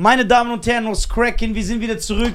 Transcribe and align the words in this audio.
Meine 0.00 0.24
Damen 0.24 0.50
und 0.50 0.66
Herren 0.66 0.86
aus 0.86 1.06
Kraken, 1.06 1.54
wir 1.54 1.62
sind 1.62 1.82
wieder 1.82 1.98
zurück. 1.98 2.32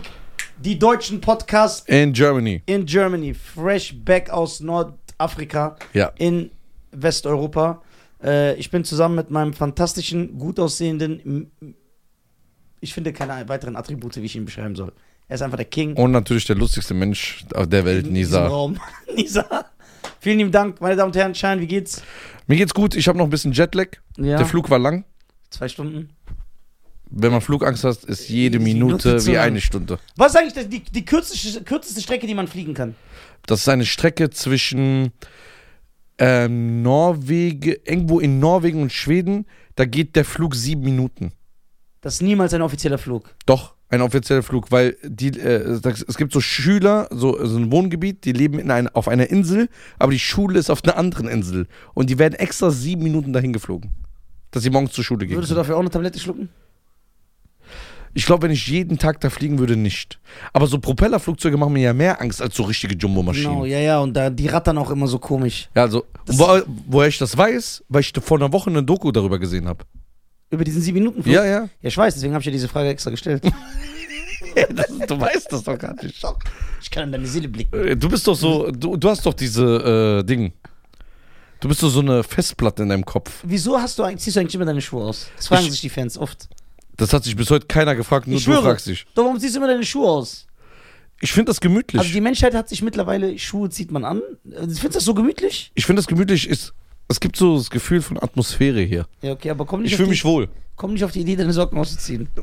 Die 0.60 0.78
deutschen 0.78 1.20
Podcasts 1.20 1.84
In 1.90 2.14
Germany. 2.14 2.62
in 2.68 2.86
Germany. 2.86 3.34
Fresh 3.34 3.96
back 4.06 4.30
aus 4.30 4.60
Nordafrika 4.60 5.76
Ja. 5.92 6.12
in 6.20 6.52
Westeuropa. 6.92 7.82
Äh, 8.24 8.54
ich 8.58 8.70
bin 8.70 8.84
zusammen 8.84 9.16
mit 9.16 9.32
meinem 9.32 9.52
fantastischen, 9.52 10.38
gut 10.38 10.60
aussehenden. 10.60 11.50
Ich 12.82 12.94
finde 12.94 13.12
keine 13.12 13.50
weiteren 13.50 13.76
Attribute, 13.76 14.16
wie 14.18 14.26
ich 14.26 14.36
ihn 14.36 14.46
beschreiben 14.46 14.76
soll. 14.76 14.94
Er 15.28 15.34
ist 15.34 15.42
einfach 15.42 15.58
der 15.58 15.66
King. 15.66 15.96
Und 15.96 16.12
natürlich 16.12 16.46
der 16.46 16.58
lustigste 16.58 16.94
Mensch 16.94 17.46
auf 17.56 17.66
der 17.66 17.84
Welt, 17.84 18.06
in 18.06 18.14
Nisa. 18.14 18.46
Raum. 18.46 18.80
Nisa. 19.16 19.66
Vielen 20.20 20.38
lieben 20.38 20.52
Dank, 20.52 20.80
meine 20.82 20.96
Damen 20.98 21.08
und 21.10 21.16
Herren. 21.16 21.34
Schein, 21.34 21.60
wie 21.60 21.66
geht's? 21.68 22.04
Mir 22.46 22.58
geht's 22.58 22.76
gut, 22.76 22.94
ich 22.94 23.08
habe 23.08 23.18
noch 23.18 23.26
ein 23.26 23.32
bisschen 23.32 23.54
Jetlag. 23.54 23.88
Ja. 24.18 24.38
Der 24.38 24.46
Flug 24.46 24.70
war 24.70 24.78
lang. 24.78 25.04
Zwei 25.50 25.68
Stunden. 25.68 26.10
Wenn 27.10 27.32
man 27.32 27.42
Flugangst 27.42 27.84
hat, 27.84 28.04
ist 28.04 28.30
jede 28.30 28.60
Minute, 28.60 29.08
Minute 29.08 29.26
wie 29.28 29.38
eine 29.38 29.62
Stunde. 29.62 30.00
Was 30.16 30.34
ist 30.34 30.38
eigentlich 30.38 30.70
die, 30.70 30.80
die 30.80 31.06
kürzeste, 31.06 31.64
kürzeste 31.64 32.02
Strecke, 32.02 32.28
die 32.28 32.34
man 32.34 32.48
fliegen 32.48 32.74
kann? 32.74 32.96
Das 33.46 33.62
ist 33.62 33.70
eine 33.70 33.86
Strecke 33.86 34.32
zwischen 34.32 35.12
ähm, 36.18 36.82
Norwegen, 36.82 37.76
irgendwo 37.86 38.20
in 38.20 38.40
Norwegen 38.40 38.82
und 38.82 38.92
Schweden. 38.92 39.46
Da 39.76 39.86
geht 39.86 40.16
der 40.16 40.26
Flug 40.26 40.56
sieben 40.56 40.82
Minuten. 40.82 41.32
Das 42.02 42.16
ist 42.16 42.22
niemals 42.22 42.54
ein 42.54 42.62
offizieller 42.62 42.98
Flug. 42.98 43.36
Doch, 43.46 43.76
ein 43.90 44.02
offizieller 44.02 44.44
Flug, 44.44 44.72
weil 44.72 44.98
die, 45.04 45.40
äh, 45.40 45.80
das, 45.82 46.04
es 46.08 46.18
gibt 46.18 46.34
so 46.34 46.42
Schüler, 46.42 47.08
so, 47.12 47.44
so 47.46 47.58
ein 47.58 47.72
Wohngebiet, 47.72 48.26
die 48.26 48.32
leben 48.32 48.60
in 48.60 48.72
ein, 48.72 48.88
auf 48.90 49.08
einer 49.08 49.30
Insel, 49.30 49.70
aber 50.00 50.12
die 50.12 50.20
Schule 50.20 50.60
ist 50.60 50.70
auf 50.70 50.84
einer 50.84 50.98
anderen 50.98 51.28
Insel. 51.28 51.68
Und 51.94 52.10
die 52.10 52.18
werden 52.18 52.36
extra 52.36 52.72
sieben 52.72 53.04
Minuten 53.04 53.34
dahin 53.34 53.54
geflogen. 53.54 53.92
Dass 54.52 54.64
sie 54.64 54.70
morgens 54.70 54.94
zur 54.94 55.04
Schule 55.04 55.26
gehen. 55.26 55.36
Würdest 55.36 55.52
du 55.52 55.56
dafür 55.56 55.76
auch 55.76 55.82
eine 55.82 55.90
Tablette 55.90 56.20
schlucken? 56.20 56.50
Ich 58.18 58.26
glaube, 58.26 58.44
wenn 58.44 58.52
ich 58.52 58.66
jeden 58.68 58.98
Tag 58.98 59.20
da 59.20 59.30
fliegen 59.30 59.60
würde, 59.60 59.76
nicht. 59.76 60.20
Aber 60.54 60.68
so 60.68 60.80
Propellerflugzeuge 60.80 61.58
machen 61.58 61.74
mir 61.74 61.82
ja 61.84 61.94
mehr 61.94 62.22
Angst 62.22 62.42
als 62.42 62.56
so 62.56 62.64
richtige 62.64 62.96
Jumbo-Maschinen. 62.96 63.52
Genau, 63.52 63.66
ja, 63.66 63.80
ja, 63.80 64.00
und 64.00 64.14
da, 64.14 64.30
die 64.30 64.48
rattern 64.48 64.78
auch 64.78 64.90
immer 64.90 65.06
so 65.08 65.20
komisch. 65.20 65.70
Ja, 65.76 65.82
also, 65.84 66.06
wo, 66.26 66.62
woher 66.88 67.10
ich 67.10 67.18
das 67.18 67.38
weiß, 67.38 67.84
weil 67.90 68.02
ich 68.02 68.14
vor 68.22 68.38
einer 68.38 68.52
Woche 68.54 68.70
eine 68.70 68.82
Doku 68.82 69.12
darüber 69.12 69.38
gesehen 69.38 69.68
habe. 69.68 69.84
Über 70.50 70.64
diesen 70.64 70.82
sieben 70.82 71.00
Minuten 71.00 71.24
Flug? 71.24 71.36
Ja, 71.36 71.44
ja. 71.44 71.60
Ja, 71.64 71.70
ich 71.82 71.98
weiß, 71.98 72.14
deswegen 72.14 72.34
habe 72.34 72.42
ich 72.42 72.46
ja 72.46 72.52
diese 72.54 72.70
Frage 72.70 72.88
extra 72.88 73.12
gestellt. 73.12 73.44
das, 74.74 74.88
du 75.08 75.20
weißt 75.20 75.52
das 75.52 75.64
doch 75.64 75.78
gar 75.78 75.94
nicht. 76.02 76.24
Ich 76.82 76.90
kann 76.92 77.04
in 77.04 77.12
deine 77.12 77.28
Seele 77.28 77.50
blicken. 77.50 77.76
Äh, 77.88 77.98
Du 77.98 78.08
bist 78.08 78.26
doch 78.28 78.36
so, 78.36 78.72
du, 78.72 78.96
du 78.96 79.10
hast 79.10 79.26
doch 79.26 79.34
diese 79.34 80.20
äh, 80.22 80.24
Ding. 80.24 80.54
Du 81.60 81.68
bist 81.68 81.82
doch 81.84 81.90
so 81.90 82.00
eine 82.00 82.24
Festplatte 82.24 82.84
in 82.84 82.90
deinem 82.90 83.06
Kopf. 83.06 83.42
Wieso 83.44 83.78
hast 83.78 83.98
du 84.00 84.04
eigentlich, 84.04 84.22
ziehst 84.22 84.36
du 84.36 84.40
eigentlich 84.40 84.56
immer 84.56 84.66
deine 84.66 84.82
Schuhe 84.82 85.04
aus? 85.04 85.28
Das 85.36 85.48
fragen 85.48 85.66
Ich- 85.66 85.72
sich 85.72 85.82
die 85.82 85.90
Fans 85.90 86.18
oft. 86.18 86.48
Das 86.98 87.14
hat 87.14 87.24
sich 87.24 87.36
bis 87.36 87.50
heute 87.50 87.68
keiner 87.68 87.96
gefragt, 87.96 88.28
nur 88.28 88.38
Ich 88.38 88.46
du 88.46 88.52
schwöre. 88.52 88.64
fragst 88.64 88.88
dich. 88.88 89.06
Doch, 89.16 89.24
warum 89.24 89.40
ziehst 89.40 89.56
du 89.56 89.60
immer 89.60 89.68
deine 89.68 89.86
Schuhe 89.86 90.10
aus? 90.10 90.48
Ich 91.22 91.32
finde 91.32 91.50
das 91.50 91.60
gemütlich. 91.62 92.00
Also 92.00 92.12
die 92.14 92.22
Menschheit 92.22 92.54
hat 92.54 92.70
sich 92.70 92.82
mittlerweile, 92.82 93.38
Schuhe 93.40 93.70
zieht 93.70 93.92
man 93.92 94.04
an. 94.06 94.22
Findest 94.44 94.84
du 94.84 94.90
das 94.90 95.04
so 95.06 95.14
gemütlich? 95.14 95.72
ich 95.76 95.86
finde 95.86 96.02
das 96.02 96.08
gemütlich 96.08 96.48
ist. 96.50 96.74
Es 97.08 97.20
gibt 97.20 97.36
so 97.38 97.58
das 97.58 97.70
Gefühl 97.70 98.02
von 98.02 98.18
Atmosphäre 98.22 98.82
hier. 98.82 99.06
Ja, 99.22 99.32
okay, 99.34 99.52
aber 99.52 99.66
komm 99.66 99.82
nicht, 99.84 99.92
Ich 99.92 99.98
fühle 99.98 100.10
mich 100.10 100.26
wohl. 100.26 100.50
komm 100.76 100.94
nicht 100.94 101.04
auf 101.04 101.12
die 101.12 101.22
Idee, 101.22 101.36
deine 101.36 101.54
Socken 101.54 101.78
auszuziehen. 101.78 102.30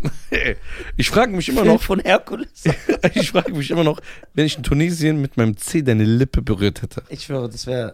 Ich 0.97 1.11
frage 1.11 1.33
mich 1.37 1.49
immer 1.49 1.65
noch, 1.65 1.83
von 1.83 1.99
Herkules. 2.01 2.65
ich 3.15 3.31
frage 3.31 3.53
mich 3.55 3.71
immer 3.71 3.85
noch, 3.85 4.01
wenn 4.35 4.47
ich 4.47 4.57
in 4.57 4.63
Tunesien 4.63 5.21
mit 5.21 5.37
meinem 5.37 5.57
Zeh 5.57 5.83
deine 5.83 6.05
Lippe 6.05 6.41
berührt 6.43 6.81
hätte. 6.83 7.03
Ich 7.09 7.25
schwöre, 7.25 7.49
das 7.49 7.67
wäre 7.67 7.93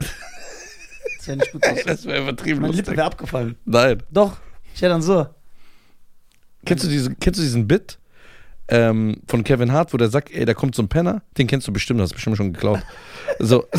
das 1.18 1.26
wär 1.28 1.36
nicht 1.36 1.52
gut 1.52 1.66
aus. 1.66 1.78
Das 1.86 2.04
wäre 2.04 2.22
übertrieben 2.22 2.60
Meine 2.60 2.72
Lippe 2.74 2.90
lustig. 2.90 2.96
wäre 2.98 3.06
abgefallen. 3.06 3.56
Nein. 3.64 4.02
Doch, 4.10 4.36
ich 4.74 4.80
hätte 4.82 4.90
dann 4.90 5.02
so. 5.02 5.26
Kennst 6.68 6.84
du, 6.84 6.88
diese, 6.88 7.14
kennst 7.14 7.38
du 7.40 7.42
diesen 7.42 7.66
Bit 7.66 7.98
ähm, 8.68 9.20
von 9.26 9.42
Kevin 9.44 9.72
Hart, 9.72 9.92
wo 9.92 9.96
der 9.96 10.08
sagt, 10.10 10.30
ey, 10.32 10.44
da 10.44 10.54
kommt 10.54 10.74
so 10.74 10.82
ein 10.82 10.88
Penner? 10.88 11.22
Den 11.38 11.46
kennst 11.46 11.66
du 11.66 11.72
bestimmt, 11.72 12.00
hast 12.00 12.10
du 12.10 12.14
bestimmt 12.14 12.36
schon 12.36 12.52
geklaut. 12.52 12.80
So, 13.38 13.66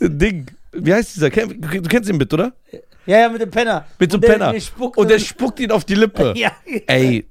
Ding. 0.00 0.46
Wie 0.72 0.92
heißt 0.92 1.16
dieser? 1.16 1.30
Du 1.30 1.82
kennst 1.82 2.08
den 2.08 2.18
Bit, 2.18 2.32
oder? 2.34 2.52
Ja, 3.06 3.20
ja, 3.20 3.28
mit 3.30 3.40
dem 3.40 3.50
Penner. 3.50 3.86
Mit 3.98 4.10
so 4.12 4.18
einem 4.18 4.22
der- 4.22 4.32
Penner. 4.52 4.54
Und 4.96 5.10
der 5.10 5.18
spuckt 5.18 5.60
ihn 5.60 5.70
auf 5.72 5.84
die 5.84 5.94
Lippe. 5.94 6.34
Ja. 6.36 6.52
Ey, 6.86 7.26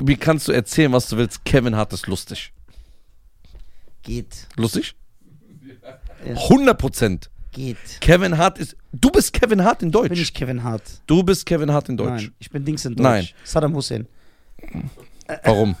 wie 0.00 0.16
kannst 0.16 0.48
du 0.48 0.52
erzählen, 0.52 0.92
was 0.92 1.08
du 1.08 1.16
willst? 1.18 1.44
Kevin 1.44 1.76
Hart 1.76 1.92
ist 1.92 2.06
lustig. 2.06 2.52
Geht, 4.02 4.46
Lustig? 4.56 4.94
Ja. 6.24 6.32
100 6.34 6.78
Prozent. 6.78 7.30
Geht. 7.52 7.76
Kevin 8.00 8.36
Hart 8.38 8.58
ist. 8.58 8.76
Du 8.92 9.10
bist 9.10 9.32
Kevin 9.32 9.62
Hart 9.64 9.82
in 9.82 9.90
Bin 9.90 10.02
Deutsch. 10.02 10.20
ich 10.20 10.34
Kevin 10.34 10.62
Hart? 10.62 10.82
Du 11.06 11.22
bist 11.22 11.46
Kevin 11.46 11.72
Hart 11.72 11.88
in 11.88 11.96
Deutsch. 11.96 12.22
Nein, 12.24 12.34
ich 12.38 12.50
bin 12.50 12.64
Dings 12.64 12.84
in 12.84 12.94
Deutsch. 12.94 13.02
Nein. 13.02 13.28
Saddam 13.44 13.74
Hussein. 13.74 14.06
Warum? 15.44 15.76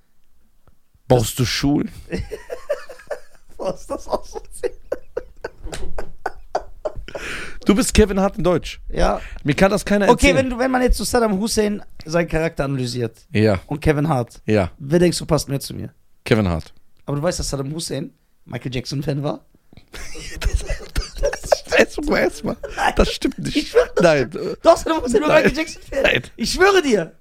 Brauchst 1.08 1.38
du 1.38 1.44
Schulen? 1.44 1.90
Was 3.56 3.86
das 3.88 4.06
aussehen? 4.06 4.40
Du 7.66 7.74
bist 7.74 7.92
Kevin 7.92 8.18
Hart 8.18 8.38
in 8.38 8.44
Deutsch. 8.44 8.80
Ja. 8.88 9.20
Mir 9.44 9.54
kann 9.54 9.70
das 9.70 9.84
keiner 9.84 10.06
Okay, 10.08 10.28
erzählen. 10.28 10.36
wenn, 10.36 10.50
du, 10.50 10.58
wenn 10.58 10.70
man 10.70 10.80
jetzt 10.82 10.96
zu 10.96 11.04
Saddam 11.04 11.38
Hussein 11.38 11.82
seinen 12.06 12.26
Charakter 12.26 12.64
analysiert 12.64 13.26
ja, 13.32 13.60
und 13.66 13.80
Kevin 13.80 14.08
Hart, 14.08 14.40
ja. 14.46 14.70
wer 14.78 14.98
denkst 14.98 15.18
du 15.18 15.26
passt 15.26 15.48
mehr 15.48 15.60
zu 15.60 15.74
mir? 15.74 15.92
Kevin 16.24 16.48
Hart. 16.48 16.72
Aber 17.04 17.18
du 17.18 17.22
weißt, 17.22 17.38
dass 17.38 17.50
Saddam 17.50 17.72
Hussein 17.74 18.12
Michael 18.46 18.74
Jackson-Fan 18.74 19.22
war? 19.22 19.44
Erstmal, 21.80 22.20
erstmal. 22.20 22.56
Das 22.96 23.10
stimmt 23.12 23.36
Ich 23.48 23.54
nicht. 23.54 23.68
schwöre, 23.68 23.90
das 23.96 24.02
Nein. 24.04 24.30
Doch, 24.62 24.76
Saddam 24.76 25.02
Hussein 25.02 25.20
war 25.22 25.28
Nein. 25.28 25.42
Michael 25.44 25.58
Jackson-Fan. 25.58 26.02
Nein. 26.02 26.22
Ich 26.36 26.52
schwöre 26.52 26.82
dir. 26.82 27.12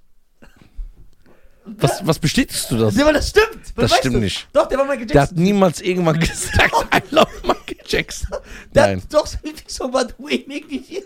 Was, 1.65 2.05
was 2.05 2.17
bestätigst 2.17 2.71
du 2.71 2.77
das? 2.77 2.95
Ja, 2.95 3.03
aber 3.03 3.13
das 3.13 3.29
stimmt. 3.29 3.59
Das 3.75 3.91
Weißt 3.91 3.99
stimmt 3.99 4.15
du? 4.15 4.19
nicht. 4.19 4.47
Doch, 4.53 4.67
der 4.67 4.79
war 4.79 4.85
Michael 4.85 5.05
Der 5.05 5.21
hat 5.21 5.29
Jackson. 5.29 5.43
niemals 5.43 5.81
irgendwann 5.81 6.19
gesagt, 6.19 6.73
I 6.95 7.01
love 7.11 7.27
Michael 7.43 7.77
Jackson. 7.85 8.27
Der 8.73 8.87
Nein. 8.87 9.01
hat 9.03 9.13
doch 9.13 9.27
so 9.27 9.37
Song 9.67 9.93
war 9.93 10.07
The 10.07 10.13
Way 10.17 10.45
Make 10.47 10.67
Feel. 10.83 11.03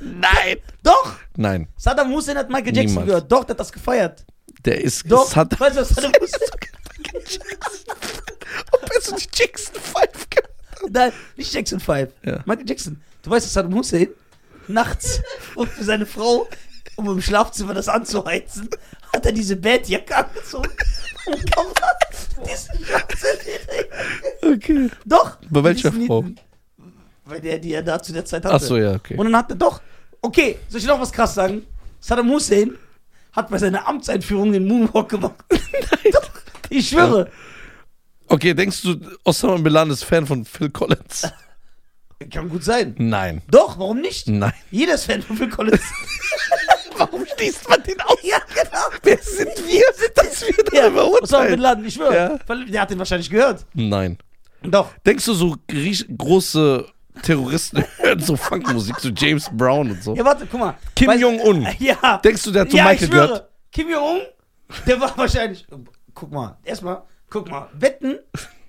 Nein. 0.00 0.56
Doch. 0.82 1.14
Nein. 1.36 1.68
Saddam 1.76 2.12
Hussein 2.12 2.36
hat 2.36 2.48
Michael 2.50 2.76
Jackson 2.76 2.86
Niemals. 2.94 3.06
gehört. 3.06 3.32
Doch, 3.32 3.44
der 3.44 3.54
hat 3.54 3.60
das 3.60 3.72
gefeiert. 3.72 4.24
Der 4.64 4.80
ist. 4.80 5.10
Doch. 5.10 5.34
Hat, 5.34 5.58
weißt 5.58 5.76
du, 5.76 5.80
was 5.80 5.88
Saddam 5.88 6.12
Hussein 6.20 6.40
Ob 8.72 8.90
er 8.94 9.00
so 9.00 9.16
die 9.16 9.26
Jackson 9.32 9.74
5 9.74 10.30
gehört 10.30 10.53
Nein, 10.90 11.12
nicht 11.36 11.52
Jackson 11.52 11.80
5. 11.80 12.10
Ja. 12.24 12.42
Michael 12.46 12.68
Jackson. 12.68 13.00
Du 13.22 13.30
weißt, 13.30 13.46
dass 13.46 13.52
Saddam 13.52 13.74
Hussein 13.74 14.08
nachts 14.68 15.20
und 15.54 15.68
für 15.70 15.84
seine 15.84 16.06
Frau, 16.06 16.48
um 16.96 17.08
im 17.08 17.20
Schlafzimmer 17.20 17.74
das 17.74 17.88
anzuheizen, 17.88 18.68
hat 19.12 19.26
er 19.26 19.32
diese 19.32 19.56
Bettjacke 19.56 20.16
angezogen 20.16 20.70
und 21.26 21.50
kam 21.50 21.66
diesen 22.44 22.84
schwarzen 22.84 23.28
Okay. 24.42 24.90
Doch. 25.04 25.38
Bei 25.50 25.64
welcher 25.64 25.92
Frau? 25.92 26.22
Nieten. 26.22 26.40
Bei 27.24 27.40
der, 27.40 27.58
die 27.58 27.72
er 27.72 27.82
da 27.82 28.02
zu 28.02 28.12
der 28.12 28.24
Zeit 28.24 28.44
hatte. 28.44 28.54
Achso, 28.54 28.76
ja, 28.76 28.92
okay. 28.92 29.16
Und 29.16 29.26
dann 29.26 29.36
hat 29.36 29.50
er 29.50 29.56
doch. 29.56 29.80
Okay, 30.20 30.58
soll 30.68 30.80
ich 30.80 30.86
noch 30.86 31.00
was 31.00 31.12
krass 31.12 31.34
sagen? 31.34 31.66
Saddam 32.00 32.30
Hussein 32.30 32.76
hat 33.32 33.50
bei 33.50 33.58
seiner 33.58 33.88
Amtseinführung 33.88 34.52
den 34.52 34.66
Moonwalk 34.66 35.08
gemacht. 35.08 35.34
Doch, 36.12 36.30
ich 36.68 36.88
schwöre. 36.88 37.30
Okay, 38.34 38.52
denkst 38.52 38.82
du, 38.82 38.96
Osama 39.22 39.58
Bin 39.58 39.72
Laden 39.72 39.92
ist 39.92 40.02
Fan 40.02 40.26
von 40.26 40.44
Phil 40.44 40.68
Collins? 40.68 41.22
Kann 42.32 42.48
gut 42.48 42.64
sein. 42.64 42.92
Nein. 42.98 43.42
Doch, 43.48 43.78
warum 43.78 44.00
nicht? 44.00 44.26
Nein. 44.26 44.52
Jeder 44.72 44.94
ist 44.94 45.04
Fan 45.04 45.22
von 45.22 45.36
Phil 45.36 45.48
Collins. 45.50 45.80
Warum 46.96 47.24
schließt 47.26 47.68
man 47.68 47.80
den 47.82 48.00
aus? 48.00 48.18
ja, 48.22 48.38
genau. 48.54 48.86
Wer 49.02 49.18
sind 49.18 49.50
wir, 49.68 49.84
dass 50.14 50.42
wir 50.42 50.54
Ja, 50.72 50.82
darüber 50.82 51.06
Osama 51.06 51.16
Bin 51.16 51.22
urteilen? 51.22 51.60
Laden, 51.60 51.84
ich 51.84 51.94
schwöre. 51.94 52.14
Ja. 52.48 52.54
Der 52.66 52.80
hat 52.80 52.90
den 52.90 52.98
wahrscheinlich 52.98 53.30
gehört. 53.30 53.66
Nein. 53.74 54.18
Doch. 54.62 54.90
Denkst 55.06 55.24
du, 55.26 55.34
so 55.34 55.56
große 56.18 56.86
Terroristen 57.22 57.84
hören 57.98 58.20
so 58.20 58.36
Funkmusik, 58.36 58.98
so 58.98 59.10
James 59.10 59.48
Brown 59.52 59.90
und 59.92 60.02
so? 60.02 60.14
Ja, 60.16 60.24
warte, 60.24 60.46
guck 60.46 60.58
mal. 60.60 60.76
Kim 60.96 61.10
Jong-un. 61.18 61.68
Ja. 61.78 62.18
Denkst 62.18 62.42
du, 62.44 62.50
der 62.50 62.62
hat 62.62 62.70
so 62.70 62.76
ja, 62.76 62.84
Michael 62.84 63.04
ich 63.04 63.10
schwöre. 63.10 63.26
gehört? 63.26 63.48
Kim 63.70 63.90
Jong-un, 63.90 64.20
der 64.86 65.00
war 65.00 65.16
wahrscheinlich. 65.18 65.66
Guck 66.14 66.32
mal, 66.32 66.56
erstmal, 66.64 67.02
guck 67.34 67.50
mal. 67.50 67.68
Wetten, 67.78 68.18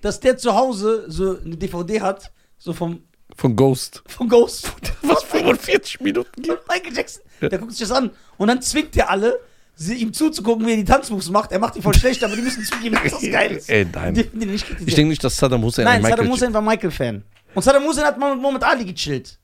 dass 0.02 0.20
der 0.20 0.36
zu 0.36 0.54
Hause 0.54 1.04
so 1.08 1.38
eine 1.38 1.56
DVD 1.56 2.00
hat, 2.00 2.32
so 2.58 2.72
vom, 2.72 3.04
Von 3.36 3.54
Ghost. 3.56 4.02
vom 4.08 4.28
Ghost. 4.28 4.72
Was 5.02 5.22
45 5.22 6.00
Minuten 6.00 6.44
Von 6.44 6.58
Michael 6.68 6.94
Jackson. 6.94 7.22
Der 7.40 7.58
guckt 7.58 7.72
sich 7.72 7.86
das 7.86 7.96
an. 7.96 8.10
Und 8.36 8.48
dann 8.48 8.60
zwingt 8.60 8.94
der 8.96 9.08
alle, 9.08 9.38
sie, 9.76 9.94
ihm 9.94 10.12
zuzugucken, 10.12 10.66
wie 10.66 10.72
er 10.72 10.76
die 10.78 10.84
Tanzmoves 10.84 11.30
macht. 11.30 11.52
Er 11.52 11.60
macht 11.60 11.76
die 11.76 11.82
voll 11.82 11.94
schlecht, 11.94 12.24
aber 12.24 12.34
die 12.34 12.42
müssen 12.42 12.64
zugeben, 12.64 12.98
dass 13.02 13.12
das 13.12 13.30
geil 13.30 13.52
ist. 13.52 13.70
Ey, 13.70 13.86
nein. 13.92 14.14
Die, 14.14 14.24
die 14.24 14.46
nicht. 14.46 14.66
Ich 14.84 14.94
denke 14.94 15.10
nicht, 15.10 15.22
dass 15.22 15.36
Saddam 15.36 15.62
Hussein 15.62 15.84
Nein, 15.84 15.96
ein 15.96 16.02
Michael 16.02 16.18
Saddam 16.18 16.32
Hussein 16.32 16.54
war 16.54 16.62
Michael-Fan. 16.62 17.22
Und 17.54 17.62
Saddam 17.62 17.84
Hussein 17.84 18.04
hat 18.04 18.18
mal 18.18 18.34
mit 18.34 18.42
Muhammad 18.42 18.64
Ali 18.64 18.84
gechillt. 18.84 19.38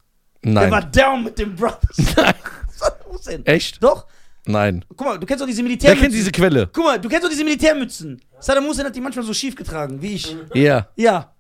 Der 0.44 0.54
war 0.70 0.80
Nein. 0.80 0.90
down 0.92 1.24
mit 1.24 1.38
den 1.38 1.54
Brothers. 1.54 1.96
Nein. 2.16 2.34
Saddam 2.74 3.12
Hussein. 3.12 3.46
Echt? 3.46 3.80
Doch. 3.82 4.06
Nein. 4.46 4.84
Guck 4.88 5.06
mal, 5.06 5.18
du 5.18 5.26
kennst 5.26 5.40
doch 5.40 5.46
diese 5.46 5.58
Wer 5.58 5.64
Militärmützen. 5.64 6.02
kennt 6.02 6.14
diese 6.14 6.32
Quelle? 6.32 6.68
Guck 6.72 6.84
mal, 6.84 7.00
du 7.00 7.08
kennst 7.08 7.24
doch 7.24 7.30
diese 7.30 7.44
Militärmützen. 7.44 8.20
Saddam 8.40 8.64
Hussein 8.66 8.86
hat 8.86 8.96
die 8.96 9.00
manchmal 9.00 9.24
so 9.24 9.32
schief 9.32 9.54
getragen, 9.54 10.02
wie 10.02 10.14
ich. 10.14 10.36
Ja. 10.54 10.88
Ja. 10.96 11.32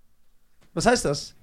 Was 0.74 0.86
heißt 0.86 1.04
das? 1.04 1.34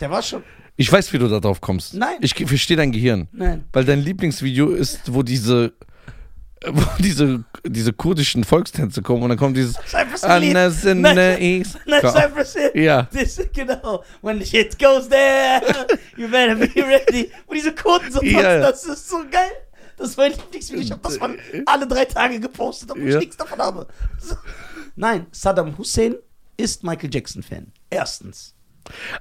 Der 0.00 0.10
war 0.10 0.22
schon. 0.22 0.42
Ich 0.76 0.90
weiß, 0.90 1.12
wie 1.12 1.18
du 1.18 1.28
da 1.28 1.38
drauf 1.38 1.60
kommst. 1.60 1.94
Nein. 1.94 2.16
Ich 2.20 2.34
ge- 2.34 2.46
verstehe 2.46 2.76
dein 2.76 2.90
Gehirn. 2.92 3.28
Nein. 3.30 3.64
Weil 3.72 3.84
dein 3.84 4.00
Lieblingsvideo 4.00 4.70
ist, 4.70 5.00
wo 5.14 5.22
diese, 5.22 5.74
wo 6.66 6.82
diese, 6.98 7.44
diese 7.64 7.92
kurdischen 7.92 8.42
Volkstänze 8.42 9.00
kommen 9.02 9.22
und 9.22 9.28
dann 9.28 9.38
kommt 9.38 9.56
dieses 9.56 9.74
Cypress 9.86 10.22
Hill. 10.22 10.30
Anders 10.30 10.84
in 10.84 11.02
Nein. 11.02 11.16
the 11.16 11.42
East. 11.44 11.78
Nein, 11.86 12.00
Cypress 12.00 12.54
Hill. 12.54 12.82
Ja. 12.82 13.06
Das, 13.12 13.40
genau. 13.52 14.02
When 14.22 14.40
the 14.40 14.46
shit 14.46 14.76
goes 14.78 15.08
there, 15.08 15.60
you 16.16 16.26
better 16.28 16.56
be 16.56 16.68
ready. 16.82 17.30
Wo 17.46 17.54
diese 17.54 17.72
Kurden 17.74 18.10
so 18.10 18.18
tanzen, 18.20 18.34
Ja. 18.40 18.58
das 18.58 18.84
ist 18.84 19.08
so 19.08 19.18
geil. 19.30 19.50
Das 20.02 20.10
ist 20.10 20.16
mein 20.16 20.32
Lieblingsvideo. 20.32 20.82
Ich 20.82 20.90
habe 20.90 21.00
das 21.02 21.18
mal 21.20 21.38
alle 21.66 21.86
drei 21.86 22.04
Tage 22.04 22.40
gepostet, 22.40 22.90
obwohl 22.90 23.06
ich 23.06 23.12
Ja. 23.14 23.20
nichts 23.20 23.36
davon 23.36 23.58
habe. 23.60 23.86
Nein, 24.96 25.26
Saddam 25.30 25.76
Hussein 25.78 26.16
ist 26.56 26.82
Michael 26.82 27.08
Jackson-Fan. 27.14 27.72
Erstens. 27.88 28.54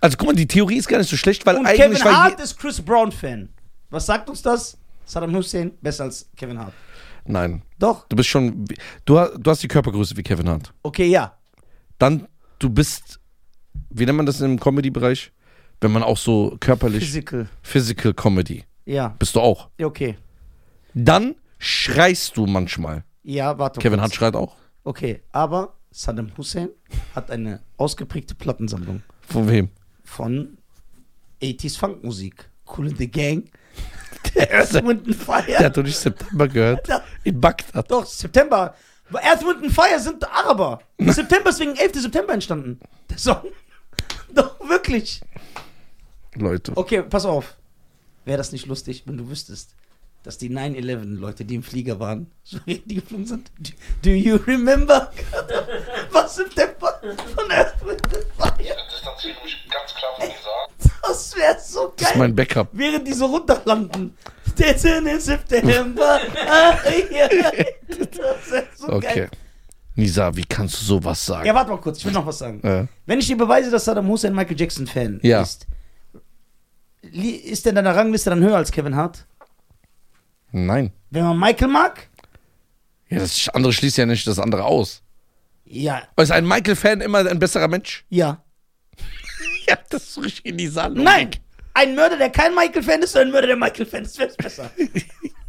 Also 0.02 0.18
guck 0.18 0.28
mal, 0.30 0.36
die 0.36 0.48
Theorie 0.48 0.78
ist 0.78 0.88
gar 0.88 0.98
nicht 0.98 1.10
so 1.10 1.16
schlecht, 1.18 1.46
weil 1.46 1.58
Und 1.58 1.66
eigentlich 1.68 2.00
Kevin 2.02 2.16
Hart 2.16 2.40
ist 2.40 2.58
Chris 2.58 2.82
Brown-Fan. 2.82 3.50
Was 3.92 4.08
sagt 4.08 4.30
uns 4.30 4.42
das? 4.42 4.78
Saddam 5.06 5.36
Hussein 5.36 5.72
besser 5.82 6.06
als 6.06 6.28
Kevin 6.36 6.58
Hart. 6.58 6.74
Nein, 7.26 7.62
Doch. 7.78 8.08
du 8.08 8.16
bist 8.16 8.30
schon 8.30 8.66
du, 9.06 9.14
du 9.38 9.52
hast 9.52 9.62
die 9.62 9.68
Körpergröße 9.68 10.18
wie 10.18 10.24
Kevin 10.24 10.50
Hart. 10.50 10.74
Okay, 10.82 11.06
ja. 11.08 11.38
Dann 12.00 12.28
du 12.58 12.70
bist 12.72 13.20
wie 13.92 14.06
nennt 14.06 14.18
man 14.18 14.26
das 14.26 14.42
im 14.42 14.60
Comedy 14.60 14.90
Bereich? 14.90 15.32
Wenn 15.80 15.92
man 15.92 16.02
auch 16.04 16.18
so 16.18 16.58
körperlich 16.60 17.04
Physical. 17.04 17.48
Physical 17.62 18.14
Comedy 18.16 18.64
Ja. 18.86 19.10
bist 19.20 19.36
du 19.36 19.42
auch. 19.42 19.70
Ja, 19.80 19.86
Okay. 19.88 20.18
Dann 20.94 21.36
schreist 21.60 22.36
du 22.38 22.46
manchmal. 22.46 23.04
Ja, 23.24 23.58
warte. 23.58 23.80
Kevin 23.80 24.00
kurz. 24.00 24.04
Hart 24.04 24.16
schreit 24.16 24.36
auch. 24.36 24.56
Okay, 24.84 25.22
aber 25.32 25.74
Saddam 25.92 26.32
Hussein 26.38 26.70
hat 27.14 27.30
eine 27.32 27.62
ausgeprägte 27.78 28.34
Plattensammlung 28.36 29.04
Von 29.28 29.48
wem? 29.50 29.70
von 30.04 30.58
80s 31.42 31.78
Funkmusik. 31.78 32.50
Cool 32.78 32.88
in 32.90 32.98
the 32.98 33.10
Gang. 33.10 33.50
Der 34.36 34.52
Earth, 34.54 34.74
Wind 34.74 35.06
and 35.06 35.08
Der 35.08 35.16
Fire. 35.16 35.60
hat 35.60 35.78
doch 35.78 35.84
nicht 35.84 35.98
September 35.98 36.48
gehört. 36.48 36.88
In 37.24 37.40
Bagdad. 37.40 37.90
Doch, 37.92 38.06
September. 38.06 38.76
Earth, 39.14 39.42
Wind 39.46 39.64
and 39.64 39.72
Fire 39.74 40.00
sind 40.00 40.24
Araber. 40.30 40.82
September 41.00 41.50
ist 41.50 41.60
wegen 41.60 41.76
11. 41.76 42.02
September 42.02 42.34
entstanden. 42.34 42.80
Der 43.10 43.18
Song. 43.18 43.42
Doch, 44.34 44.58
wirklich. 44.70 45.20
Leute. 46.36 46.72
Okay, 46.76 47.02
pass 47.04 47.26
auf. 47.26 47.58
Wäre 48.24 48.38
das 48.38 48.52
nicht 48.54 48.68
lustig, 48.68 49.04
wenn 49.06 49.18
du 49.18 49.28
wüsstest, 49.30 49.76
dass 50.24 50.38
die 50.38 50.50
9-11-Leute, 50.50 51.46
die 51.46 51.56
im 51.56 51.64
Flieger 51.64 52.00
waren, 52.00 52.28
so 52.44 52.58
die 52.66 52.96
geflogen 52.96 53.26
sind? 53.26 53.52
Do, 53.60 53.72
do 54.04 54.10
you 54.12 54.36
remember? 54.48 55.12
Was 56.12 56.36
September 56.36 57.00
von 57.36 57.52
Earth, 57.52 57.74
Wind 57.86 58.02
and 58.06 58.26
Fire? 58.38 58.76
distanziere 58.92 59.36
mich 59.44 59.68
ganz 59.70 59.94
klar 59.96 60.12
von 60.18 60.28
dieser. 60.28 60.92
Das 61.08 61.36
wäre 61.36 61.58
so 61.60 61.94
Das 61.98 62.08
ist 62.08 62.14
geil. 62.14 62.20
mein 62.20 62.36
Backup. 62.36 62.70
Während 62.72 63.08
die 63.08 63.14
so 63.14 63.26
runterlanden. 63.26 64.16
Der 64.58 64.78
10. 64.78 65.20
September. 65.20 66.20
Ah. 66.48 66.78
Das 66.84 68.52
wäre 68.52 68.68
so 68.76 68.88
Okay. 68.90 69.16
geil. 69.16 69.30
Nisa, 69.96 70.36
wie 70.36 70.46
kannst 70.46 70.80
du 70.82 70.86
sowas 70.86 71.26
sagen? 71.26 71.46
Ja, 71.46 71.54
warte 71.56 71.72
mal 71.72 71.78
kurz, 71.78 71.98
ich 72.00 72.06
will 72.06 72.14
noch 72.14 72.26
was 72.26 72.38
sagen. 72.38 72.62
Äh, 72.64 72.88
Wenn 73.06 73.20
ich 73.20 73.28
dir 73.28 73.38
beweise, 73.38 73.70
dass 73.72 73.86
Saddam 73.86 74.08
Hussein 74.08 74.34
Michael 74.34 74.60
Jackson 74.60 74.88
Fan 74.88 75.20
Ja. 75.24 75.42
ist, 75.42 75.68
ist 77.02 77.66
der 77.66 77.72
in 77.72 77.76
deiner 77.76 77.96
Rangliste 77.96 78.30
dann 78.30 78.42
höher 78.42 78.56
als 78.58 78.72
Kevin 78.72 78.96
Hart? 78.96 79.26
Nein. 80.52 80.92
Wenn 81.10 81.24
man 81.24 81.40
Michael 81.40 81.68
mag? 81.70 82.08
Ja, 83.10 83.20
das 83.20 83.50
andere 83.50 83.74
schließt 83.74 83.98
ja 83.98 84.06
nicht 84.06 84.26
das 84.28 84.40
andere 84.40 84.64
aus. 84.64 85.02
Ja, 85.66 86.04
Ist 86.18 86.32
ein 86.32 86.48
Michael-Fan 86.48 87.02
immer 87.02 87.20
ein 87.26 87.40
besserer 87.40 87.68
Mensch? 87.68 88.06
ja. 88.10 88.42
Ja, 89.68 89.78
das 89.90 90.04
ist 90.10 90.18
richtig 90.24 90.46
in 90.46 90.58
die 90.58 90.68
Saal. 90.68 90.92
Nein! 90.92 91.30
Ein 91.74 91.96
Mörder, 91.96 92.18
der 92.18 92.30
kein 92.30 92.54
Michael-Fan 92.54 93.02
ist, 93.02 93.16
oder 93.16 93.24
ein 93.26 93.32
Mörder, 93.32 93.48
der 93.48 93.56
Michael-Fan 93.56 94.04
ist, 94.04 94.18
wäre 94.20 94.32
besser. 94.38 94.70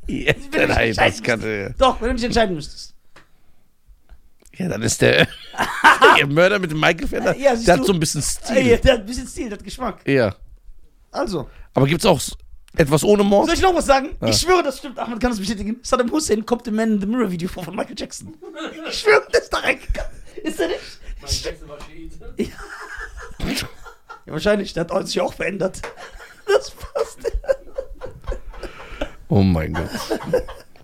Ja, 0.09 0.35
Wenn 0.51 0.69
nein, 0.69 0.95
das 0.95 1.23
kann. 1.23 1.39
müsstest. 1.41 1.81
Doch, 1.81 2.01
wenn 2.01 2.09
du 2.11 2.15
dich 2.17 2.25
entscheiden 2.25 2.57
müsstest. 2.57 2.93
Ja, 4.57 4.69
dann 4.69 4.83
ist 4.83 5.01
der, 5.01 5.29
der 6.19 6.27
Mörder 6.27 6.59
mit 6.59 6.73
dem 6.73 6.81
Michael-Fan. 6.81 7.23
Ja, 7.41 7.55
der 7.55 7.57
du. 7.57 7.73
hat 7.73 7.87
so 7.87 7.93
ein 7.93 8.01
bisschen 8.01 8.21
Stil. 8.21 8.77
der 8.79 8.93
hat 8.95 9.01
ein 9.01 9.07
bisschen 9.07 9.29
Stil, 9.29 9.49
der 9.49 9.59
hat 9.59 9.65
Geschmack. 9.65 10.07
Ja. 10.07 10.35
Also. 11.13 11.49
Aber 11.73 11.87
gibt's 11.87 12.05
auch 12.05 12.19
s- 12.19 12.37
etwas 12.77 13.05
ohne 13.05 13.23
Mord? 13.23 13.47
Soll 13.47 13.55
ich 13.57 13.63
noch 13.63 13.75
was 13.75 13.87
sagen? 13.87 14.17
Ja. 14.21 14.29
Ich 14.29 14.39
schwöre, 14.39 14.63
das 14.63 14.79
stimmt. 14.79 14.99
Ahmed 14.99 15.21
kann 15.21 15.31
das 15.31 15.39
bestätigen. 15.39 15.79
Saddam 15.83 16.11
Hussein 16.11 16.45
kommt 16.47 16.67
im 16.69 16.77
Man 16.77 16.93
in 16.93 17.01
the 17.01 17.07
Mirror 17.07 17.31
Video 17.31 17.49
vor 17.49 17.65
von 17.65 17.77
Michael 17.77 17.97
Jackson. 17.99 18.35
Ich 18.89 18.99
schwöre, 19.01 19.23
der 19.33 19.43
ist 19.43 19.53
da 19.53 19.59
reingegangen. 19.59 20.11
Ist 20.43 20.61
er 20.61 20.69
nicht? 20.69 20.81
Mein 21.21 21.31
Jackson 21.31 21.69
war 21.69 21.79
Schiite. 21.81 22.35
Ja, 24.25 24.33
wahrscheinlich. 24.33 24.73
Der 24.73 24.87
hat 24.89 25.07
sich 25.07 25.21
auch 25.21 25.35
verändert. 25.35 25.83
Das 26.47 26.71
passt. 26.71 27.19
Oh 29.29 29.43
mein 29.43 29.73
Gott. 29.73 29.89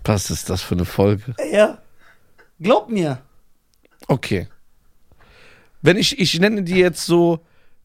Was 0.05 0.31
ist 0.31 0.49
das 0.49 0.61
für 0.61 0.73
eine 0.75 0.85
Folge? 0.85 1.35
Ja. 1.51 1.77
Glaub 2.59 2.89
mir. 2.89 3.21
Okay. 4.07 4.47
Wenn 5.81 5.97
ich, 5.97 6.17
ich 6.19 6.39
nenne 6.39 6.63
dir 6.63 6.77
jetzt 6.77 7.05
so 7.05 7.39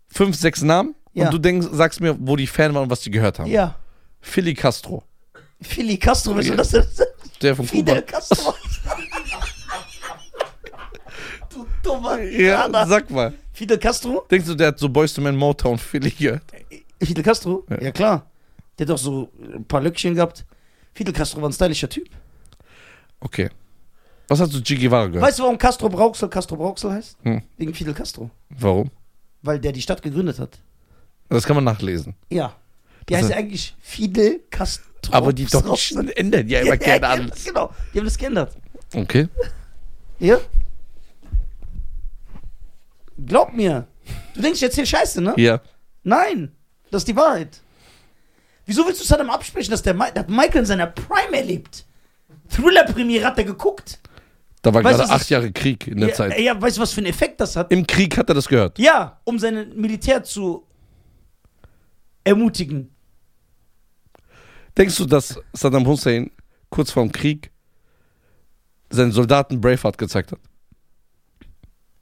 fünf, 0.08 0.36
sechs 0.36 0.62
Namen 0.62 0.94
Ja. 1.12 1.26
und 1.26 1.34
du 1.34 1.38
denkst, 1.38 1.66
sagst 1.72 2.00
mir, 2.00 2.16
wo 2.18 2.34
die 2.36 2.46
Fan 2.46 2.72
waren 2.74 2.84
und 2.84 2.90
was 2.90 3.00
die 3.00 3.10
gehört 3.10 3.38
haben. 3.38 3.50
Ja. 3.50 3.76
Philly 4.24 4.54
Castro. 4.54 5.02
Fidel 5.60 5.96
Castro, 5.98 6.38
Ja. 6.40 6.56
das 6.56 6.72
ist 6.74 7.02
Der 7.40 7.54
von 7.54 7.66
Fidel 7.68 8.02
Kuba. 8.02 8.12
Castro. 8.12 8.54
du 11.50 11.66
dummer 11.82 12.20
Ja, 12.22 12.64
Iraner. 12.66 12.86
sag 12.86 13.10
mal. 13.10 13.32
Fidel 13.52 13.78
Castro? 13.78 14.26
Denkst 14.30 14.46
du, 14.46 14.54
der 14.54 14.68
hat 14.68 14.78
so 14.78 14.88
Boys 14.88 15.14
to 15.14 15.20
Man 15.22 15.36
Motown 15.36 15.78
Philly 15.78 16.10
gehört? 16.10 16.42
Fidel 17.00 17.22
Castro? 17.22 17.64
Ja. 17.70 17.82
Ja, 17.82 17.92
klar. 17.92 18.26
Der 18.78 18.86
hat 18.86 18.90
doch 18.90 18.98
so 18.98 19.30
ein 19.40 19.64
paar 19.64 19.80
Löckchen 19.80 20.14
gehabt. 20.14 20.44
Fidel 20.94 21.12
Castro 21.14 21.40
war 21.40 21.48
ein 21.48 21.52
stylischer 21.52 21.88
Typ. 21.88 22.08
Okay. 23.20 23.48
Was 24.28 24.40
hast 24.40 24.52
du 24.54 24.60
Che 24.62 24.74
Guevara 24.76 25.06
gehört? 25.06 25.22
Weißt 25.24 25.38
du, 25.38 25.42
warum 25.44 25.58
Castro 25.58 25.88
Brauxel 25.88 26.28
Castro 26.28 26.56
Brauxel 26.56 26.92
heißt? 26.92 27.16
Hm. 27.22 27.42
Wegen 27.58 27.74
Fidel 27.74 27.94
Castro. 27.94 28.30
Warum? 28.48 28.90
Weil 29.42 29.60
der 29.60 29.72
die 29.72 29.82
Stadt 29.82 30.02
gegründet 30.02 30.38
hat. 30.38 30.58
Das 31.28 31.44
kann 31.44 31.54
man 31.56 31.64
nachlesen. 31.64 32.14
Ja. 32.30 32.54
Die 33.08 33.14
Also- 33.14 33.28
heißt 33.28 33.34
ja 33.34 33.38
eigentlich 33.38 33.76
Fidel 33.80 34.40
Castro. 34.50 34.84
Aber 35.10 35.32
die 35.32 35.44
Deutschen 35.44 36.08
ändern 36.10 36.48
ja 36.48 36.60
immer 36.60 36.76
gerne 36.78 37.06
alles. 37.08 37.44
Genau, 37.44 37.70
die 37.92 37.98
haben 37.98 38.06
das 38.06 38.16
geändert. 38.16 38.56
Okay. 38.94 39.28
Ja? 40.18 40.38
Glaub 43.26 43.52
mir. 43.52 43.86
Du 44.34 44.40
denkst, 44.42 44.58
ich 44.58 44.62
erzähl 44.64 44.86
Scheiße, 44.86 45.20
ne? 45.20 45.34
Ja. 45.36 45.60
Nein, 46.02 46.52
das 46.90 47.02
ist 47.02 47.08
die 47.08 47.16
Wahrheit. 47.16 47.60
Wieso 48.66 48.86
willst 48.86 49.00
du 49.00 49.04
Saddam 49.04 49.30
absprechen, 49.30 49.70
dass 49.70 49.82
der, 49.82 49.96
hat 49.98 50.28
Michael 50.28 50.60
in 50.60 50.66
seiner 50.66 50.86
Prime 50.86 51.36
erlebt? 51.36 51.84
Thriller-Premiere 52.48 53.24
hat 53.26 53.38
er 53.38 53.44
geguckt. 53.44 54.00
Da 54.62 54.72
war 54.72 54.82
Weißt 54.82 54.98
gerade 54.98 55.10
acht 55.12 55.28
Jahre 55.28 55.52
Krieg 55.52 55.86
in 55.86 55.98
der 56.00 56.08
ja, 56.08 56.14
Zeit. 56.14 56.38
ja, 56.40 56.60
weißt 56.60 56.78
du, 56.78 56.80
was 56.80 56.92
für 56.92 56.98
einen 56.98 57.08
Effekt 57.08 57.40
das 57.40 57.54
hat? 57.56 57.70
Im 57.70 57.86
Krieg 57.86 58.16
hat 58.16 58.28
er 58.30 58.34
das 58.34 58.48
gehört. 58.48 58.78
Ja, 58.78 59.20
um 59.24 59.38
sein 59.38 59.72
Militär 59.76 60.24
zu 60.24 60.66
ermutigen. 62.24 62.93
Denkst 64.76 64.96
du, 64.96 65.06
dass 65.06 65.38
Saddam 65.52 65.86
Hussein 65.86 66.30
kurz 66.70 66.90
vorm 66.90 67.12
Krieg 67.12 67.50
seinen 68.90 69.12
Soldaten 69.12 69.60
Braveheart 69.60 69.98
gezeigt 69.98 70.32
hat? 70.32 70.40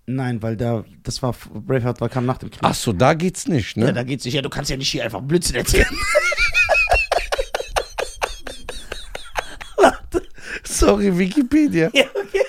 Nein, 0.07 0.43
weil 0.43 0.57
da, 0.57 0.85
das 1.02 1.23
war, 1.23 1.33
Braveheart 1.52 2.00
war, 2.00 2.09
kam 2.09 2.26
nach 2.26 2.38
dem 2.38 2.50
Krieg. 2.50 2.61
Ach 2.62 2.75
so, 2.75 2.93
da 2.93 3.14
geht's 3.14 3.47
nicht, 3.47 3.76
ne? 3.76 3.87
Ja, 3.87 3.93
da 3.93 4.02
geht's 4.02 4.25
nicht. 4.25 4.35
Ja, 4.35 4.43
du 4.43 4.49
kannst 4.50 4.71
ja 4.71 4.76
nicht 4.76 4.88
hier 4.91 5.05
einfach 5.05 5.21
Blödsinn 5.21 5.57
erzählen. 5.57 5.87
Sorry, 10.64 11.17
Wikipedia. 11.17 11.91
ja, 11.93 12.05
okay. 12.14 12.43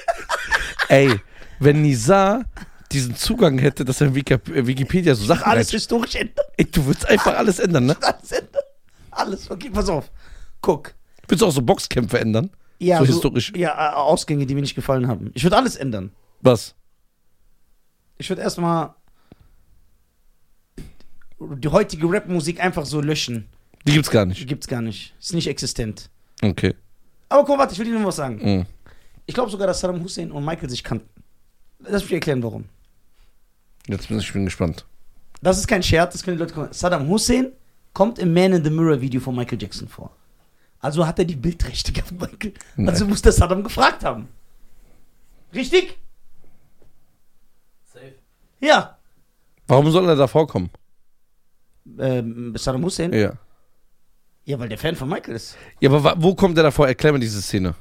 Ey, 0.90 1.20
wenn 1.60 1.82
Nizar 1.82 2.44
diesen 2.92 3.16
Zugang 3.16 3.58
hätte, 3.58 3.84
dass 3.86 4.02
er 4.02 4.14
Wikipedia 4.14 5.16
so 5.16 5.26
Sachen 5.26 5.44
Alles 5.44 5.70
reinsch- 5.70 5.74
historisch 5.74 6.16
ändern. 6.16 6.46
Ey, 6.58 6.66
du 6.66 6.86
würdest 6.86 7.08
einfach 7.08 7.36
alles 7.36 7.60
ändern, 7.60 7.88
ne? 7.88 7.98
Alles 8.02 8.32
ändern. 8.32 8.63
Alles. 9.16 9.50
Okay, 9.50 9.70
pass 9.70 9.90
auf. 9.90 10.12
Guck. 10.62 10.94
Würdest 11.28 11.42
du 11.42 11.46
auch 11.48 11.52
so 11.52 11.62
Boxkämpfe 11.62 12.20
ändern? 12.20 12.50
Ja, 12.80 13.00
So 13.00 13.06
historisch. 13.06 13.54
Ja, 13.56 13.92
äh, 13.92 13.94
Ausgänge, 13.96 14.46
die 14.46 14.56
mir 14.56 14.62
nicht 14.62 14.76
gefallen 14.76 15.08
haben. 15.08 15.32
Ich 15.34 15.44
würde 15.44 15.56
alles 15.58 15.76
ändern. 15.76 16.12
Was? 16.42 16.76
Ich 18.18 18.30
würde 18.30 18.42
erstmal 18.42 18.94
die 21.40 21.68
heutige 21.68 22.12
Rapmusik 22.12 22.60
einfach 22.62 22.86
so 22.86 23.02
löschen. 23.02 23.48
Die 23.86 23.94
gibt's 23.94 24.10
gar 24.10 24.26
nicht. 24.26 24.48
Gibt's 24.48 24.68
gar 24.68 24.82
nicht. 24.82 25.14
Ist 25.20 25.34
nicht 25.34 25.48
existent. 25.48 26.10
Okay. 26.42 26.76
Aber 27.30 27.46
komm, 27.46 27.58
warte, 27.60 27.74
ich 27.74 27.80
will 27.80 27.86
dir 27.86 27.94
nur 27.94 28.06
was 28.06 28.16
sagen. 28.18 28.40
Mhm. 28.42 28.66
Ich 29.26 29.34
glaube 29.34 29.50
sogar, 29.50 29.68
dass 29.68 29.80
Saddam 29.80 30.02
Hussein 30.04 30.32
und 30.32 30.44
Michael 30.46 30.70
sich 30.70 30.84
kannten. 30.84 31.10
Lass 31.80 32.04
mich 32.04 32.14
erklären, 32.14 32.44
warum. 32.44 32.66
Jetzt 33.88 34.08
bin 34.08 34.20
ich 34.20 34.32
bin 34.32 34.46
gespannt. 34.46 34.86
Das 35.42 35.58
ist 35.58 35.68
kein 35.68 35.84
Scherz, 35.84 36.14
das 36.14 36.24
können 36.24 36.38
die 36.38 36.42
Leute 36.44 36.54
kommen. 36.54 36.72
Saddam 36.72 37.08
Hussein 37.08 37.52
kommt 37.94 38.20
im 38.20 38.34
Man 38.34 38.54
in 38.54 38.64
the 38.64 38.70
Mirror 38.70 39.02
Video 39.02 39.22
von 39.22 39.36
Michael 39.36 39.62
Jackson 39.62 39.88
vor. 39.88 40.12
Also 40.80 41.06
hat 41.08 41.20
er 41.20 41.26
die 41.26 41.36
Bildrechte 41.36 41.92
gehabt, 41.92 42.12
Michael. 42.20 42.54
Nein. 42.76 42.90
Also 42.90 43.06
muss 43.08 43.22
der 43.22 43.32
Saddam 43.32 43.64
gefragt 43.64 44.04
haben. 44.04 44.28
Richtig? 45.54 45.98
Safe. 47.94 48.16
Ja. 48.60 48.98
Warum 49.68 49.90
soll 49.92 50.08
er 50.10 50.16
da 50.16 50.28
vorkommen? 50.28 50.70
Ähm, 52.00 52.54
Saddam 52.58 52.84
Hussein? 52.84 53.14
Ja. 53.14 53.34
Ja, 54.46 54.60
weil 54.60 54.68
der 54.68 54.78
Fan 54.78 54.96
von 54.96 55.08
Michael 55.08 55.36
ist. 55.36 55.56
Ja, 55.80 55.90
aber 55.90 56.22
wo 56.22 56.36
kommt 56.36 56.58
der 56.58 56.66
davor? 56.66 56.88
Erklär 56.88 57.14
mir 57.14 57.20
diese 57.20 57.42
Szene. 57.42 57.76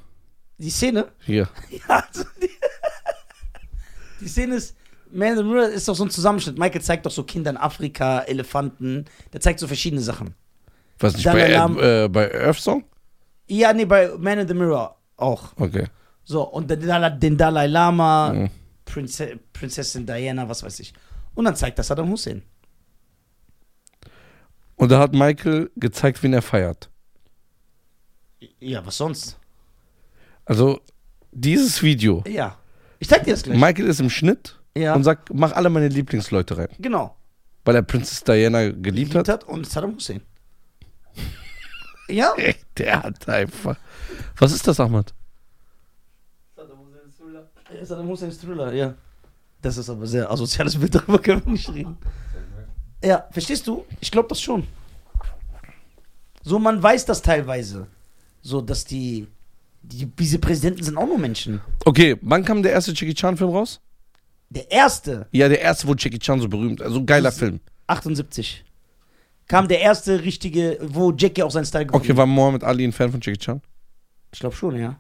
Die 0.59 0.71
Szene? 0.71 1.09
Hier. 1.21 1.49
Ja, 1.71 2.05
also 2.07 2.25
die, 2.41 2.51
die 4.21 4.29
Szene 4.29 4.57
ist, 4.57 4.77
Man 5.13 5.29
in 5.29 5.37
the 5.37 5.43
Mirror 5.45 5.69
ist 5.69 5.87
doch 5.89 5.95
so 5.95 6.05
ein 6.05 6.11
Zusammenschnitt. 6.11 6.59
Michael 6.59 6.81
zeigt 6.83 7.05
doch 7.07 7.11
so 7.11 7.23
Kinder 7.25 7.51
in 7.51 7.57
Afrika, 7.57 8.21
Elefanten. 8.21 9.05
Der 9.33 9.41
zeigt 9.41 9.61
so 9.61 9.67
verschiedene 9.67 10.01
Sachen. 10.03 10.35
Was 10.99 11.15
nicht, 11.15 11.25
bei, 11.25 11.49
Lama- 11.49 11.81
äh, 12.05 12.09
bei 12.09 12.33
Earth 12.35 12.59
Song? 12.61 12.85
Ja, 13.49 13.73
nee, 13.73 13.85
bei 13.85 14.11
Man 14.19 14.39
in 14.39 14.49
the 14.49 14.55
Mirror 14.55 14.97
auch. 15.17 15.53
Okay. 15.57 15.87
So, 16.25 16.43
und 16.49 16.71
den 16.71 16.81
Dalai, 16.87 17.11
den 17.11 17.37
Dalai 17.37 17.67
Lama, 17.67 18.33
Mhm. 18.33 18.51
Prinze, 18.85 19.39
Prinzessin 19.53 20.07
Diana, 20.07 20.49
was 20.49 20.63
weiß 20.63 20.81
ich. 20.81 20.93
Und 21.35 21.45
dann 21.45 21.57
zeigt 21.57 21.79
das 21.79 21.89
Saddam 21.89 22.09
Hussein. 22.11 22.43
Und 24.77 24.91
da 24.91 24.99
hat 24.99 25.13
Michael 25.13 25.71
gezeigt, 25.77 26.23
wen 26.23 26.33
er 26.33 26.43
feiert. 26.43 26.91
Ja, 28.59 28.85
was 28.85 28.97
sonst? 28.97 29.39
Also, 30.45 30.81
dieses 31.31 31.83
Video. 31.83 32.25
Ja. 32.27 32.59
Ich 32.99 33.09
zeig 33.09 33.25
dir 33.25 33.33
das 33.33 33.43
gleich. 33.43 33.59
Michael 33.59 33.87
ist 33.87 34.01
im 34.01 34.11
Schnitt 34.11 34.59
ja, 34.77 34.95
und 34.95 35.05
sagt, 35.05 35.33
mach 35.35 35.53
alle 35.53 35.71
meine 35.71 35.89
Lieblingsleute 35.89 36.57
rein. 36.59 36.69
genau. 36.79 37.17
Weil 37.65 37.77
er 37.77 37.83
Princess 37.83 38.25
Diana 38.25 38.71
geliebt 38.71 39.15
hat. 39.15 39.29
hat 39.29 39.45
und 39.45 39.69
Saddam 39.69 39.95
Hussein. 39.95 40.21
Ja, 42.09 42.35
Der 42.77 43.03
hat 43.05 43.29
einfach. 43.29 43.77
Was 44.37 44.53
ist 44.53 44.67
das, 44.67 44.81
Ahmad? 44.81 45.15
Saddam 47.83 48.09
Husseins 48.09 48.39
Thriller, 48.39 48.73
ja. 48.73 48.95
Das 49.61 49.77
ist 49.77 49.89
aber 49.89 50.07
sehr 50.07 50.31
asoziales 50.31 50.77
Bild, 50.77 50.95
darüber 50.97 51.19
können 51.19 51.45
wir 51.45 51.53
nicht 51.53 51.73
reden. 51.73 51.97
Ja, 53.05 53.27
verstehst 53.31 53.67
du? 53.67 53.85
Ich 54.01 54.11
glaube 54.11 54.29
das 54.29 54.41
schon. 54.41 54.67
So, 56.43 56.59
man 56.59 56.83
weiß 56.83 57.05
das 57.07 57.23
teilweise. 57.23 57.87
So, 58.43 58.61
dass 58.61 58.85
die, 58.85 59.27
die, 59.83 60.07
diese 60.07 60.39
Präsidenten 60.39 60.83
sind 60.83 60.97
auch 60.97 61.07
nur 61.07 61.19
Menschen. 61.19 61.61
Okay, 61.85 62.17
wann 62.23 62.45
kam 62.45 62.63
der 62.63 62.73
erste 62.73 62.93
Jackie 62.93 63.15
Chan-Film 63.15 63.51
raus? 63.51 63.81
Der 64.55 64.71
erste, 64.71 65.27
Ja, 65.33 65.49
der 65.49 65.61
erste, 65.61 65.89
wo 65.89 65.95
Jackie 65.95 66.19
Chan 66.19 66.41
so 66.41 66.49
berühmt 66.49 66.83
Also 66.83 66.99
ein 66.99 67.07
geiler 67.07 67.33
Film. 67.33 67.61
78, 67.87 68.65
kam 69.49 69.67
der 69.69 69.81
erste 69.81 70.23
richtige, 70.23 70.79
wo 70.83 71.11
Jackie 71.13 71.43
auch 71.43 71.51
seinen 71.51 71.65
Style 71.65 71.87
gefunden 71.87 72.05
Okay, 72.07 72.17
war 72.17 72.27
Mohammed 72.27 72.63
Ali 72.65 72.85
ein 72.85 72.93
Fan 72.93 73.11
von 73.11 73.21
Jackie 73.23 73.39
Chan? 73.39 73.61
Ich 74.33 74.41
glaube 74.41 74.55
schon, 74.55 74.77
ja. 74.79 74.99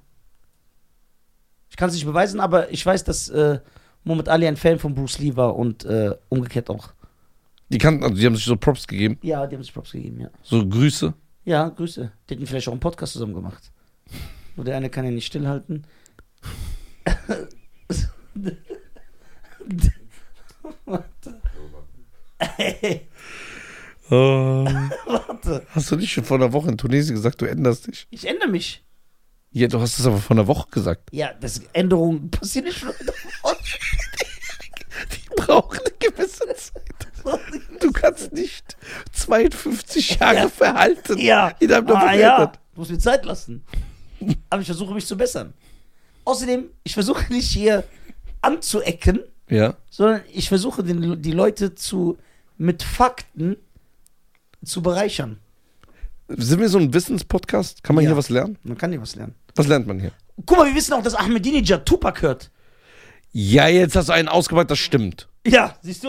Ich 1.68 1.76
kann 1.76 1.88
es 1.88 1.94
nicht 1.94 2.04
beweisen, 2.06 2.40
aber 2.40 2.70
ich 2.70 2.84
weiß, 2.84 3.04
dass 3.04 3.28
äh, 3.28 3.60
Muhammad 4.04 4.28
Ali 4.28 4.46
ein 4.46 4.56
Fan 4.56 4.78
von 4.78 4.94
Bruce 4.94 5.18
Lee 5.18 5.36
war 5.36 5.54
und 5.56 5.84
äh, 5.84 6.14
umgekehrt 6.28 6.70
auch. 6.70 6.92
Die 7.68 7.78
kannten, 7.78 8.04
also 8.04 8.16
die 8.16 8.26
haben 8.26 8.36
sich 8.36 8.44
so 8.44 8.56
Props 8.56 8.86
gegeben. 8.86 9.18
Ja, 9.22 9.46
die 9.46 9.56
haben 9.56 9.62
sich 9.62 9.72
Props 9.72 9.92
gegeben, 9.92 10.20
ja. 10.20 10.30
So 10.42 10.66
Grüße. 10.66 11.14
Ja, 11.44 11.68
Grüße. 11.68 12.10
Die 12.28 12.34
hätten 12.34 12.46
vielleicht 12.46 12.68
auch 12.68 12.72
einen 12.72 12.80
Podcast 12.80 13.14
zusammen 13.14 13.34
gemacht. 13.34 13.70
Nur 14.56 14.64
der 14.64 14.76
eine 14.76 14.90
kann 14.90 15.04
ja 15.04 15.10
nicht 15.10 15.26
stillhalten. 15.26 15.86
Warte. 20.84 21.40
Ey, 22.58 23.08
warte. 24.12 25.66
Hast 25.70 25.90
du 25.90 25.96
nicht 25.96 26.12
schon 26.12 26.24
vor 26.24 26.36
einer 26.36 26.52
Woche 26.52 26.68
in 26.70 26.76
Tunesien 26.76 27.16
gesagt, 27.16 27.40
du 27.40 27.46
änderst 27.46 27.86
dich? 27.86 28.06
Ich 28.10 28.28
ändere 28.28 28.48
mich. 28.48 28.84
Ja, 29.52 29.68
du 29.68 29.80
hast 29.80 29.98
es 29.98 30.06
aber 30.06 30.18
vor 30.18 30.36
einer 30.36 30.46
Woche 30.46 30.68
gesagt. 30.70 31.08
Ja, 31.12 31.32
das 31.40 31.62
Änderungen 31.72 32.30
passieren 32.30 32.66
nicht 32.66 32.78
schon. 32.78 32.92
Die 35.12 35.34
brauchen 35.36 35.78
eine 35.78 35.92
gewisse 35.98 36.46
Zeit. 36.54 36.82
Du 37.80 37.92
kannst 37.92 38.32
nicht 38.32 38.76
52 39.12 40.18
Jahre 40.18 40.36
Ja. 40.36 40.48
verhalten. 40.48 41.18
Ja. 41.18 41.48
Innerhalb 41.60 41.86
der 41.86 41.96
ah, 41.96 42.02
Woche 42.02 42.18
ja. 42.20 42.46
Du 42.46 42.80
musst 42.80 42.90
mir 42.90 42.98
Zeit 42.98 43.24
lassen. 43.24 43.64
Aber 44.50 44.60
ich 44.60 44.66
versuche 44.66 44.94
mich 44.94 45.06
zu 45.06 45.16
bessern. 45.16 45.54
Außerdem, 46.24 46.70
ich 46.84 46.94
versuche 46.94 47.32
nicht 47.32 47.50
hier 47.50 47.84
anzuecken, 48.40 49.20
Ja. 49.48 49.74
sondern 49.90 50.22
ich 50.32 50.48
versuche 50.48 50.82
den, 50.82 51.20
die 51.20 51.32
Leute 51.32 51.74
zu 51.74 52.18
mit 52.58 52.82
Fakten 52.82 53.56
zu 54.64 54.82
bereichern. 54.82 55.38
Sind 56.28 56.60
wir 56.60 56.68
so 56.68 56.78
ein 56.78 56.94
Wissenspodcast? 56.94 57.82
Kann 57.82 57.96
man 57.96 58.04
Ja. 58.04 58.10
hier 58.10 58.16
was 58.16 58.30
lernen? 58.30 58.56
Man 58.62 58.78
kann 58.78 58.90
hier 58.92 59.02
was 59.02 59.16
lernen. 59.16 59.34
Was 59.54 59.66
lernt 59.66 59.86
man 59.86 60.00
hier? 60.00 60.12
Guck 60.46 60.56
mal, 60.58 60.66
wir 60.68 60.74
wissen 60.74 60.94
auch, 60.94 61.02
dass 61.02 61.14
Ahmedinejad 61.14 61.84
Tupac 61.84 62.22
hört. 62.22 62.50
Ja, 63.32 63.68
jetzt 63.68 63.96
hast 63.96 64.08
du 64.08 64.12
einen 64.12 64.28
ausgepackt, 64.28 64.70
das 64.70 64.78
stimmt. 64.78 65.28
Ja, 65.46 65.76
siehst 65.82 66.04
du? 66.04 66.08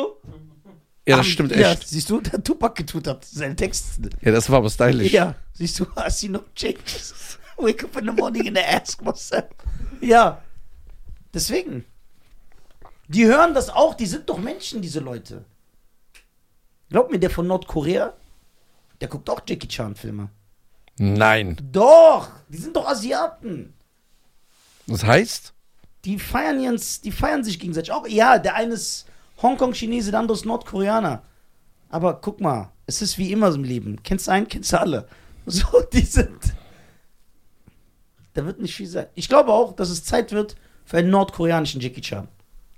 Ja, 1.05 1.17
das 1.17 1.25
Am- 1.25 1.31
stimmt 1.31 1.51
Ja, 1.55 1.71
echt. 1.73 1.87
siehst 1.87 2.09
du, 2.09 2.21
der 2.21 2.41
Tupac 2.43 2.75
getut 2.75 3.07
hat, 3.07 3.25
seine 3.25 3.55
Texte. 3.55 4.09
Ja, 4.21 4.31
das 4.31 4.49
war 4.49 4.59
aber 4.59 4.69
stylisch. 4.69 5.11
Ja, 5.11 5.35
siehst 5.53 5.79
du, 5.79 5.83
I 5.97 6.09
see 6.09 6.29
no 6.29 6.39
changes. 6.55 7.37
Wake 7.57 7.83
up 7.83 7.97
in 7.97 8.05
the 8.05 8.11
morning 8.13 8.47
and 8.47 8.57
I 8.57 8.61
ask 8.61 9.01
myself. 9.01 9.45
Ja, 9.99 10.41
deswegen. 11.33 11.83
Die 13.07 13.25
hören 13.25 13.53
das 13.53 13.69
auch, 13.69 13.95
die 13.95 14.05
sind 14.05 14.29
doch 14.29 14.38
Menschen, 14.38 14.81
diese 14.81 15.00
Leute. 15.00 15.45
Glaub 16.89 17.12
mir, 17.12 17.19
der 17.19 17.29
von 17.29 17.48
Nordkorea, 17.48 18.13
der 19.01 19.07
guckt 19.07 19.29
auch 19.29 19.41
Jackie 19.45 19.67
Chan-Filme. 19.67 20.29
Nein. 20.98 21.57
Doch, 21.72 22.29
die 22.50 22.57
sind 22.57 22.75
doch 22.75 22.88
Asiaten. 22.88 23.74
Das 24.88 25.03
heißt? 25.03 25.53
Die 26.05 26.19
feiern, 26.19 26.60
ihren, 26.60 26.79
die 27.03 27.12
feiern 27.12 27.43
sich 27.43 27.60
gegenseitig 27.60 27.91
auch. 27.91 28.07
Ja, 28.07 28.38
der 28.38 28.55
eine 28.55 28.74
ist 28.74 29.05
Hongkong-Chinese, 29.41 30.12
der 30.12 30.19
andere 30.19 30.38
ist 30.38 30.45
Nordkoreaner. 30.45 31.24
Aber 31.89 32.15
guck 32.22 32.41
mal, 32.41 32.72
es 32.86 33.01
ist 33.01 33.17
wie 33.17 33.31
immer 33.31 33.53
im 33.53 33.63
Leben. 33.63 34.01
Kennst 34.03 34.27
du 34.27 34.31
einen, 34.31 34.48
kennst 34.48 34.74
du 34.74 34.79
alle. 34.79 35.07
So, 35.45 35.65
die 35.91 36.05
sind. 36.05 36.53
Da 38.33 38.45
wird 38.45 38.62
nicht 38.62 38.75
viel 38.75 38.88
sein. 38.88 39.07
Ich 39.13 39.27
glaube 39.27 39.51
auch, 39.51 39.74
dass 39.75 39.89
es 39.89 40.05
Zeit 40.05 40.31
wird 40.31 40.55
für 40.86 40.98
einen 40.98 41.10
nordkoreanischen 41.10 41.81
Jackie 41.81 42.00
Chan. 42.00 42.29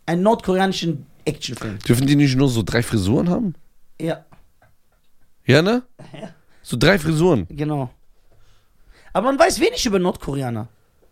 Einen 0.05 0.21
nordkoreanischen 0.23 1.05
Actionfilm. 1.25 1.79
Dürfen 1.79 2.05
die 2.07 2.15
nicht 2.15 2.35
nur 2.35 2.49
so 2.49 2.61
drei 2.63 2.83
Frisuren 2.83 3.29
haben? 3.29 3.55
Ja, 3.99 4.25
Ja, 5.45 5.61
ne? 5.61 5.83
Ja. 6.13 6.29
So 6.61 6.77
drei 6.77 6.97
Frisuren. 6.99 7.47
genau. 7.49 7.89
Aber 9.13 9.27
man 9.31 9.39
weiß 9.39 9.59
wenig 9.61 9.85
über 9.85 9.97
Nordkoreaner. 9.99 10.67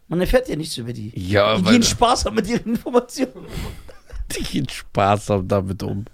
Man 0.09 0.19
erfährt 0.19 0.49
ja 0.49 0.55
nichts 0.57 0.75
über 0.77 0.91
die. 0.91 1.11
Ja, 1.17 1.55
Die 1.57 1.63
gehen 1.63 1.83
Spaß 1.83 2.25
haben 2.25 2.35
mit 2.35 2.47
ihren 2.47 2.73
Informationen. 2.73 3.47
die 4.35 4.43
gehen 4.43 4.67
Spaß 4.67 5.29
haben 5.29 5.47
damit 5.47 5.81
um. 5.83 6.05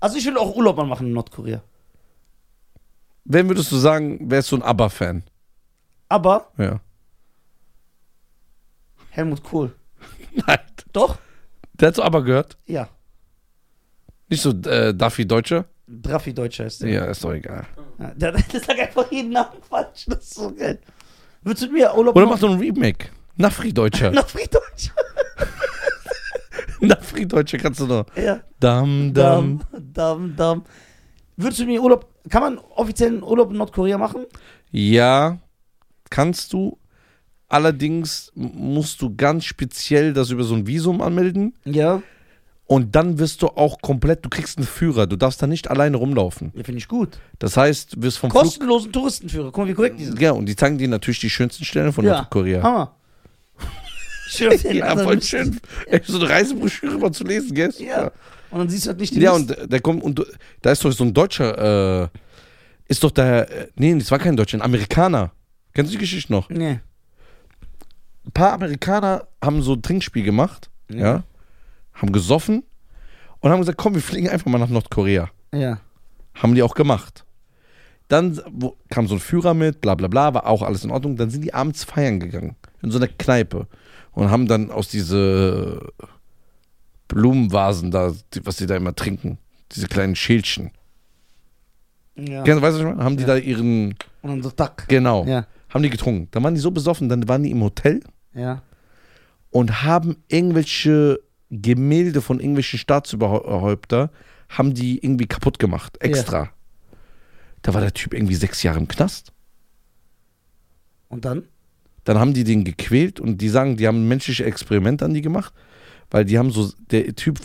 Also 0.00 0.16
ich 0.16 0.24
will 0.24 0.38
auch 0.38 0.54
Urlaub 0.56 0.78
mal 0.78 0.86
machen 0.86 1.08
in 1.08 1.12
Nordkorea. 1.12 1.62
Wen 3.26 3.48
würdest 3.48 3.70
du 3.70 3.76
sagen, 3.76 4.30
wärst 4.30 4.50
du 4.50 4.56
ein 4.56 4.62
ABBA-Fan? 4.62 5.22
Aber 6.08 6.50
Ja. 6.56 6.80
Helmut 9.10 9.42
Kohl. 9.42 9.74
Nein. 10.46 10.58
Doch? 10.92 11.18
Der 11.80 11.88
hat 11.88 11.94
so 11.96 12.02
ABBA 12.02 12.20
gehört. 12.20 12.58
Ja. 12.66 12.88
Nicht 14.28 14.42
so 14.42 14.50
äh, 14.50 14.94
Duffy 14.94 15.26
Deutscher? 15.26 15.64
Draffi 15.90 16.32
Deutscher 16.32 16.66
ist 16.66 16.82
der. 16.82 16.88
Ja, 16.90 17.04
ist 17.06 17.24
doch 17.24 17.32
egal. 17.32 17.66
Ja, 17.98 18.14
der, 18.14 18.32
der 18.52 18.60
sagt 18.60 18.78
einfach 18.78 19.10
jeden 19.10 19.32
Namen 19.32 19.60
falsch. 19.68 20.06
Das 20.06 20.18
ist 20.18 20.34
so 20.34 20.54
geil. 20.54 20.78
Würdest 21.42 21.66
du 21.66 21.72
mir 21.72 21.92
Urlaub 21.96 22.14
Oder 22.14 22.26
machen? 22.26 22.34
mach 22.34 22.40
doch 22.40 22.50
ein 22.50 22.60
Remake. 22.60 23.08
Nafri 23.36 23.72
Deutscher. 23.72 24.10
Draffi 24.12 24.46
Deutscher. 24.48 24.92
Nafri 26.80 27.26
Deutscher 27.26 27.58
kannst 27.58 27.80
du 27.80 27.86
noch. 27.86 28.06
Ja. 28.16 28.40
Dam, 28.60 29.12
dam. 29.12 29.62
Dam, 29.72 30.36
dam. 30.36 30.64
Würdest 31.36 31.60
du 31.60 31.64
mir 31.64 31.82
Urlaub, 31.82 32.06
kann 32.28 32.42
man 32.42 32.58
offiziellen 32.58 33.22
Urlaub 33.22 33.50
in 33.50 33.56
Nordkorea 33.56 33.98
machen? 33.98 34.26
Ja, 34.70 35.38
kannst 36.08 36.52
du. 36.52 36.78
Allerdings 37.50 38.30
musst 38.34 39.02
du 39.02 39.14
ganz 39.14 39.44
speziell 39.44 40.12
das 40.14 40.30
über 40.30 40.44
so 40.44 40.54
ein 40.54 40.66
Visum 40.66 41.02
anmelden. 41.02 41.54
Ja. 41.64 42.00
Und 42.66 42.94
dann 42.94 43.18
wirst 43.18 43.42
du 43.42 43.48
auch 43.48 43.80
komplett, 43.82 44.24
du 44.24 44.28
kriegst 44.28 44.56
einen 44.56 44.66
Führer. 44.68 45.08
Du 45.08 45.16
darfst 45.16 45.42
da 45.42 45.48
nicht 45.48 45.68
alleine 45.68 45.96
rumlaufen. 45.96 46.52
Ja, 46.54 46.62
finde 46.62 46.78
ich 46.78 46.86
gut. 46.86 47.18
Das 47.40 47.56
heißt, 47.56 47.96
du 47.96 48.02
wirst 48.02 48.18
vom 48.18 48.30
Flug. 48.30 48.42
Kostenlosen 48.44 48.92
Touristenführer. 48.92 49.46
Guck 49.50 49.58
mal, 49.58 49.68
wie 49.68 49.74
korrekt 49.74 49.98
die 49.98 50.04
sind. 50.04 50.20
Ja, 50.20 50.30
und 50.30 50.46
die 50.46 50.54
zeigen 50.54 50.78
dir 50.78 50.86
natürlich 50.86 51.18
die 51.18 51.28
schönsten 51.28 51.64
Stellen 51.64 51.92
von 51.92 52.04
Ja. 52.04 52.12
Nordkorea. 52.18 52.62
Hammer. 52.62 52.94
Schön. 54.28 54.52
Ja, 54.72 54.84
anderen 54.86 55.04
voll 55.08 55.22
schön. 55.22 55.60
Ey, 55.86 56.00
so 56.06 56.18
eine 56.20 56.28
Reisebroschüre 56.28 56.98
mal 56.98 57.10
zu 57.10 57.24
lesen, 57.24 57.52
gell? 57.52 57.74
Ja. 57.78 58.12
Und 58.52 58.58
dann 58.60 58.68
siehst 58.68 58.84
du 58.86 58.90
halt 58.90 59.00
nicht 59.00 59.14
die 59.16 59.20
Ja, 59.20 59.36
Listen. 59.36 59.54
und 59.62 59.72
der 59.72 59.80
kommt, 59.80 60.04
und 60.04 60.24
da 60.62 60.70
ist 60.70 60.84
doch 60.84 60.92
so 60.92 61.02
ein 61.02 61.12
Deutscher, 61.12 62.04
äh, 62.04 62.08
ist 62.86 63.02
doch 63.02 63.10
der, 63.10 63.50
äh, 63.50 63.68
nee, 63.74 63.92
das 63.98 64.08
war 64.12 64.20
kein 64.20 64.36
Deutscher, 64.36 64.58
ein 64.58 64.62
Amerikaner. 64.62 65.32
Kennst 65.74 65.90
du 65.92 65.96
die 65.96 66.00
Geschichte 66.02 66.30
noch? 66.32 66.48
Nee. 66.48 66.78
Ein 68.30 68.32
paar 68.32 68.52
Amerikaner 68.52 69.26
haben 69.42 69.60
so 69.60 69.72
ein 69.72 69.82
Trinkspiel 69.82 70.22
gemacht, 70.22 70.70
ja, 70.88 71.24
haben 71.94 72.12
gesoffen 72.12 72.62
und 73.40 73.50
haben 73.50 73.58
gesagt, 73.58 73.76
komm, 73.76 73.94
wir 73.94 74.00
fliegen 74.02 74.28
einfach 74.28 74.46
mal 74.46 74.58
nach 74.58 74.68
Nordkorea. 74.68 75.28
Ja. 75.52 75.80
Haben 76.34 76.54
die 76.54 76.62
auch 76.62 76.74
gemacht. 76.76 77.24
Dann 78.06 78.40
wo, 78.52 78.76
kam 78.88 79.08
so 79.08 79.16
ein 79.16 79.20
Führer 79.20 79.52
mit, 79.52 79.80
bla 79.80 79.96
bla 79.96 80.06
bla, 80.06 80.32
war 80.32 80.46
auch 80.46 80.62
alles 80.62 80.84
in 80.84 80.92
Ordnung. 80.92 81.16
Dann 81.16 81.30
sind 81.30 81.42
die 81.42 81.52
abends 81.54 81.82
feiern 81.82 82.20
gegangen, 82.20 82.54
in 82.82 82.92
so 82.92 82.98
einer 82.98 83.08
Kneipe. 83.08 83.66
Und 84.12 84.30
haben 84.30 84.46
dann 84.46 84.70
aus 84.70 84.86
diese 84.88 85.80
Blumenvasen 87.08 87.90
da, 87.90 88.12
was 88.44 88.56
sie 88.58 88.66
da 88.66 88.76
immer 88.76 88.94
trinken, 88.94 89.38
diese 89.72 89.88
kleinen 89.88 90.14
Schälchen. 90.14 90.70
Ja. 92.16 92.42
Kennst, 92.44 92.62
weißt 92.62 92.78
du, 92.78 92.84
was 92.84 92.90
ich 92.90 92.96
meine? 92.96 93.04
Haben 93.04 93.16
die 93.16 93.22
Ja. 93.24 93.28
da 93.28 93.36
ihren, 93.36 93.90
Und 94.22 94.30
dann 94.30 94.42
so 94.42 94.50
Tack. 94.50 94.86
genau, 94.88 95.24
Ja. 95.26 95.46
haben 95.68 95.82
die 95.82 95.90
getrunken. 95.90 96.28
Dann 96.30 96.42
waren 96.44 96.54
die 96.54 96.60
so 96.60 96.70
besoffen, 96.70 97.08
dann 97.08 97.26
waren 97.28 97.42
die 97.42 97.50
im 97.50 97.62
Hotel 97.62 98.00
Ja. 98.34 98.62
und 99.50 99.82
haben 99.82 100.16
irgendwelche 100.28 101.20
Gemälde 101.50 102.20
von 102.20 102.38
irgendwelchen 102.38 102.78
Staatsoberhäupter, 102.78 104.10
haben 104.48 104.72
die 104.74 104.98
irgendwie 105.04 105.26
kaputt 105.26 105.58
gemacht, 105.58 105.96
extra. 106.00 106.50
Da 107.62 107.74
war 107.74 107.80
der 107.80 107.92
Typ 107.92 108.14
irgendwie 108.14 108.34
sechs 108.36 108.62
Jahre 108.62 108.78
im 108.78 108.88
Knast. 108.88 109.32
Und 111.08 111.24
dann? 111.24 111.44
Dann 112.04 112.18
haben 112.18 112.32
die 112.32 112.44
den 112.44 112.64
gequält 112.64 113.20
und 113.20 113.38
die 113.38 113.48
sagen, 113.48 113.76
die 113.76 113.86
haben 113.86 114.04
ein 114.04 114.08
menschliches 114.08 114.46
Experiment 114.46 115.02
an 115.02 115.12
die 115.12 115.22
gemacht, 115.22 115.52
weil 116.10 116.24
die 116.24 116.38
haben 116.38 116.50
so, 116.50 116.70
der 116.90 117.14
Typ, 117.14 117.38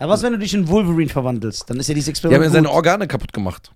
Ja, 0.00 0.08
was, 0.08 0.22
wenn 0.22 0.32
du 0.32 0.38
dich 0.38 0.52
in 0.52 0.68
Wolverine 0.68 1.08
verwandelst? 1.08 1.70
Dann 1.70 1.78
ist 1.78 1.88
ja 1.88 1.94
dieses 1.94 2.06
die 2.06 2.10
Experiment. 2.10 2.40
haben 2.42 2.50
ja 2.50 2.52
seine. 2.52 2.70
Organe 2.70 3.06
kaputt 3.06 3.32
gemacht. 3.32 3.72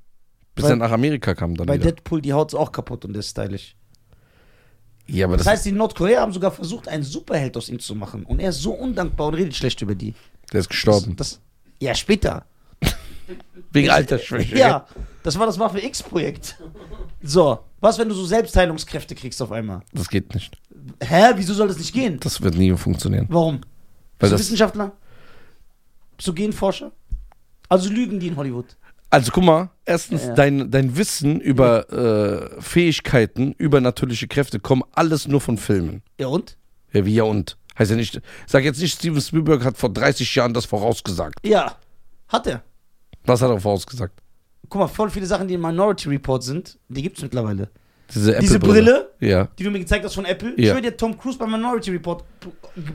Bis 0.55 0.65
Weil- 0.65 0.73
er 0.73 0.77
nach 0.77 0.91
Amerika 0.91 1.35
kam 1.35 1.55
dann 1.55 1.67
Bei 1.67 1.75
wieder. 1.75 1.93
Deadpool, 1.93 2.21
die 2.21 2.33
Haut 2.33 2.53
ist 2.53 2.55
auch 2.59 2.73
kaputt 2.73 3.05
und 3.05 3.13
der 3.13 3.21
ist 3.21 3.31
stylisch. 3.31 3.77
Ja, 5.09 5.27
aber 5.27 5.37
Das 5.37 5.45
das, 5.45 5.53
heißt, 5.55 5.67
die 5.67 5.73
Nordkorea 5.73 6.21
haben 6.21 6.33
sogar 6.33 6.51
versucht, 6.51 6.89
einen 6.89 7.05
Superheld 7.05 7.57
aus 7.57 7.69
ihm 7.69 7.79
zu 7.79 7.95
machen. 7.95 8.25
Und 8.25 8.41
er 8.41 8.51
ist 8.51 8.61
so 8.61 8.73
undankbar 8.73 9.29
und 9.29 9.35
redet 9.35 9.55
schlecht 9.55 9.81
über 9.83 9.95
die. 9.95 10.15
der 10.53 10.61
ist 10.61 10.69
gestorben. 10.69 11.15
Das, 11.17 11.41
ja, 11.81 11.95
später. 11.95 12.45
Wegen 13.73 13.91
Altersschwäche. 13.91 14.57
Ja, 14.59 14.87
das 15.23 15.39
war 15.39 15.47
das 15.47 15.59
Waffe 15.59 15.81
X-Projekt. 15.85 16.57
So, 17.23 17.59
was, 17.81 17.99
wenn 17.99 18.09
du 18.09 18.15
so 18.15 18.25
Selbstheilungskräfte 18.25 19.15
kriegst 19.15 19.41
auf 19.43 19.53
einmal? 19.53 19.81
Das 19.93 20.09
geht 20.09 20.35
nicht. 20.35 20.57
Hä, 21.03 21.33
wieso 21.37 21.55
soll 21.55 21.69
das 21.69 21.79
nicht 21.79 21.93
gehen? 21.93 22.19
Das 22.21 22.41
wird 22.41 22.57
nie 22.57 22.75
funktionieren. 22.77 23.27
Warum? 23.29 23.57
Weil 23.57 23.61
Bist 24.19 24.33
du 24.33 24.37
das, 24.37 24.41
Wissenschaftler? 24.41 24.93
Bist 26.17 26.29
du 26.29 26.33
Genforscher? 26.35 26.93
Also 27.69 27.91
lügen 27.91 28.19
die 28.21 28.29
in 28.29 28.37
Hollywood. 28.37 28.77
Also 29.11 29.31
guck 29.33 29.45
mal, 29.45 29.71
erstens, 29.85 30.25
Ja. 30.25 30.35
dein, 30.35 30.71
dein 30.71 30.97
Wissen 30.97 31.41
über 31.41 31.91
äh, 31.93 32.61
Fähigkeiten, 32.61 33.53
übernatürliche 33.59 34.29
Kräfte, 34.29 34.59
kommen 34.61 34.83
alles 34.93 35.29
nur 35.29 35.41
von 35.41 35.57
Filmen. 35.59 36.03
Ja 36.19 36.27
und? 36.29 36.57
Ja, 36.93 37.05
wie 37.07 37.15
ja 37.15 37.23
und. 37.25 37.57
Heißt 37.79 37.91
ja 37.91 37.97
nicht, 37.97 38.21
sag 38.47 38.65
jetzt 38.65 38.81
nicht, 38.81 38.95
Steven 38.97 39.21
Spielberg 39.21 39.65
hat 39.65 39.77
vor 39.77 39.91
30 39.93 40.35
Jahren 40.35 40.55
das 40.55 40.65
vorausgesagt. 40.65 41.39
Ja, 41.47 41.77
hat 42.29 42.47
er. 42.47 42.63
Was 43.25 43.43
hat 43.43 43.51
er 43.51 43.61
vorausgesagt? 43.61 44.19
Guck 44.69 44.81
mal, 44.81 44.89
voll 44.89 45.11
viele 45.11 45.27
Sachen, 45.27 45.47
die 45.47 45.55
im 45.55 45.61
Minority 45.61 46.09
Report 46.09 46.43
sind, 46.43 46.79
die 46.89 47.03
gibt's 47.03 47.23
mittlerweile. 47.23 47.69
Diese, 48.15 48.39
Diese. 48.39 48.59
Brille, 48.61 49.11
Ja. 49.21 49.49
die 49.59 49.65
du 49.65 49.71
mir 49.71 49.81
gezeigt 49.81 50.05
hast 50.05 50.15
von 50.15 50.25
Apple, 50.25 50.51
Ja. 50.51 50.57
ich 50.57 50.73
höre 50.73 50.81
dir 50.81 50.97
Tom 50.97 51.19
Cruise 51.19 51.37
beim 51.39 51.51
Minority 51.51 51.91
Report 51.91 52.25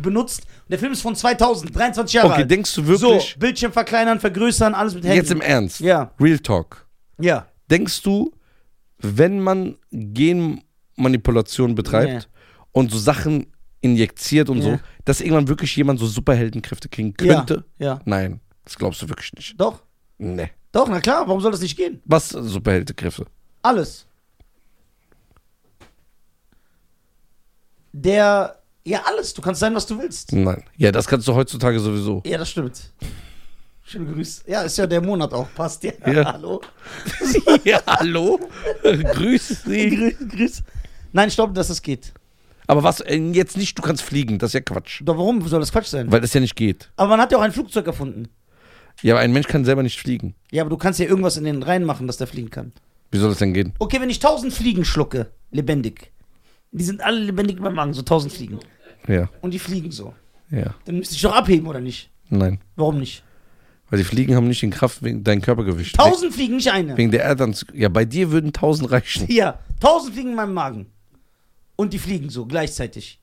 benutzt. 0.01 0.43
Der 0.69 0.79
Film 0.79 0.93
ist 0.93 1.01
von 1.01 1.15
2000, 1.15 1.75
23 1.75 2.13
Jahre 2.13 2.29
Okay, 2.29 2.41
alt. 2.43 2.51
denkst 2.51 2.73
du 2.75 2.87
wirklich, 2.87 3.33
So, 3.33 3.39
Bildschirm 3.39 3.73
verkleinern, 3.73 4.19
vergrößern, 4.19 4.73
alles 4.73 4.93
mit 4.95 5.03
Handy. 5.03 5.17
jetzt 5.17 5.31
im 5.31 5.41
Ernst, 5.41 5.79
Ja, 5.81 6.11
Real 6.19 6.39
Talk, 6.39 6.87
ja. 7.19 7.45
denkst 7.69 8.01
du, 8.03 8.31
wenn 8.99 9.39
man 9.41 9.75
Genmanipulation 9.91 11.75
betreibt 11.75 12.23
Ja. 12.23 12.29
und 12.71 12.91
so 12.91 12.97
Sachen 12.97 13.47
injiziert 13.81 14.49
und 14.49 14.59
Ja. 14.59 14.63
so, 14.63 14.79
dass 15.05 15.21
irgendwann 15.21 15.47
wirklich 15.47 15.75
jemand 15.75 15.99
so 15.99 16.05
Superheldenkräfte 16.05 16.87
kriegen 16.89 17.13
könnte? 17.15 17.65
Ja, 17.79 17.85
ja. 17.85 18.01
Nein, 18.05 18.39
das 18.63 18.77
glaubst 18.77 19.01
du 19.01 19.09
wirklich 19.09 19.33
nicht. 19.33 19.59
Doch, 19.59 19.81
Nee. 20.17 20.51
doch, 20.71 20.87
na 20.87 20.99
klar, 21.01 21.27
warum 21.27 21.41
soll 21.41 21.51
das 21.51 21.61
nicht 21.61 21.75
gehen? 21.75 21.99
Was 22.05 22.29
Superheldenkräfte? 22.29 23.25
Alles. 23.63 24.07
Der, 27.93 28.57
ja, 28.83 29.01
alles. 29.05 29.33
Du 29.33 29.41
kannst 29.41 29.60
sein, 29.60 29.75
was 29.75 29.86
du 29.86 30.00
willst. 30.00 30.31
Nein. 30.33 30.63
Ja, 30.77 30.91
das 30.91 31.07
kannst 31.07 31.27
du 31.27 31.36
heutzutage 31.36 31.79
sowieso. 31.79 32.21
Ja, 32.25 32.38
das 32.38 32.50
stimmt. 32.50 32.91
Schöne 33.83 34.12
Grüße. 34.13 34.43
Ja, 34.48 34.62
ist 34.62 34.77
ja 34.77 34.88
der 34.88 35.01
Monat 35.01 35.33
auch. 35.33 35.48
Passt 35.53 35.83
ja. 35.83 35.91
Ja. 36.05 36.25
Hallo. 36.33 36.62
ja, 37.65 37.81
hallo? 37.86 38.39
Grüß 38.83 39.63
Sie. 39.65 39.89
Grüß, 39.89 40.29
grüß. 40.29 40.63
Nein, 41.12 41.27
ich 41.27 41.36
glaube, 41.36 41.53
dass 41.53 41.67
das 41.67 41.81
geht. 41.81 42.13
Aber 42.67 42.83
was, 42.83 43.01
äh, 43.01 43.17
jetzt 43.17 43.57
nicht, 43.57 43.77
du 43.77 43.81
kannst 43.81 44.01
fliegen, 44.01 44.39
das 44.39 44.51
ist 44.51 44.53
ja 44.53 44.59
Quatsch. 44.61 45.01
Doch 45.03 45.18
warum 45.18 45.46
soll 45.46 45.59
das 45.59 45.74
Quatsch 45.74 45.87
sein? 45.87 46.09
Weil 46.09 46.22
das 46.22 46.33
ja 46.33 46.39
nicht 46.39 46.55
geht. 46.55 46.89
Aber 46.96 47.09
man 47.09 47.20
hat 47.20 47.31
ja 47.33 47.37
auch 47.37 47.42
ein 47.42 47.51
Flugzeug 47.51 47.85
erfunden. 47.85 48.29
Ja, 49.01 49.15
aber 49.15 49.22
ein 49.22 49.33
Mensch 49.33 49.48
kann 49.48 49.65
selber 49.65 49.83
nicht 49.83 50.00
fliegen. 50.00 50.35
Ja, 50.51 50.63
aber 50.63 50.70
du 50.70 50.77
kannst 50.77 51.00
ja 51.00 51.05
irgendwas 51.05 51.35
in 51.35 51.44
den 51.44 51.63
reinmachen, 51.63 52.07
dass 52.07 52.18
der 52.18 52.27
fliegen 52.27 52.50
kann. 52.50 52.72
Wie 53.11 53.18
soll 53.18 53.29
das 53.29 53.39
denn 53.39 53.53
gehen? 53.53 53.74
Okay, 53.79 54.00
wenn 54.00 54.09
ich 54.09 54.20
tausend 54.20 54.53
Fliegen 54.53 54.85
schlucke, 54.85 55.31
lebendig. 55.51 56.11
Die 56.72 56.84
sind 56.84 57.01
alle 57.01 57.20
lebendig 57.20 57.57
in 57.57 57.64
meinem 57.64 57.75
Magen, 57.75 57.94
so 57.94 58.01
tausend 58.01 58.34
Fliegen. 58.34 58.60
Ja, 59.07 59.29
Und 59.42 59.53
die 59.53 59.60
fliegen 59.60 59.92
so. 59.92 60.14
ja. 60.50 60.75
Dann 60.86 60.98
müsste 61.00 61.16
ich 61.16 61.22
doch 61.22 61.34
abheben, 61.36 61.68
oder 61.68 61.79
nicht? 61.79 62.10
Nein. 62.29 62.60
Warum 62.75 63.00
nicht? 63.00 63.24
Weil 63.90 64.00
die 64.00 64.05
Fliegen 64.05 64.36
haben 64.36 64.48
nicht 64.48 64.62
den 64.62 64.72
Kraft 64.72 65.03
wegen 65.03 65.24
deinem 65.24 65.42
Körpergewicht. 65.42 65.96
Tausend 65.98 66.34
Fliegen, 66.34 66.55
nicht 66.55 66.72
eine. 66.72 66.96
Wegen 66.96 67.12
der 67.12 67.24
Erdanz. 67.25 67.66
Ja, 67.74 67.90
bei 67.90 68.05
dir 68.05 68.31
würden 68.31 68.53
tausend 68.53 68.90
reichen. 68.90 69.25
Ja, 69.29 69.60
tausend 69.81 70.14
Fliegen 70.14 70.29
in 70.29 70.36
meinem 70.36 70.53
Magen. 70.53 70.86
Und 71.75 71.92
die 71.94 72.00
fliegen 72.00 72.29
so 72.29 72.46
gleichzeitig. 72.46 73.20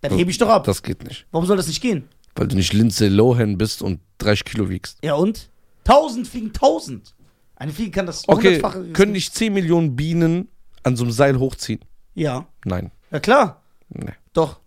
Dann 0.00 0.12
hebe 0.16 0.30
ich 0.30 0.38
doch 0.38 0.48
ab. 0.48 0.64
Das 0.64 0.82
geht 0.82 1.04
nicht. 1.04 1.26
Warum 1.30 1.46
soll 1.46 1.56
das 1.58 1.68
nicht 1.68 1.80
gehen? 1.82 2.08
Weil 2.34 2.48
du 2.48 2.56
nicht 2.56 2.72
Lindsay 2.72 3.08
Lohan 3.08 3.56
bist 3.58 3.82
und 3.82 4.00
30 4.18 4.44
Kilo 4.46 4.68
wiegst. 4.68 4.98
Ja 5.04 5.14
und? 5.14 5.50
Tausend 5.84 6.26
fliegen 6.26 6.52
tausend. 6.52 7.14
Eine 7.54 7.72
Fliege 7.72 7.90
kann 7.90 8.06
das 8.06 8.26
Okay, 8.26 8.56
hundertfache- 8.60 8.92
können 8.92 9.12
nicht 9.12 9.34
10 9.34 9.52
Millionen 9.52 9.94
Bienen 9.94 10.48
an 10.82 10.96
so 10.96 11.04
einem 11.04 11.12
Seil 11.12 11.38
hochziehen? 11.38 11.80
Ja. 12.14 12.46
Nein. 12.64 12.90
Ja 13.10 13.20
klar. 13.20 13.62
Nee, 13.88 14.12
Doch. 14.32 14.60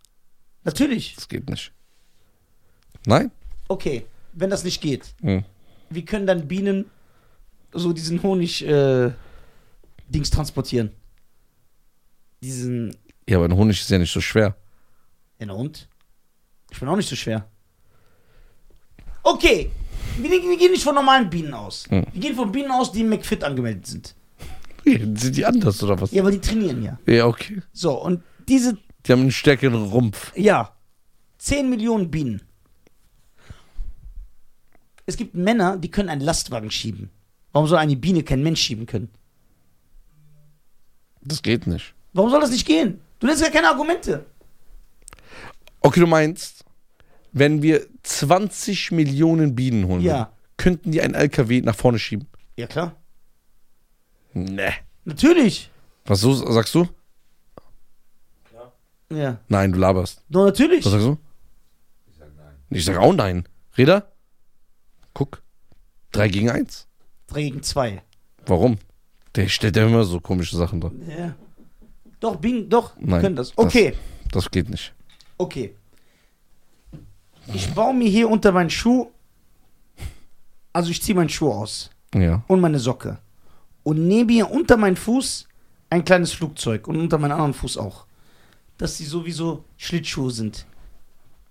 Natürlich. 0.63 1.15
das 1.15 1.27
geht 1.27 1.49
nicht. 1.49 1.71
Nein? 3.05 3.31
Okay, 3.67 4.05
wenn 4.33 4.49
das 4.49 4.63
nicht 4.63 4.81
geht, 4.81 5.13
Hm. 5.21 5.43
wie 5.89 6.05
können 6.05 6.25
dann 6.27 6.47
Bienen 6.47 6.89
so 7.73 7.91
diesen 7.93 8.21
Honig 8.23 8.65
äh, 8.65 9.11
Dings 10.07 10.29
transportieren? 10.29 10.91
Diesen 12.41 12.95
Ja, 13.27 13.37
aber 13.37 13.45
ein 13.45 13.55
Honig 13.55 13.79
ist 13.79 13.89
ja 13.89 13.97
nicht 13.97 14.11
so 14.11 14.21
schwer. 14.21 14.55
Ja, 15.39 15.45
na 15.47 15.53
und? 15.53 15.87
Ich 16.71 16.79
bin 16.79 16.87
auch 16.89 16.95
nicht 16.95 17.09
so 17.09 17.15
schwer. 17.15 17.47
Okay, 19.23 19.69
wir, 20.17 20.29
wir 20.29 20.57
gehen 20.57 20.71
nicht 20.71 20.83
von 20.83 20.95
normalen 20.95 21.29
Bienen 21.29 21.53
aus. 21.53 21.85
Hm. 21.89 22.05
Wir 22.11 22.21
gehen 22.21 22.35
von 22.35 22.51
Bienen 22.51 22.71
aus, 22.71 22.91
die 22.91 23.01
im 23.01 23.09
McFit 23.09 23.43
angemeldet 23.43 23.85
sind. 23.87 24.15
Sind 24.85 25.35
die 25.37 25.45
anders 25.45 25.81
oder 25.83 25.99
was? 26.01 26.11
Ja, 26.11 26.21
aber 26.21 26.31
die 26.31 26.39
trainieren 26.39 26.83
ja. 26.83 26.99
Ja, 27.05 27.25
okay. 27.27 27.61
So, 27.71 28.01
und 28.01 28.21
diese, 28.47 28.77
Die 29.05 29.11
haben 29.11 29.21
einen 29.21 29.31
stärkeren 29.31 29.83
Rumpf. 29.85 30.31
ja, 30.35 30.75
10 31.37 31.69
Millionen 31.69 32.09
Bienen. 32.11 32.41
Es 35.05 35.17
gibt 35.17 35.35
Männer, 35.35 35.77
die 35.77 35.91
können 35.91 36.09
einen 36.09 36.21
Lastwagen 36.21 36.71
schieben. 36.71 37.09
Warum 37.51 37.67
soll 37.67 37.77
eine 37.77 37.95
Biene 37.95 38.23
kein 38.23 38.41
Mensch 38.41 38.61
schieben 38.61 38.85
können? 38.85 39.09
Das 41.21 41.41
geht 41.41 41.67
nicht. 41.67 41.93
Warum 42.13 42.29
soll 42.29 42.41
das 42.41 42.51
nicht 42.51 42.65
gehen? 42.65 42.99
Du 43.19 43.27
nennst 43.27 43.41
ja 43.41 43.49
keine 43.49 43.67
Argumente. 43.69 44.25
Okay, 45.81 45.99
du 45.99 46.07
meinst, 46.07 46.63
wenn 47.31 47.61
wir 47.61 47.85
20 48.03 48.91
Millionen 48.91 49.55
Bienen 49.55 49.87
holen 49.87 50.01
Ja. 50.01 50.13
würden, 50.17 50.27
könnten 50.57 50.91
die 50.91 51.01
einen 51.01 51.13
LKW 51.13 51.61
nach 51.61 51.75
vorne 51.75 51.99
schieben? 51.99 52.27
Ja, 52.57 52.67
klar. 52.67 52.95
Nee. 54.33 54.71
Natürlich. 55.05 55.69
Was 56.05 56.21
so, 56.21 56.33
sagst 56.33 56.73
du? 56.75 56.87
Ja. 59.09 59.37
Nein, 59.47 59.71
du 59.71 59.79
laberst. 59.79 60.23
Doch, 60.29 60.45
natürlich. 60.45 60.83
Was 60.85 60.91
sagst 60.91 61.05
du? 61.07 61.17
Ich 62.07 62.17
sag 62.17 62.27
nein. 62.35 62.55
Ich 62.69 62.85
sag 62.85 62.97
auch 62.97 63.13
nein. 63.13 63.47
Reda? 63.77 64.07
Guck. 65.13 65.43
3 66.13 66.27
gegen 66.29 66.49
1. 66.49 66.87
3 67.27 67.41
gegen 67.43 67.61
2. 67.63 68.01
Warum? 68.45 68.77
Der 69.35 69.47
stellt 69.47 69.75
ja 69.75 69.85
immer 69.85 70.03
so 70.03 70.19
komische 70.19 70.57
Sachen 70.57 70.81
da. 70.81 70.91
Ja. 71.17 71.35
Doch, 72.19 72.37
Bienen, 72.37 72.69
doch, 72.69 72.93
Nein, 72.99 73.21
können 73.21 73.35
das. 73.35 73.49
das- 73.49 73.57
Okay, 73.65 73.93
Das 74.31 74.49
geht 74.49 74.69
nicht. 74.69 74.93
okay. 75.37 75.75
Ich 77.53 77.71
baue 77.73 77.93
mir 77.93 78.09
hier 78.09 78.29
unter 78.29 78.51
meinen 78.53 78.69
Schuh, 78.69 79.11
also 80.71 80.89
ich 80.91 81.01
ziehe 81.01 81.15
meinen 81.15 81.27
Schuh 81.29 81.51
aus 81.51 81.89
Ja. 82.15 82.41
und 82.47 82.61
meine 82.61 82.79
Socke 82.79 83.17
und 83.83 84.07
nehme 84.07 84.31
hier 84.33 84.49
unter 84.51 84.77
meinen 84.77 84.95
Fuß 84.95 85.47
ein 85.89 86.03
kleines 86.05 86.31
Flugzeug 86.31 86.87
und 86.87 86.97
unter 86.97 87.17
meinen 87.17 87.31
anderen 87.31 87.53
Fuß 87.53 87.77
auch. 87.77 88.05
Dass 88.77 88.97
die 88.97 89.05
sowieso 89.05 89.63
Schlittschuhe 89.77 90.31
sind. 90.31 90.65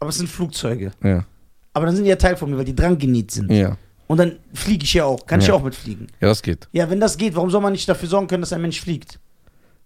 Aber 0.01 0.11
es 0.11 0.17
sind 0.17 0.29
Flugzeuge. 0.29 0.93
Ja. 1.03 1.25
Aber 1.73 1.87
dann 1.87 1.95
sind 1.95 2.05
die 2.05 2.11
ja 2.11 2.17
Teil 2.17 2.37
von 2.37 2.51
mir, 2.51 2.59
weil 2.59 2.65
die 2.65 2.75
dran 2.75 2.99
genäht 2.99 3.31
sind. 3.31 3.51
Ja. 3.51 3.77
Und 4.09 4.19
dann 4.19 4.37
fliege 4.53 4.85
ich 4.85 4.95
ja 4.95 5.05
auch. 5.05 5.25
Kann 5.25 5.41
ich 5.41 5.47
Ja. 5.47 5.55
ja 5.55 5.61
auch 5.61 5.65
mitfliegen. 5.65 6.09
Ja, 6.21 6.29
das 6.29 6.43
geht. 6.43 6.69
Ja, 6.73 6.91
wenn 6.91 7.01
das 7.01 7.17
geht, 7.17 7.35
warum 7.37 7.51
soll 7.51 7.61
man 7.63 7.73
nicht 7.73 7.89
dafür 7.89 8.09
sorgen 8.09 8.27
können, 8.27 8.43
dass 8.43 8.53
ein 8.53 8.61
Mensch 8.61 8.81
fliegt? 8.81 9.19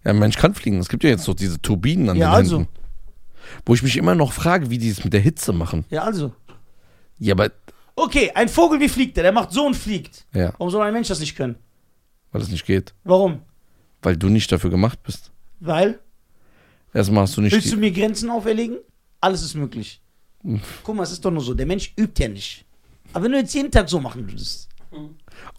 Ja, 0.03 0.11
ein 0.11 0.19
Mensch 0.19 0.37
kann 0.37 0.53
fliegen. 0.55 0.79
Es 0.79 0.89
gibt 0.89 1.03
ja 1.03 1.11
jetzt 1.11 1.27
noch 1.27 1.35
diese 1.35 1.61
Turbinen 1.61 2.09
an 2.09 2.17
Ja, 2.17 2.29
den 2.31 2.35
also. 2.35 2.57
Händen. 2.57 2.71
Wo 3.65 3.73
ich 3.73 3.83
mich 3.83 3.95
immer 3.95 4.15
noch 4.15 4.33
frage, 4.33 4.69
wie 4.69 4.77
die 4.77 4.89
es 4.89 5.03
mit 5.03 5.13
der 5.13 5.21
Hitze 5.21 5.53
machen. 5.53 5.85
Ja, 5.89 6.03
also. 6.03 6.33
Ja, 7.19 7.33
aber. 7.35 7.51
Okay, 7.95 8.31
ein 8.35 8.49
Vogel, 8.49 8.79
wie 8.79 8.89
fliegt 8.89 9.15
der? 9.17 9.23
Der 9.23 9.31
macht 9.31 9.51
so 9.51 9.65
und 9.65 9.75
fliegt. 9.75 10.25
Ja, 10.33 10.51
Warum 10.57 10.69
soll 10.69 10.85
ein 10.85 10.93
Mensch 10.93 11.07
das 11.07 11.19
nicht 11.19 11.35
können? 11.35 11.55
Weil 12.37 12.43
es 12.43 12.49
nicht 12.51 12.65
geht. 12.65 12.93
Warum? 13.03 13.41
Weil 14.01 14.15
du 14.17 14.29
nicht 14.29 14.51
dafür 14.51 14.69
gemacht 14.69 15.01
bist. 15.03 15.31
Weil? 15.59 15.99
Erstmal 16.93 17.23
hast 17.23 17.35
du 17.37 17.41
nicht. 17.41 17.51
Willst 17.53 17.71
du 17.71 17.77
mir 17.77 17.91
Grenzen 17.91 18.29
auferlegen? 18.29 18.77
Alles 19.19 19.41
ist 19.41 19.55
möglich. 19.55 20.01
Guck 20.83 20.95
mal, 20.95 21.03
es 21.03 21.11
ist 21.11 21.25
doch 21.25 21.31
nur 21.31 21.41
so. 21.43 21.53
Der 21.53 21.65
Mensch 21.65 21.93
übt 21.99 22.21
ja 22.23 22.29
nicht. 22.29 22.63
Aber 23.13 23.25
wenn 23.25 23.31
du 23.31 23.39
jetzt 23.39 23.53
jeden 23.53 23.71
Tag 23.71 23.89
so 23.89 23.99
machen 23.99 24.29
würdest. 24.29 24.69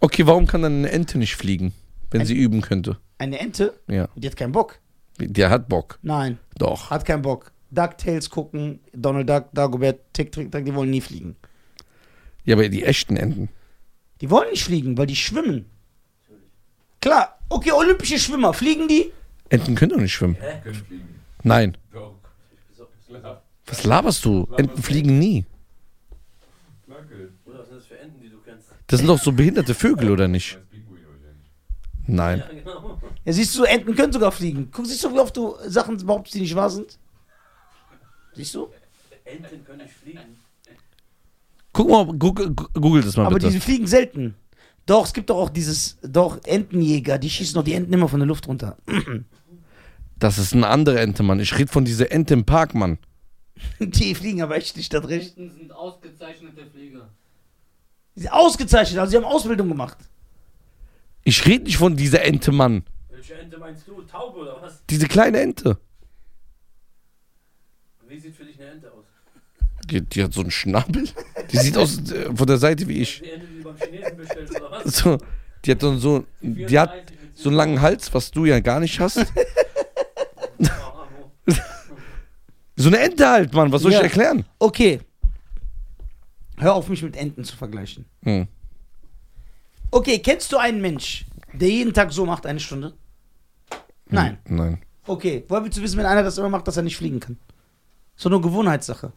Okay, 0.01 0.27
warum 0.27 0.47
kann 0.47 0.63
dann 0.63 0.79
eine 0.79 0.91
Ente 0.91 1.19
nicht 1.19 1.35
fliegen, 1.37 1.73
wenn 2.11 2.21
Ein- 2.23 2.27
sie 2.27 2.35
üben 2.35 2.61
könnte? 2.61 2.97
Eine 3.19 3.39
Ente, 3.41 3.79
Ja. 3.89 4.09
die 4.15 4.27
hat 4.29 4.37
keinen 4.37 4.53
Bock. 4.53 4.79
Der 5.21 5.51
hat 5.51 5.69
Bock. 5.69 5.99
Nein, 6.03 6.39
Doch. 6.57 6.91
hat 6.91 7.05
keinen 7.05 7.23
Bock. 7.23 7.53
DuckTales 7.71 8.31
gucken, 8.31 8.81
Donald 8.95 9.29
Duck, 9.29 9.49
Dagobert, 9.53 10.01
Tick, 10.15 10.33
Tick, 10.33 10.51
Tack, 10.51 10.65
die 10.65 10.75
wollen 10.75 10.91
nie 10.91 11.01
fliegen. 11.03 11.37
Ja, 12.45 12.55
aber 12.55 12.69
die 12.69 12.85
echten 12.85 13.17
Enten. 13.17 13.49
Die 14.21 14.31
wollen 14.31 14.51
nicht 14.51 14.65
fliegen, 14.65 14.97
weil 14.97 15.07
die 15.07 15.17
schwimmen. 15.17 15.67
Klar, 17.01 17.39
okay, 17.49 17.73
olympische 17.73 18.19
Schwimmer, 18.19 18.53
fliegen 18.53 18.89
die? 18.89 19.13
Enten 19.51 19.75
können 19.75 19.93
doch 19.93 19.99
nicht 19.99 20.13
schwimmen. 20.13 20.37
Hä? 20.41 20.61
Können 20.63 20.75
fliegen. 20.75 21.21
Nein. 21.43 21.77
Doch. 21.93 22.15
Was 23.67 23.85
laberst 23.85 24.25
du? 24.25 24.49
Enten 24.57 24.83
fliegen 24.83 25.19
nie. 25.19 25.45
Oder 26.89 27.59
was 27.59 27.69
sind 27.69 27.77
das 27.79 27.87
für 27.87 27.99
Enten, 27.99 28.21
die 28.23 28.31
du 28.31 28.39
kennst? 28.41 28.69
Das 28.87 28.99
sind 29.01 29.09
doch 29.09 29.19
so 29.19 29.33
behinderte 29.33 29.75
Vögel, 29.75 30.11
oder 30.11 30.27
nicht? 30.29 30.59
Nein. 32.07 32.39
Ja, 32.39 32.49
genau. 32.49 33.01
Ja, 33.25 33.33
siehst 33.33 33.57
du, 33.59 33.65
Enten 33.65 33.95
können 33.95 34.13
sogar 34.13 34.33
fliegen. 34.33 34.71
Guck, 34.73 34.87
siehst 34.87 35.05
du, 35.05 35.13
wie 35.13 35.19
oft 35.19 35.37
du 35.37 35.57
Sachen 35.67 35.99
behauptest, 35.99 36.35
die 36.37 36.41
nicht 36.41 36.55
wahr 36.55 36.71
sind? 36.71 36.99
Siehst 38.35 38.55
du? 38.55 38.69
Enten 39.25 39.65
können 39.65 39.83
nicht 39.83 39.93
fliegen. 39.95 40.39
Guck 41.75 41.91
mal, 41.91 42.07
google, 42.07 42.51
google 42.55 43.03
das 43.03 43.17
mal 43.17 43.27
Aber 43.27 43.35
bitte. 43.35 43.51
die 43.51 43.61
fliegen 43.61 43.87
selten. 43.87 44.35
Doch, 44.89 45.05
es 45.05 45.13
gibt 45.13 45.29
doch 45.29 45.37
auch 45.37 45.51
dieses, 45.51 45.99
doch, 46.01 46.43
Entenjäger, 46.47 47.19
die 47.19 47.29
schießen 47.29 47.55
doch 47.55 47.63
die 47.63 47.75
Enten 47.75 47.93
immer 47.93 48.09
von 48.09 48.21
der 48.21 48.27
Luft 48.27 48.49
runter. 48.49 48.77
Das 50.21 50.37
ist 50.37 50.53
eine 50.53 50.67
andere 50.67 50.99
Ente, 50.99 51.23
Mann. 51.23 51.39
Ich 51.39 51.57
rede 51.57 51.71
von 51.71 51.85
dieser 51.85 52.11
Ente 52.11 52.35
im 52.35 52.45
Park, 52.45 52.75
Mann. 52.75 52.99
Die 53.79 54.17
fliegen 54.17 54.43
aber 54.43 54.57
echt 54.57 54.77
nicht, 54.77 54.93
das 54.93 55.07
recht. 55.07 55.39
Enten 55.39 55.57
sind 55.57 55.71
ausgezeichnete 55.71 56.67
Flieger. 56.67 57.09
Die 58.17 58.23
sind 58.23 58.33
ausgezeichnet, 58.33 58.99
also 58.99 59.13
sie 59.13 59.17
haben 59.17 59.25
Ausbildung 59.25 59.69
gemacht. 59.69 59.97
Ich 61.23 61.47
rede 61.47 61.63
nicht 61.63 61.77
von 61.77 61.97
dieser 61.97 62.25
Ente, 62.25 62.51
Mann. 62.51 62.83
Welche 63.11 63.35
Ente 63.35 63.59
meinst 63.59 63.87
du? 63.87 64.03
Taube 64.03 64.41
oder 64.41 64.61
was? 64.61 64.83
Diese 64.91 65.07
kleine 65.07 65.39
Ente. 65.39 65.79
Wie 68.09 68.19
sieht 68.19 68.35
für 68.35 68.45
dich 68.45 68.61
eine 68.61 68.71
Ente 68.73 68.91
aus? 68.91 69.05
Die, 69.85 70.01
die 70.01 70.25
hat 70.25 70.33
so 70.33 70.41
einen 70.41 70.51
Schnabel. 70.51 71.09
Die 71.53 71.59
sieht 71.59 71.77
aus 71.77 72.11
äh, 72.11 72.35
von 72.35 72.47
der 72.49 72.59
Seite 72.59 72.89
wie 72.89 73.03
ich. 73.03 73.21
Die 73.21 73.31
Ente, 73.31 73.47
die 73.47 73.58
Chinesen 73.79 74.17
bestellst 74.17 74.55
oder 74.61 74.71
was? 74.71 74.85
So, 74.97 75.19
die 75.65 75.71
hat 75.73 75.83
dann 75.83 75.99
so, 75.99 76.25
die 76.41 76.79
hat 76.79 76.91
34 76.93 77.21
mit 77.23 77.39
so 77.39 77.49
einen 77.49 77.57
langen 77.57 77.81
Hals, 77.81 78.13
was 78.15 78.31
du 78.31 78.45
ja 78.45 78.61
gar 78.61 78.81
nicht 78.81 78.99
hast. 79.01 79.25
So 82.81 82.89
eine 82.91 83.01
Ente 83.01 83.29
halt, 83.29 83.53
Mann. 83.55 83.73
Was 83.73 83.83
soll 83.83 83.91
Ja. 83.91 83.99
ich 83.99 84.05
erklären? 84.05 84.45
Okay. 84.61 85.01
Hör 86.59 86.75
auf, 86.75 86.89
mich 86.89 87.03
mit 87.03 87.17
Enten 87.17 87.43
zu 87.43 87.57
vergleichen. 87.57 88.05
Hm. 88.23 88.47
Okay, 89.91 90.21
kennst 90.21 90.53
du 90.53 90.59
einen 90.59 90.81
Mensch, 90.81 91.27
der 91.53 91.69
jeden 91.69 91.93
Tag 91.93 92.13
so 92.13 92.25
macht, 92.25 92.47
eine 92.47 92.61
Stunde? 92.61 92.95
Nein. 94.07 94.39
Nein. 94.47 94.81
Okay, 95.09 95.45
woher 95.49 95.65
willst 95.65 95.77
du 95.77 95.83
wissen, 95.83 95.99
wenn 95.99 96.07
einer 96.07 96.23
das 96.23 96.39
immer 96.39 96.51
macht, 96.51 96.69
dass 96.69 96.77
er 96.77 96.85
nicht 96.85 96.97
fliegen 96.97 97.19
kann? 97.19 97.37
So 98.15 98.29
eine 98.29 98.41
Gewohnheitssache. 98.41 99.13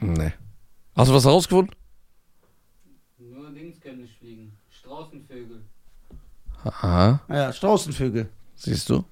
Nee. 0.00 0.32
Hast 0.96 1.10
du 1.10 1.14
was 1.14 1.24
herausgefunden? 1.24 1.74
Nur 3.18 3.50
Dings 3.50 3.80
können 3.80 4.02
nicht 4.02 4.16
fliegen. 4.18 4.52
Straußenvögel. 4.70 5.62
Aha. 6.64 7.20
Ja, 7.28 7.52
Straußenvögel. 7.52 8.28
Siehst 8.54 8.88
du? 8.88 9.04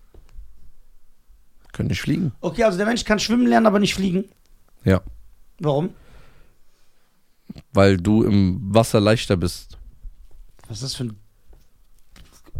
Können 1.72 1.88
nicht 1.88 2.00
fliegen. 2.00 2.32
Okay, 2.40 2.64
also 2.64 2.76
der 2.76 2.86
Mensch 2.86 3.04
kann 3.04 3.18
schwimmen 3.18 3.46
lernen, 3.46 3.66
aber 3.66 3.78
nicht 3.80 3.94
fliegen. 3.94 4.24
Ja. 4.84 5.00
Warum? 5.58 5.94
Weil 7.72 7.96
du 7.96 8.22
im 8.22 8.60
Wasser 8.74 9.00
leichter 9.00 9.36
bist. 9.36 9.78
Was 10.68 10.78
ist 10.78 10.84
das 10.84 10.94
für 10.94 11.04
eine 11.04 11.14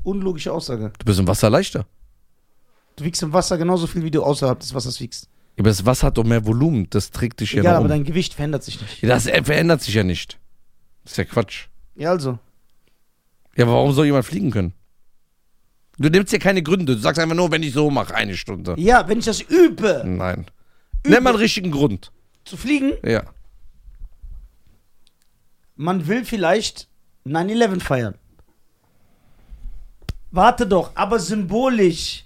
unlogische 0.03 0.53
Aussage? 0.53 0.93
Du 0.99 1.05
bist 1.05 1.21
im 1.21 1.27
Wasser 1.29 1.49
leichter. 1.51 1.87
Du 2.97 3.05
wiegst 3.05 3.23
im 3.23 3.33
Wasser 3.33 3.57
genauso 3.57 3.87
viel, 3.87 4.03
wie 4.03 4.11
du 4.11 4.23
außerhalb 4.23 4.59
des 4.61 4.75
Wassers 4.75 5.01
wiegst. 5.01 5.29
Aber 5.59 5.69
das 5.69 5.85
Wasser 5.87 6.09
hat 6.09 6.19
doch 6.19 6.25
mehr 6.25 6.47
Volumen. 6.47 6.89
Das 6.91 7.11
trägt 7.11 7.41
dich 7.41 7.53
ja 7.53 7.61
Egal, 7.61 7.73
nach 7.73 7.77
aber 7.79 7.85
oben. 7.87 7.91
dein 7.91 8.05
Gewicht 8.05 8.35
verändert 8.35 8.63
sich 8.65 8.81
nicht. 8.81 9.03
Ja, 9.03 9.09
das 9.11 9.27
äh, 9.27 9.43
verändert 9.45 9.83
sich 9.83 9.95
ja 9.95 10.03
nicht. 10.03 10.39
Das 11.05 11.13
ist 11.13 11.19
ja 11.19 11.25
Quatsch. 11.25 11.67
Ja, 11.95 12.11
also. 12.11 12.39
Ja, 13.57 13.65
aber 13.65 13.75
warum 13.75 13.93
soll 13.93 14.07
jemand 14.07 14.25
fliegen 14.25 14.51
können? 14.51 14.73
Du 15.99 16.09
nimmst 16.09 16.33
ja 16.33 16.39
keine 16.39 16.63
Gründe. 16.63 16.97
Du 16.97 17.01
sagst 17.03 17.21
einfach 17.21 17.37
nur, 17.37 17.51
wenn 17.51 17.63
ich 17.63 17.75
so 17.75 17.91
mache, 17.91 18.15
eine 18.15 18.35
Stunde. 18.37 18.75
Ja, 18.79 19.07
wenn 19.09 19.19
ich 19.19 19.27
das 19.27 19.41
übe, 19.43 20.03
Nein. 20.07 20.47
Nenn 21.07 21.23
mal 21.23 21.31
einen 21.31 21.39
richtigen 21.39 21.71
Grund. 21.71 22.13
zu 22.45 22.57
fliegen, 22.57 22.93
Ja. 23.05 23.25
man 25.77 26.07
will 26.09 26.25
vielleicht 26.25 26.89
9-11 27.27 27.81
feiern. 27.81 28.15
Warte 30.31 30.67
doch, 30.67 30.93
aber 30.95 31.19
symbolisch. 31.19 32.25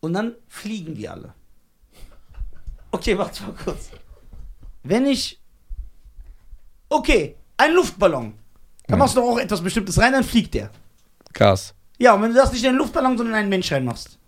Und 0.00 0.12
dann 0.14 0.34
fliegen 0.48 0.96
wir 0.96 1.12
alle. 1.12 1.34
Okay, 2.90 3.16
warte 3.18 3.42
mal 3.42 3.52
kurz. 3.52 3.90
Wenn 4.82 5.06
ich. 5.06 5.40
Okay, 6.88 7.36
ein 7.56 7.72
Luftballon. 7.74 8.34
Da 8.86 8.94
Ja. 8.94 8.98
machst 8.98 9.16
du 9.16 9.20
doch 9.20 9.28
auch 9.28 9.38
etwas 9.38 9.60
Bestimmtes 9.60 9.98
rein, 9.98 10.12
dann 10.12 10.22
fliegt 10.24 10.54
der. 10.54 10.70
Gas. 11.32 11.74
Ja, 11.98 12.14
und 12.14 12.22
wenn 12.22 12.30
du 12.30 12.36
das 12.36 12.52
nicht 12.52 12.62
in 12.62 12.70
einen 12.70 12.78
Luftballon, 12.78 13.16
sondern 13.16 13.34
in 13.34 13.40
einen 13.40 13.48
Mensch 13.48 13.72
reinmachst, 13.72 14.18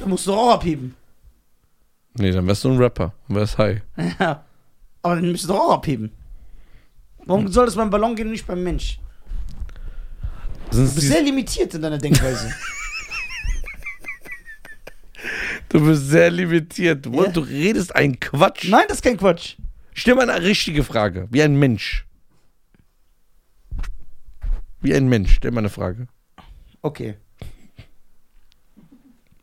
dann 0.00 0.08
musst 0.08 0.26
du 0.26 0.30
doch 0.32 0.38
auch 0.38 0.54
abheben. 0.54 0.96
Nee, 2.14 2.30
dann 2.32 2.46
wärst 2.46 2.64
du 2.64 2.70
ein 2.70 2.78
Rapper. 2.78 3.12
Und 3.28 3.36
wärst 3.36 3.58
high. 3.58 3.80
Ja. 4.18 4.44
Aber 5.02 5.14
dann 5.16 5.24
müsstest 5.30 5.50
du 5.50 5.54
doch 5.54 5.60
auch 5.60 5.72
abheben. 5.74 6.12
Warum 7.24 7.48
soll 7.48 7.66
das 7.66 7.74
beim 7.76 7.90
Ballon 7.90 8.14
gehen 8.16 8.26
und 8.26 8.32
nicht 8.32 8.46
beim 8.46 8.62
Mensch? 8.62 8.98
Sind 10.70 10.88
Du 10.90 10.94
bist 10.94 11.06
sehr 11.08 11.22
limitiert 11.22 11.74
in 11.74 11.82
deiner 11.82 11.98
Denkweise. 11.98 12.52
du 15.72 15.84
bist 15.86 16.08
sehr 16.08 16.30
limitiert. 16.30 17.04
Du, 17.06 17.12
Ja. 17.22 17.28
du 17.30 17.40
redest 17.40 17.94
einen 17.96 18.18
Quatsch. 18.20 18.68
Nein, 18.68 18.84
das 18.88 18.98
ist 18.98 19.02
kein 19.02 19.16
Quatsch. 19.16 19.56
Stell 19.94 20.14
mal 20.14 20.28
eine 20.30 20.44
richtige 20.44 20.84
Frage. 20.84 21.28
Wie 21.30 21.42
ein 21.42 21.56
Mensch. 21.58 22.06
Wie 24.80 24.94
ein 24.94 25.08
Mensch. 25.08 25.34
Stell 25.34 25.50
mal 25.50 25.58
eine 25.60 25.68
Frage. 25.70 26.06
Okay. 26.80 27.16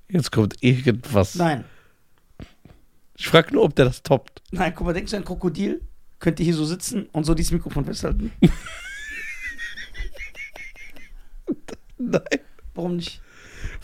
Jetzt 0.10 0.32
kommt 0.32 0.56
irgendwas. 0.64 1.36
Nein. 1.36 1.66
Ich 3.16 3.28
frage 3.28 3.54
nur, 3.54 3.64
ob 3.64 3.76
der 3.76 3.86
das 3.86 4.02
toppt. 4.02 4.42
Nein, 4.52 4.74
guck 4.76 4.88
mal, 4.88 4.94
denkst 4.94 5.12
du, 5.12 5.18
ein 5.18 5.26
Krokodil 5.26 5.82
könnte 6.20 6.42
hier 6.44 6.54
so 6.56 6.66
sitzen 6.66 7.08
und 7.12 7.26
so 7.26 7.34
dieses 7.36 7.52
Mikrofon 7.52 7.86
festhalten? 7.86 8.32
Nein. 11.98 12.22
Warum 12.74 12.96
nicht? 12.98 13.22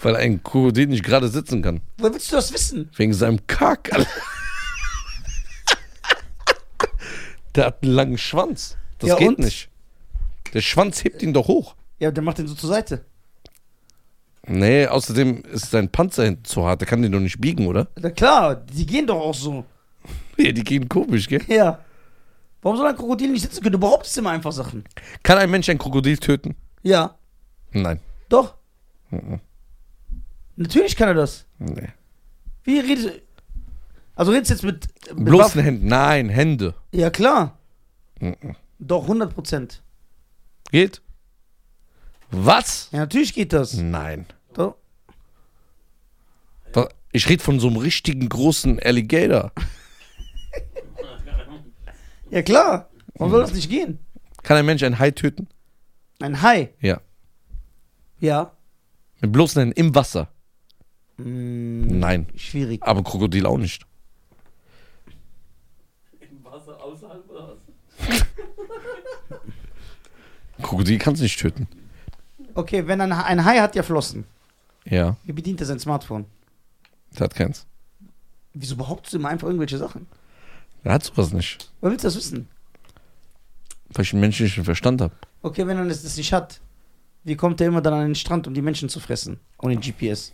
Weil 0.05 0.17
ein 0.17 0.43
Krokodil 0.43 0.85
nicht 0.85 1.03
gerade 1.03 1.27
sitzen 1.29 1.63
kann. 1.63 1.81
Woher 1.97 2.13
willst 2.13 2.31
du 2.31 2.35
das 2.35 2.53
wissen? 2.53 2.91
Wegen 2.95 3.11
seinem 3.11 3.39
Kack. 3.47 3.89
Der 7.55 7.65
hat 7.65 7.81
einen 7.81 7.91
langen 7.93 8.17
Schwanz. 8.19 8.77
Das 8.99 9.09
Ja, 9.09 9.15
geht 9.15 9.29
und? 9.29 9.39
nicht. 9.39 9.67
Der 10.53 10.61
Schwanz 10.61 11.03
hebt 11.03 11.23
ihn 11.23 11.33
doch 11.33 11.47
hoch. 11.47 11.73
Ja, 11.97 12.11
der 12.11 12.21
macht 12.23 12.37
den 12.37 12.47
so 12.47 12.53
zur 12.53 12.69
Seite. 12.69 13.03
Nee, 14.45 14.85
außerdem 14.85 15.41
ist 15.51 15.71
sein 15.71 15.89
Panzer 15.89 16.25
hinten 16.25 16.45
zu 16.45 16.63
hart. 16.63 16.81
Der 16.81 16.87
kann 16.87 17.01
den 17.01 17.11
doch 17.11 17.19
nicht 17.19 17.41
biegen, 17.41 17.65
oder? 17.65 17.87
Na 17.99 18.11
klar, 18.11 18.55
die 18.57 18.85
gehen 18.85 19.07
doch 19.07 19.19
auch 19.19 19.33
so. 19.33 19.65
Ja, 20.37 20.51
die 20.51 20.63
gehen 20.63 20.87
komisch, 20.87 21.27
gell? 21.27 21.41
Ja. 21.47 21.79
Warum 22.61 22.77
soll 22.77 22.85
ein 22.87 22.95
Krokodil 22.95 23.31
nicht 23.31 23.41
sitzen 23.41 23.61
können? 23.63 23.71
Du 23.73 23.79
behauptest 23.79 24.17
immer 24.19 24.29
einfach 24.29 24.51
Sachen. 24.51 24.83
Kann 25.23 25.39
ein 25.39 25.49
Mensch 25.49 25.67
ein 25.69 25.79
Krokodil 25.79 26.17
töten? 26.17 26.55
Ja. 26.83 27.15
Nein. 27.71 27.99
Doch. 28.29 28.53
Mhm. 29.09 29.39
Natürlich 30.55 30.95
kann 30.95 31.09
er 31.09 31.13
das. 31.13 31.45
Nee. 31.59 31.89
Wie 32.63 32.79
redest 32.79 33.07
du? 33.07 33.21
Also 34.15 34.31
redest 34.31 34.49
du 34.49 34.53
jetzt 34.53 34.63
mit. 34.63 34.87
mit 35.15 35.25
Bloßen? 35.25 35.61
Händen. 35.61 35.87
Nein, 35.87 36.29
Hände. 36.29 36.73
Ja, 36.91 37.09
klar. 37.09 37.57
Mhm. 38.19 38.55
Doch, 38.79 39.03
100 39.03 39.33
Prozent. 39.33 39.83
Geht? 40.71 41.01
Was? 42.31 42.89
Ja, 42.91 42.99
natürlich 42.99 43.33
geht 43.33 43.53
das. 43.53 43.73
Nein. 43.75 44.25
Doch. 44.53 44.75
Ich 47.15 47.29
rede 47.29 47.41
von 47.41 47.61
so 47.61 47.67
einem 47.67 47.77
richtigen 47.77 48.27
großen 48.27 48.79
Alligator. 48.81 49.51
Ja, 52.31 52.41
klar. 52.41 52.89
Warum 53.13 53.31
soll 53.31 53.41
das 53.41 53.53
nicht 53.53 53.69
gehen? 53.69 53.99
Kann 54.43 54.57
ein 54.57 54.65
Mensch 54.65 54.83
ein 54.83 54.99
Hai 54.99 55.11
töten? 55.11 55.47
Ein 56.19 56.41
Hai. 56.41 56.73
Ja. 56.81 56.99
Ja. 58.19 58.51
Mit 59.21 59.31
bloßen 59.31 59.61
Händen 59.61 59.79
im 59.79 59.95
Wasser? 59.95 60.27
Mm, 61.17 61.99
Nein. 61.99 62.27
schwierig. 62.35 62.81
Aber 62.83 63.03
Krokodil 63.03 63.45
auch 63.45 63.57
nicht. 63.57 63.85
Im 66.19 66.43
Wasser 66.43 66.81
außerhalb 66.81 67.29
oder 67.29 67.55
was? 67.55 68.25
Krokodil 70.61 70.97
kannst 70.97 71.21
du 71.21 71.23
nicht 71.23 71.39
töten. 71.39 71.67
Okay, 72.53 72.87
wenn 72.87 73.01
ein, 73.01 73.11
ein 73.11 73.43
Hai 73.45 73.59
hat 73.59 73.75
ja 73.75 73.83
Flossen. 73.83 74.25
Ja, 74.85 75.17
Wie 75.23 75.31
bedient 75.33 75.59
er 75.59 75.65
sein 75.65 75.79
Smartphone? 75.79 76.25
der 77.11 77.25
hat 77.25 77.35
keins. 77.35 77.65
Wieso 78.53 78.75
behauptest 78.75 79.13
du 79.13 79.17
immer 79.19 79.29
einfach 79.29 79.47
irgendwelche 79.47 79.77
Sachen? 79.77 80.05
Er 80.83 80.93
hat 80.93 81.03
sowas 81.03 81.31
nicht. 81.33 81.71
Woher 81.79 81.91
willst 81.91 82.03
du 82.03 82.07
das 82.09 82.15
wissen? 82.17 82.47
Weil 83.89 84.03
ich 84.03 84.11
einen 84.13 84.19
menschlichen 84.21 84.63
Verstand 84.65 85.01
habe. 85.01 85.13
Okay, 85.41 85.65
wenn 85.65 85.77
er 85.77 85.85
das 85.85 86.03
das 86.03 86.17
nicht 86.17 86.33
hat, 86.33 86.59
wie 87.23 87.35
kommt 87.35 87.61
er 87.61 87.67
immer 87.67 87.81
dann 87.81 87.93
an 87.93 88.05
den 88.07 88.15
Strand, 88.15 88.47
um 88.47 88.53
die 88.53 88.61
Menschen 88.61 88.89
zu 88.89 88.99
fressen? 88.99 89.39
Ohne 89.61 89.77
GPS. 89.77 90.33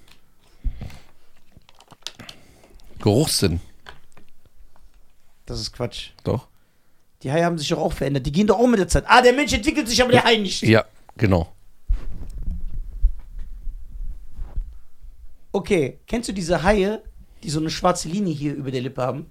Geruchssinn. 3.01 3.59
Das 5.45 5.59
ist 5.59 5.73
Quatsch. 5.73 6.11
Doch. 6.23 6.47
Die 7.23 7.31
Haie 7.31 7.45
haben 7.45 7.57
sich 7.57 7.67
doch 7.69 7.79
auch 7.79 7.93
verändert. 7.93 8.25
Die 8.25 8.31
gehen 8.31 8.47
doch 8.47 8.57
auch 8.57 8.67
mit 8.67 8.79
der 8.79 8.87
Zeit. 8.87 9.03
Ah, 9.07 9.21
der 9.21 9.33
Mensch 9.33 9.53
entwickelt 9.53 9.87
sich, 9.87 10.01
aber 10.01 10.11
der 10.11 10.23
Hai 10.23 10.37
nicht. 10.37 10.63
Ja, 10.63 10.85
genau. 11.17 11.53
Okay, 15.51 15.99
kennst 16.07 16.29
du 16.29 16.33
diese 16.33 16.63
Haie, 16.63 17.03
die 17.43 17.49
so 17.49 17.59
eine 17.59 17.69
schwarze 17.69 18.07
Linie 18.07 18.33
hier 18.33 18.53
über 18.55 18.71
der 18.71 18.81
Lippe 18.81 19.01
haben? 19.01 19.29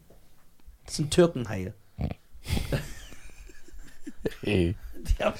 Das 0.85 0.97
sind 0.97 1.11
Türkenhaie. 1.11 1.73
Ey. 4.43 4.75
Die 4.95 5.25
haben 5.25 5.39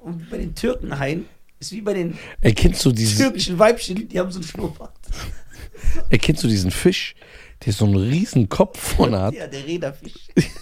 Und 0.00 0.28
bei 0.28 0.38
den 0.38 0.54
Türkenhaien 0.54 1.26
ist 1.58 1.72
wie 1.72 1.80
bei 1.80 1.94
den 1.94 2.18
Erkennst 2.40 2.84
du 2.84 2.92
diesen, 2.92 3.18
türkischen 3.18 3.58
Weibchen, 3.58 4.08
die 4.08 4.18
haben 4.18 4.30
so 4.30 4.40
einen 4.40 4.48
Schnurrbart. 4.48 4.94
Erkennst 6.10 6.42
du 6.42 6.48
diesen 6.48 6.70
Fisch, 6.70 7.14
der 7.64 7.72
so 7.72 7.84
einen 7.84 7.96
riesen 7.96 8.48
Kopf 8.48 8.78
vorne 8.96 9.20
hat? 9.20 9.34
Ja, 9.34 9.46
der 9.46 9.66
Räderfisch. 9.66 10.14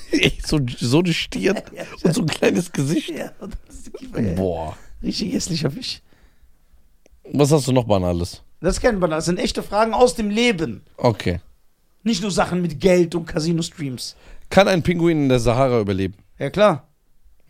So, 0.44 0.60
so 0.78 0.98
eine 0.98 1.14
Stirn 1.14 1.56
Ja, 1.74 1.84
und 2.02 2.14
so 2.14 2.22
ein 2.22 2.26
kleines 2.26 2.72
Gesicht. 2.72 3.10
Ja, 3.10 3.30
ist 3.68 3.90
ja. 4.12 4.34
Boah. 4.34 4.76
Richtig 5.02 5.32
hässlicher 5.32 5.70
Fisch. 5.70 6.02
Was 7.32 7.52
hast 7.52 7.68
du 7.68 7.72
noch 7.72 7.84
Banales? 7.84 8.42
Das 8.60 8.80
kennt 8.80 9.00
man, 9.00 9.10
das 9.10 9.26
sind 9.26 9.38
echte 9.38 9.62
Fragen 9.62 9.94
aus 9.94 10.14
dem 10.16 10.28
Leben. 10.28 10.82
Okay. 10.96 11.40
Nicht 12.02 12.22
nur 12.22 12.30
Sachen 12.30 12.60
mit 12.60 12.80
Geld 12.80 13.14
und 13.14 13.26
Casino-Streams. 13.26 14.16
Kann 14.50 14.68
ein 14.68 14.82
Pinguin 14.82 15.22
in 15.24 15.28
der 15.28 15.38
Sahara 15.38 15.80
überleben? 15.80 16.14
Ja, 16.38 16.50
klar. 16.50 16.88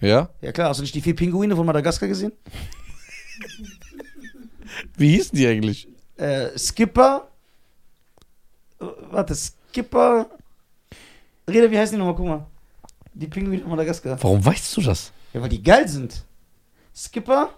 Ja? 0.00 0.28
Ja, 0.40 0.52
klar. 0.52 0.68
Hast 0.68 0.78
du 0.78 0.83
nicht 0.83 0.94
die 0.94 1.00
vier 1.00 1.16
Pinguine 1.16 1.56
von 1.56 1.66
Madagaskar 1.66 2.09
gesehen? 2.09 2.33
Wie 4.96 5.16
hießen 5.16 5.37
die 5.37 5.46
eigentlich? 5.46 5.88
Äh, 6.16 6.56
Skipper. 6.59 7.29
Warte, 9.10 9.34
Skipper. 9.34 10.30
Rede, 11.48 11.70
wie 11.70 11.78
heißen 11.78 11.94
die 11.94 11.98
nochmal? 11.98 12.14
Guck 12.14 12.26
mal. 12.26 12.46
Die 13.12 13.26
Pinguine 13.26 13.60
von 13.60 13.70
Madagaskar. 13.70 14.22
Warum 14.22 14.44
weißt 14.44 14.76
du 14.76 14.80
das? 14.82 15.12
Ja, 15.32 15.42
weil 15.42 15.48
die 15.48 15.62
geil 15.62 15.86
sind. 15.88 16.24
Skipper. 16.94 17.50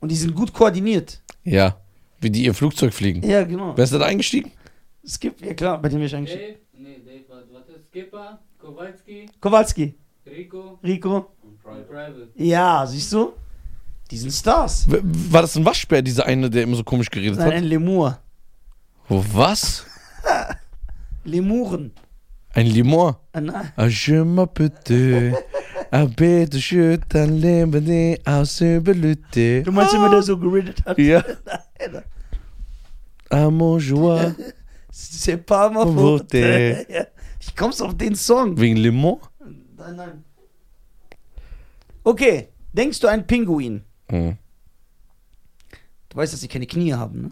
Und 0.00 0.10
die 0.10 0.16
sind 0.16 0.34
gut 0.34 0.52
koordiniert. 0.52 1.22
Ja. 1.44 1.76
Wie 2.20 2.30
die 2.30 2.44
ihr 2.44 2.54
Flugzeug 2.54 2.92
fliegen. 2.92 3.22
Ja, 3.22 3.44
genau. 3.44 3.76
Wer 3.76 3.84
ist 3.84 3.92
da 3.92 4.00
eingestiegen? 4.00 4.52
Skip, 5.06 5.40
ja 5.40 5.54
klar, 5.54 5.80
bei 5.80 5.88
dem 5.88 5.98
bin 5.98 6.06
ich 6.06 6.14
eigentlich. 6.16 6.34
Dave, 6.36 6.56
nee, 6.78 6.98
Dave, 7.04 7.44
warte. 7.52 7.80
Skipper, 7.88 8.40
Kowalski, 8.58 9.26
Kowalski, 9.40 9.94
Rico 10.26 10.78
Rico. 10.82 11.30
und 11.42 11.62
Private. 11.62 12.28
Ja, 12.34 12.84
siehst 12.86 13.12
du? 13.12 13.32
Die 14.10 14.18
sind 14.18 14.32
Stars. 14.32 14.86
War 14.88 15.42
das 15.42 15.56
ein 15.56 15.64
Waschbär, 15.64 16.02
dieser 16.02 16.26
eine, 16.26 16.50
der 16.50 16.64
immer 16.64 16.76
so 16.76 16.82
komisch 16.84 17.10
geredet 17.10 17.38
Nein, 17.38 17.46
hat? 17.46 17.54
ein 17.54 17.64
Lemur. 17.64 18.18
Was? 19.08 19.86
Lemuren. 21.24 21.92
Ein 22.54 22.66
Limor. 22.66 23.20
Ah, 23.32 23.40
nein. 23.40 23.72
Ah, 23.76 23.86
je 23.86 24.24
m'appelle, 24.24 25.34
ah, 25.90 26.06
bitte 26.06 26.60
schön, 26.60 27.00
dann 27.08 27.36
leben 27.36 27.84
die 27.84 28.18
aus 28.24 28.60
Überlütte. 28.60 29.62
Du 29.62 29.72
meinst, 29.72 29.94
immer 29.94 30.08
der 30.10 30.22
so 30.22 30.38
geredet 30.38 30.82
hat? 30.84 30.98
Ja. 30.98 31.22
Mon 33.50 33.78
joie. 33.78 34.34
C'est 34.90 35.36
pas 35.36 35.70
ma 35.70 35.84
faute. 35.84 36.86
Ich 37.40 37.54
kommst 37.54 37.82
auf 37.82 37.94
den 37.96 38.14
Song. 38.14 38.58
Wegen 38.58 38.76
Limon? 38.76 39.18
Nein, 39.76 39.96
nein. 39.96 40.24
Okay, 42.02 42.48
denkst 42.72 43.00
du 43.00 43.06
ein 43.06 43.26
Pinguin? 43.26 43.82
Hm. 44.10 44.38
Du 46.08 46.16
weißt, 46.16 46.32
dass 46.32 46.40
sie 46.40 46.48
keine 46.48 46.66
Knie 46.66 46.94
haben, 46.94 47.20
ne? 47.22 47.30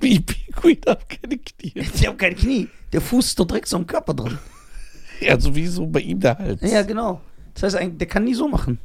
Wie 0.00 0.20
Pinguin 0.20 0.80
hat 0.86 1.08
keine 1.08 1.38
Knie. 1.38 1.84
Die 2.00 2.06
haben 2.06 2.16
keine 2.16 2.34
Knie. 2.34 2.68
Der 2.92 3.00
Fuß 3.00 3.26
ist 3.26 3.38
doch 3.38 3.46
direkt 3.46 3.68
so 3.68 3.76
am 3.76 3.86
Körper 3.86 4.14
drin. 4.14 4.38
Ja, 5.20 5.38
sowieso 5.38 5.86
bei 5.86 6.00
ihm 6.00 6.20
der 6.20 6.38
Hals. 6.38 6.60
Ja, 6.62 6.82
genau. 6.82 7.20
Das 7.54 7.74
heißt, 7.74 8.00
der 8.00 8.08
kann 8.08 8.24
nie 8.24 8.34
so 8.34 8.48
machen. 8.48 8.78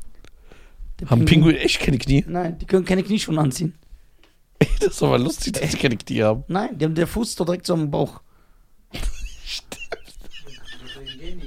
Der 1.00 1.10
Haben 1.10 1.26
Pinguin 1.26 1.56
echt 1.56 1.80
keine 1.80 1.98
Knie? 1.98 2.24
Nein, 2.28 2.58
die 2.60 2.66
können 2.66 2.86
keine 2.86 3.04
Knieschuhe 3.04 3.38
anziehen. 3.38 3.74
Ey, 4.60 4.68
das 4.80 4.96
ist 4.96 5.04
aber 5.04 5.18
lustig, 5.18 5.54
dass 5.54 5.72
sie 5.72 5.78
keine 5.78 5.98
Knie 5.98 6.24
haben. 6.24 6.44
Nein, 6.48 6.78
die 6.78 6.86
haben, 6.86 6.96
der 6.96 7.08
Fuß 7.08 7.30
ist 7.30 7.40
doch 7.40 7.46
direkt 7.46 7.66
so 7.66 7.74
am 7.74 7.90
Bauch. 7.90 8.22
Die 8.92 9.00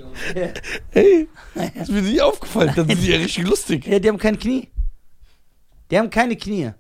auch. 0.03 0.37
Ja. 0.37 0.49
Ey, 0.93 1.29
das 1.55 1.89
ist 1.89 1.91
mir 1.91 2.03
nicht 2.03 2.21
aufgefallen. 2.21 2.73
Das 2.75 2.87
ist 2.87 3.07
ja 3.07 3.17
richtig 3.17 3.47
lustig. 3.47 3.87
ja, 3.87 3.99
die 3.99 4.09
haben 4.09 4.19
keine 4.19 4.37
Knie. 4.37 4.69
Die 5.91 5.99
haben 5.99 6.11
keine 6.11 6.37
Knie. 6.37 6.73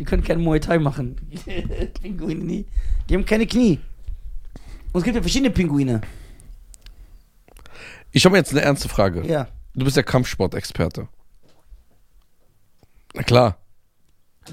Die 0.00 0.04
können 0.06 0.24
kein 0.24 0.40
Muay 0.40 0.58
Thai 0.60 0.78
machen. 0.78 1.16
Pinguine 2.02 2.42
nie. 2.42 2.64
Die 3.08 3.14
haben 3.14 3.26
keine 3.26 3.46
Knie. 3.46 3.78
Und 4.92 5.00
es 5.00 5.04
gibt 5.04 5.14
ja 5.14 5.20
verschiedene 5.20 5.50
Pinguine. 5.50 6.00
Ich 8.12 8.24
habe 8.24 8.38
jetzt 8.38 8.50
eine 8.52 8.62
ernste 8.62 8.88
Frage. 8.88 9.26
Ja. 9.26 9.46
Du 9.74 9.84
bist 9.84 9.98
ja 9.98 10.02
Kampfsportexperte. 10.02 11.06
Na 13.14 13.22
klar. 13.22 13.58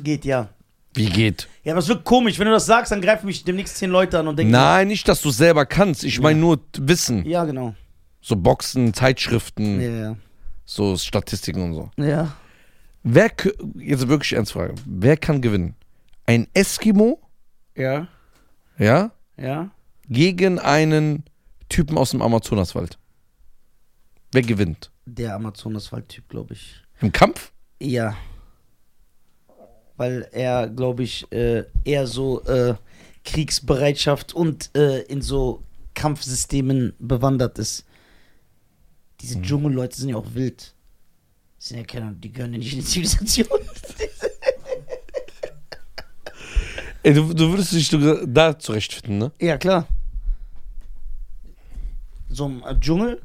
Geht, 0.03 0.25
ja. 0.25 0.49
Wie 0.93 1.05
geht? 1.09 1.47
Ja, 1.63 1.71
aber 1.73 1.79
es 1.79 1.87
wird 1.87 2.03
komisch. 2.03 2.37
Wenn 2.39 2.47
du 2.47 2.51
das 2.51 2.65
sagst, 2.65 2.91
dann 2.91 3.01
greifen 3.01 3.25
mich 3.25 3.45
demnächst 3.45 3.77
zehn 3.77 3.89
Leute 3.89 4.19
an 4.19 4.27
und 4.27 4.37
denken. 4.37 4.51
Nein, 4.51 4.89
nicht, 4.89 5.07
dass 5.07 5.21
du 5.21 5.29
selber 5.29 5.65
kannst. 5.65 6.03
Ich 6.03 6.19
meine 6.19 6.39
nur 6.41 6.59
Wissen. 6.77 7.25
Ja, 7.25 7.45
genau. 7.45 7.73
So 8.19 8.35
Boxen, 8.35 8.93
Zeitschriften, 8.93 9.79
Ja, 9.79 10.17
so 10.65 10.97
Statistiken 10.97 11.61
und 11.63 11.73
so. 11.73 11.89
ja. 12.03 12.35
Wer, 13.09 13.31
jetzt 13.75 14.07
wirklich 14.09 14.33
ernst 14.33 14.51
Frage. 14.51 14.75
Wer 14.85 15.15
kann 15.15 15.41
gewinnen? 15.41 15.75
Ein 16.25 16.47
Eskimo, 16.53 17.21
Ja. 17.75 18.07
ja, 18.77 19.11
Ja. 19.37 19.71
gegen 20.09 20.59
einen 20.59 21.23
Typen 21.69 21.97
aus 21.97 22.11
dem 22.11 22.21
Amazonaswald. 22.21 22.97
Wer 24.33 24.41
gewinnt? 24.41 24.91
Der 25.05 25.35
Amazonaswald-Typ, 25.35 26.27
glaube 26.27 26.53
ich. 26.53 26.75
Im 26.99 27.13
Kampf? 27.13 27.53
Ja. 27.81 28.17
Weil 29.95 30.27
er, 30.33 30.67
glaube 30.67 31.03
ich, 31.03 31.31
äh, 31.31 31.63
eher 31.85 32.07
so 32.07 32.43
äh, 32.43 32.75
Kriegsbereitschaft 33.23 34.33
und 34.33 34.69
äh, 34.75 34.99
in 35.03 35.21
so 35.21 35.63
Kampfsystemen 35.93 36.93
bewandert 36.99 37.57
ist. 37.57 37.85
Diese 39.21 39.41
Dschungelleute 39.41 39.95
sind 39.97 40.09
ja 40.09 40.17
auch 40.17 40.33
wild. 40.35 40.75
Sind 41.67 41.79
ja 41.79 41.83
keine, 41.83 42.13
die 42.13 42.31
gehören 42.31 42.53
ja 42.53 42.59
nicht 42.59 42.71
in 42.71 42.79
die 42.79 42.85
Zivilisation. 42.85 43.47
Ey, 47.03 47.13
du, 47.13 47.33
du 47.33 47.49
würdest 47.49 47.73
dich 47.73 47.89
da 47.89 48.57
zurechtfinden, 48.57 49.17
ne? 49.17 49.33
ja, 49.41 49.57
klar. 49.57 49.85
So 52.29 52.45
im 52.45 52.63
äh, 52.63 52.73
Dschungel. 52.79 53.21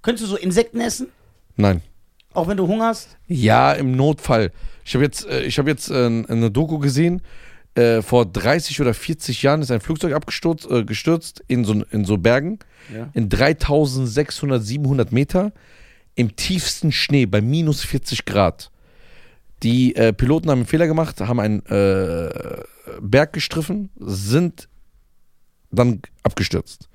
Könntest 0.00 0.24
du 0.24 0.30
so 0.30 0.36
Insekten 0.36 0.80
essen? 0.80 1.08
Nein. 1.56 1.82
Auch 2.32 2.48
wenn 2.48 2.56
du 2.56 2.66
Hunger 2.66 2.86
hast? 2.86 3.18
Ja, 3.26 3.74
im 3.74 3.92
Notfall. 3.92 4.50
Ich 4.86 4.94
habe 4.94 5.04
jetzt, 5.04 5.26
äh, 5.26 5.42
ich 5.42 5.58
hab 5.58 5.66
jetzt 5.66 5.90
äh, 5.90 6.06
eine 6.06 6.50
Doku 6.50 6.78
gesehen. 6.78 7.20
Vor 8.00 8.26
30 8.26 8.80
oder 8.80 8.92
40 8.92 9.40
Jahren 9.42 9.62
ist 9.62 9.70
ein 9.70 9.80
Flugzeug 9.80 10.12
abgestürzt 10.12 10.68
äh, 10.68 10.82
gestürzt 10.82 11.44
in, 11.46 11.64
so, 11.64 11.74
in 11.92 12.04
so 12.04 12.16
Bergen. 12.16 12.58
Ja. 12.92 13.08
In 13.12 13.28
3600, 13.28 14.60
700 14.64 15.12
Meter. 15.12 15.52
Im 16.18 16.34
tiefsten 16.34 16.90
Schnee 16.90 17.26
bei 17.26 17.40
minus 17.40 17.84
40 17.84 18.24
Grad. 18.24 18.72
Die 19.62 19.94
äh, 19.94 20.12
Piloten 20.12 20.50
haben 20.50 20.58
einen 20.58 20.66
Fehler 20.66 20.88
gemacht, 20.88 21.20
haben 21.20 21.38
einen 21.38 21.64
äh, 21.66 22.64
Berg 23.00 23.32
gestriffen, 23.32 23.90
sind 24.00 24.68
dann 25.70 26.02
abgestürzt. 26.24 26.88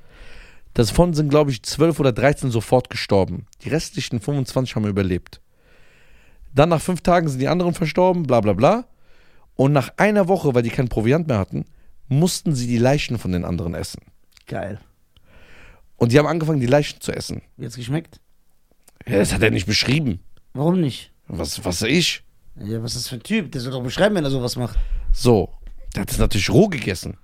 Davon 0.74 1.14
sind, 1.14 1.30
glaube 1.30 1.52
ich, 1.52 1.64
12 1.64 2.02
oder 2.02 2.12
13 2.12 2.52
sofort 2.52 2.90
gestorben. 2.90 3.46
Die 3.62 3.70
restlichen 3.70 4.20
25 4.20 4.76
haben 4.76 4.88
überlebt. 4.88 5.40
Dann 6.54 6.68
nach 6.68 6.82
fünf 6.82 7.00
Tagen 7.00 7.30
sind 7.30 7.40
die 7.40 7.48
anderen 7.48 7.74
verstorben, 7.74 8.24
bla 8.24 8.42
bla 8.42 8.52
bla. 8.52 8.84
Und 9.56 9.72
nach 9.72 9.94
einer 9.96 10.28
Woche, 10.28 10.54
weil 10.54 10.64
die 10.64 10.70
kein 10.70 10.90
Proviant 10.90 11.30
mehr 11.30 11.40
hatten, 11.40 11.64
mussten 12.10 12.56
sie 12.56 12.68
die 12.68 12.78
Leichen 12.78 13.18
von 13.20 13.32
den 13.32 13.46
anderen 13.46 13.74
essen. 13.74 14.02
Geil. 14.48 14.82
Und 15.96 16.12
die 16.12 16.20
haben 16.20 16.28
angefangen, 16.28 16.60
die 16.60 16.66
Leichen 16.66 17.00
zu 17.00 17.14
essen. 17.14 17.42
Wie 17.56 17.66
hat's 17.66 17.78
geschmeckt? 17.78 18.20
Ja, 19.08 19.18
das 19.20 19.34
hat 19.34 19.42
er 19.42 19.52
nicht 19.52 19.66
beschrieben. 19.66 20.20
Warum 20.54 20.80
nicht? 20.82 21.12
Was, 21.28 21.63
was 21.66 21.82
ich? 21.82 22.24
Ja, 22.56 22.82
was 22.84 22.96
ist 22.96 23.06
das 23.06 23.10
für 23.10 23.16
ein 23.16 23.24
Typ? 23.24 23.52
Der 23.52 23.62
soll 23.62 23.72
doch 23.72 23.84
beschreiben, 23.84 24.16
wenn 24.16 24.24
er 24.24 24.30
sowas 24.32 24.56
macht. 24.56 24.78
So, 25.12 25.50
der 25.96 26.04
hat 26.04 26.12
es 26.12 26.18
natürlich 26.18 26.50
roh 26.50 26.68
gegessen. 26.68 27.18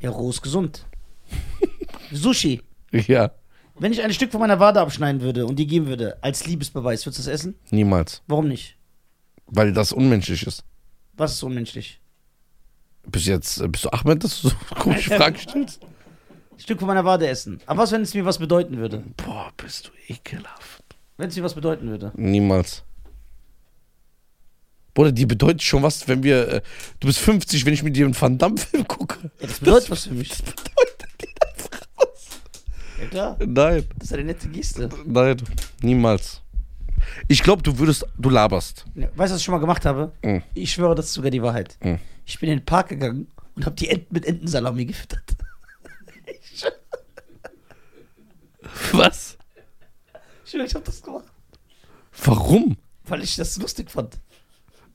Ja, 0.00 0.10
roh 0.10 0.30
ist 0.30 0.42
gesund. 0.42 0.86
Sushi. 2.12 2.62
Ja, 2.92 3.30
Wenn 3.78 3.92
ich 3.92 4.02
ein 4.02 4.12
Stück 4.12 4.32
von 4.32 4.40
meiner 4.40 4.58
Wade 4.58 4.80
abschneiden 4.80 5.20
würde 5.20 5.46
und 5.46 5.56
die 5.56 5.66
geben 5.66 5.86
würde, 5.86 6.22
als 6.22 6.46
Liebesbeweis, 6.46 7.06
würdest 7.06 7.18
du 7.26 7.30
das 7.30 7.40
essen? 7.40 7.54
niemals. 7.70 8.22
Warum 8.26 8.48
nicht? 8.48 8.76
Weil 9.46 9.72
das 9.72 9.92
unmenschlich 9.92 10.46
ist. 10.46 10.64
Was 11.14 11.34
ist 11.34 11.42
unmenschlich? 11.42 12.00
Bist 13.06 13.26
du 13.26 13.30
jetzt, 13.30 13.60
äh, 13.60 13.68
bist 13.68 13.84
du 13.84 13.90
Ahmed, 13.90 14.24
dass 14.24 14.42
du 14.42 14.48
so 14.48 14.54
komische 14.76 15.10
Fragen 15.16 15.36
stellst? 15.36 15.80
Ein 16.60 16.62
Stück 16.64 16.78
von 16.78 16.88
meiner 16.88 17.06
Wade 17.06 17.26
essen. 17.26 17.58
Aber 17.64 17.82
was, 17.84 17.90
wenn 17.90 18.02
es 18.02 18.12
mir 18.12 18.26
was 18.26 18.36
bedeuten 18.36 18.76
würde? 18.76 19.02
Boah, 19.16 19.50
bist 19.56 19.86
du 19.88 20.12
ekelhaft. 20.12 20.84
Wenn 21.16 21.30
es 21.30 21.36
mir 21.36 21.42
was 21.42 21.54
bedeuten 21.54 21.88
würde. 21.88 22.12
Niemals. 22.16 22.82
Bruder, 24.92 25.10
die 25.10 25.24
bedeutet 25.24 25.62
schon 25.62 25.82
was, 25.82 26.06
wenn 26.06 26.22
wir. 26.22 26.48
Äh, 26.48 26.62
du 27.00 27.06
bist 27.06 27.18
50, 27.20 27.64
wenn 27.64 27.72
ich 27.72 27.82
mit 27.82 27.96
dir 27.96 28.04
einen 28.04 28.20
Van 28.20 28.36
Damme-Film 28.36 28.86
gucke. 28.86 29.30
Ja, 29.40 29.46
das 29.46 29.58
bedeutet 29.60 29.90
was 29.90 30.04
für 30.06 30.12
mich. 30.12 30.28
Das 30.28 30.38
bedeutet 30.44 31.22
dir 31.22 31.28
einfach 31.48 31.80
was. 31.96 32.28
Ja, 33.00 33.06
klar. 33.08 33.36
Nein, 33.40 33.86
Das 33.98 34.08
ist 34.08 34.12
eine 34.12 34.24
nette 34.24 34.48
Geste. 34.50 34.90
nein, 35.06 35.38
niemals. 35.80 36.42
Ich 37.26 37.42
glaube, 37.42 37.62
du 37.62 37.78
würdest, 37.78 38.04
du 38.18 38.28
laberst. 38.28 38.84
Ja, 38.94 39.08
Weißt 39.16 39.30
du, 39.30 39.34
was 39.34 39.40
ich 39.40 39.44
schon 39.46 39.52
mal 39.52 39.60
gemacht 39.60 39.86
habe? 39.86 40.12
Mhm. 40.22 40.42
Ich 40.52 40.72
schwöre, 40.72 40.94
das 40.94 41.06
ist 41.06 41.14
sogar 41.14 41.30
die 41.30 41.40
Wahrheit. 41.42 41.78
Mhm. 41.82 41.98
Ich 42.26 42.38
bin 42.38 42.50
in 42.50 42.58
den 42.58 42.64
Park 42.66 42.88
gegangen 42.90 43.28
und 43.56 43.64
habe 43.64 43.76
die 43.76 43.88
Enten 43.88 44.12
mit 44.12 44.26
Entensalami 44.26 44.84
gefüttert. 44.84 45.22
Ich 46.42 46.60
schwöre, 46.60 46.74
Was? 48.92 49.36
ich, 50.44 50.50
schwöre, 50.50 50.64
ich 50.66 50.74
habe 50.74 50.84
das 50.84 51.02
gemacht, 51.02 51.24
Warum? 52.24 52.76
weil 53.04 53.22
ich 53.22 53.36
das 53.36 53.56
lustig 53.56 53.90
fand. 53.90 54.18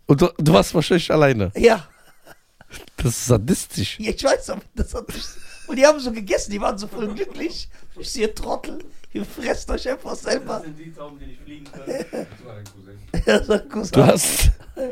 Und 0.06 0.22
du, 0.22 0.28
du 0.38 0.54
warst 0.54 0.74
wahrscheinlich 0.74 1.12
alleine. 1.12 1.52
Ja, 1.56 1.88
Das 2.98 3.08
ist 3.08 3.26
sadistisch. 3.26 4.00
ja 4.00 4.12
ich 4.12 4.24
weiß, 4.24 4.50
aber 4.52 4.62
das 4.76 4.94
hat 4.94 5.08
mich. 5.08 5.24
Und 5.68 5.78
die 5.78 5.86
haben 5.86 6.00
so 6.00 6.12
gegessen, 6.12 6.52
die 6.52 6.62
waren 6.62 6.78
so 6.78 6.88
voll 6.88 7.08
glücklich. 7.14 7.68
Ich 7.98 8.12
sehe 8.12 8.34
Trottel, 8.34 8.84
ihr 9.14 9.26
fresst 9.26 9.70
euch 9.72 9.90
einfach 9.90 10.16
selber. 10.16 10.58
Das 10.58 10.64
sind 10.66 10.78
die 10.78 10.94
Tauben, 10.94 11.18
die 11.20 11.26
nicht 11.26 11.42
fliegen 11.42 11.66
können. 11.72 12.06
Das 12.12 12.46
war 12.46 12.56
dein 12.56 12.66
Cousin. 12.66 13.24
Ja, 13.26 13.44
sag 13.44 13.70
Cousin. 13.70 13.92
Du 13.94 14.06
hast. 14.06 14.52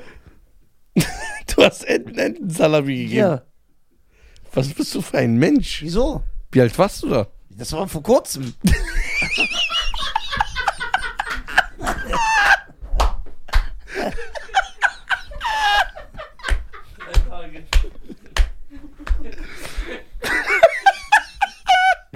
Du 1.56 1.64
hast 1.64 1.84
Enten 1.86 2.18
Entensalami 2.18 2.96
gegeben. 2.96 3.16
Ja, 3.16 3.42
Was 4.54 4.70
bist 4.74 4.94
du 4.96 5.02
für 5.02 5.18
ein 5.20 5.36
Mensch? 5.38 5.82
wieso? 5.84 6.24
Wie 6.52 6.62
alt 6.62 6.76
warst 6.78 7.04
du 7.04 7.10
da? 7.10 7.28
Das 7.58 7.72
war 7.72 7.88
vor 7.88 8.04
kurzem. 8.04 8.54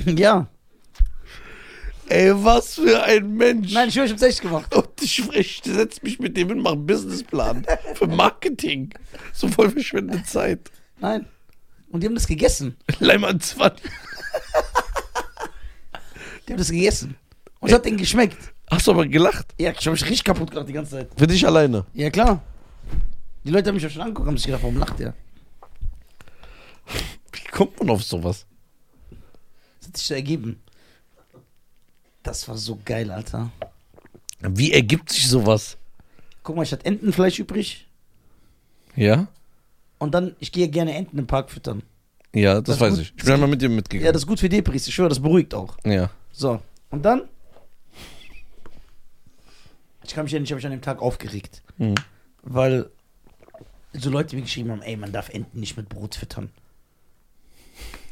Ja. 0.05 0.47
Ey, 2.09 2.31
was 2.33 2.75
für 2.75 3.03
ein 3.03 3.33
Mensch. 3.35 3.73
Nein, 3.73 3.89
ich 3.89 3.93
schwöre, 3.93 4.05
ich 4.05 4.13
hab's 4.13 4.21
echt 4.21 4.41
gemacht. 4.41 4.73
Und 4.73 4.87
ich, 5.01 5.27
ich 5.33 5.61
setze 5.65 5.99
mich 6.03 6.19
mit 6.19 6.37
dem 6.37 6.47
hin, 6.47 6.59
mache 6.59 6.75
einen 6.75 6.85
Businessplan 6.85 7.65
für 7.95 8.07
Marketing. 8.07 8.93
So 9.33 9.49
voll 9.49 9.69
verschwendete 9.69 10.23
Zeit. 10.23 10.71
Nein. 10.99 11.25
Und 11.89 12.01
die 12.01 12.07
haben 12.07 12.15
das 12.15 12.27
gegessen. 12.27 12.77
Leimann 12.99 13.41
20. 13.41 13.91
Die 16.47 16.53
haben 16.53 16.57
das 16.59 16.69
gegessen. 16.69 17.15
Und 17.59 17.69
es 17.69 17.75
hat 17.75 17.85
denen 17.85 17.97
geschmeckt. 17.97 18.37
Hast 18.69 18.87
du 18.87 18.91
aber 18.91 19.05
gelacht? 19.07 19.53
Ja, 19.57 19.71
ich 19.71 19.77
habe 19.79 19.91
mich 19.91 20.03
richtig 20.03 20.23
kaputt 20.23 20.51
gemacht 20.51 20.67
die 20.67 20.73
ganze 20.73 20.91
Zeit. 20.91 21.09
Für 21.17 21.27
dich 21.27 21.45
alleine. 21.45 21.85
Ja, 21.93 22.09
klar. 22.09 22.41
Die 23.43 23.49
Leute 23.51 23.69
haben 23.69 23.75
mich 23.75 23.83
ja 23.83 23.89
schon 23.89 24.01
angeguckt, 24.01 24.27
haben 24.27 24.37
sich 24.37 24.45
gedacht, 24.45 24.61
warum 24.63 24.77
lacht 24.77 24.99
der? 24.99 25.13
Wie 27.31 27.47
kommt 27.51 27.79
man 27.79 27.89
auf 27.89 28.03
sowas? 28.03 28.45
Das 29.79 29.87
hat 29.89 29.97
sich 29.97 30.07
so 30.07 30.13
ergeben. 30.13 30.59
Das 32.23 32.47
war 32.47 32.57
so 32.57 32.77
geil, 32.83 33.09
Alter. 33.11 33.49
Wie 34.41 34.73
ergibt 34.73 35.09
sich 35.11 35.27
sowas? 35.27 35.77
Guck 36.43 36.55
mal, 36.55 36.63
ich 36.63 36.71
hatte 36.71 36.85
Entenfleisch 36.85 37.39
übrig. 37.39 37.87
Ja? 38.95 39.27
Und 39.97 40.13
dann, 40.13 40.35
ich 40.39 40.51
gehe 40.51 40.67
gerne 40.67 40.93
Enten 40.95 41.17
im 41.17 41.27
Park 41.27 41.49
füttern. 41.49 41.83
Ja, 42.33 42.55
das, 42.55 42.77
Das 42.77 42.79
weiß 42.81 42.93
gut. 42.95 43.01
ich. 43.01 43.13
Ich 43.17 43.23
bin 43.23 43.33
einmal 43.33 43.49
mit 43.49 43.61
dir 43.61 43.69
mitgegangen. 43.69 44.05
Ja, 44.05 44.11
das 44.11 44.23
ist 44.23 44.27
gut 44.27 44.39
für 44.39 44.49
Depris. 44.49 44.87
Ich 44.87 44.93
schwöre, 44.93 45.09
das 45.09 45.19
beruhigt 45.21 45.53
auch. 45.53 45.77
ja. 45.85 46.09
So. 46.37 46.61
Und 46.91 47.03
dann? 47.03 47.23
Ich 50.03 50.13
kann 50.13 50.23
mich 50.23 50.31
ja 50.31 50.39
nicht, 50.39 50.51
habe 50.51 50.59
ich 50.59 50.65
an 50.65 50.71
dem 50.71 50.83
Tag 50.83 51.01
aufgeregt. 51.01 51.63
Mhm. 51.77 51.95
Weil 52.43 52.91
so 53.93 54.11
Leute 54.11 54.35
mir 54.35 54.43
geschrieben 54.43 54.69
haben, 54.69 54.83
ey, 54.83 54.95
man 54.95 55.11
darf 55.11 55.29
Enten 55.29 55.59
nicht 55.59 55.75
mit 55.77 55.89
Brot 55.89 56.13
füttern. 56.13 56.51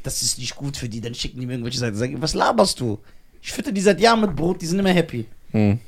Das 0.02 0.22
ist 0.22 0.38
nicht 0.38 0.56
gut 0.56 0.76
für 0.76 0.88
die. 0.88 1.00
Dann 1.00 1.14
schicken 1.14 1.38
die 1.38 1.46
mir 1.46 1.52
irgendwelche 1.52 1.78
Seiten. 1.78 1.96
Sagen, 1.96 2.20
was 2.20 2.34
laberst 2.34 2.80
du? 2.80 2.98
Ich 3.40 3.52
fütter 3.52 3.70
die 3.70 3.80
seit 3.80 4.00
Jahren 4.00 4.20
mit 4.20 4.34
Brot, 4.34 4.60
die 4.60 4.66
sind 4.66 4.80
immer 4.80 4.90
happy. 4.90 5.26
Mhm. 5.52 5.78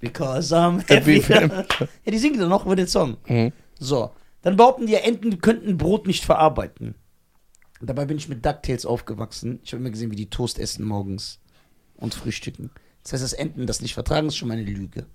Because 0.00 0.54
I'm 0.54 0.88
Happy 0.88 1.20
happy. 1.20 1.52
ja, 2.04 2.12
die 2.12 2.18
singen 2.18 2.38
dann 2.38 2.48
noch 2.48 2.64
über 2.64 2.76
den 2.76 2.86
Song. 2.86 3.16
Mhm. 3.26 3.52
So. 3.78 4.12
Dann 4.42 4.56
behaupten 4.56 4.86
die, 4.86 4.92
ja, 4.92 5.00
Enten 5.00 5.40
könnten 5.40 5.78
Brot 5.78 6.06
nicht 6.06 6.24
verarbeiten. 6.24 6.94
Dabei 7.80 8.04
bin 8.04 8.18
ich 8.18 8.28
mit 8.28 8.46
DuckTales 8.46 8.86
aufgewachsen. 8.86 9.58
Ich 9.64 9.72
habe 9.72 9.80
immer 9.80 9.90
gesehen, 9.90 10.12
wie 10.12 10.16
die 10.16 10.30
Toast 10.30 10.60
essen 10.60 10.84
morgens 10.84 11.41
und 12.02 12.14
frühstücken. 12.14 12.70
Das 13.02 13.14
heißt, 13.14 13.22
dass 13.22 13.32
Enten 13.32 13.66
das 13.66 13.80
nicht 13.80 13.94
vertragen, 13.94 14.28
ist 14.28 14.36
schon 14.36 14.48
mal 14.48 14.54
eine 14.58 14.64
Lüge. 14.64 15.06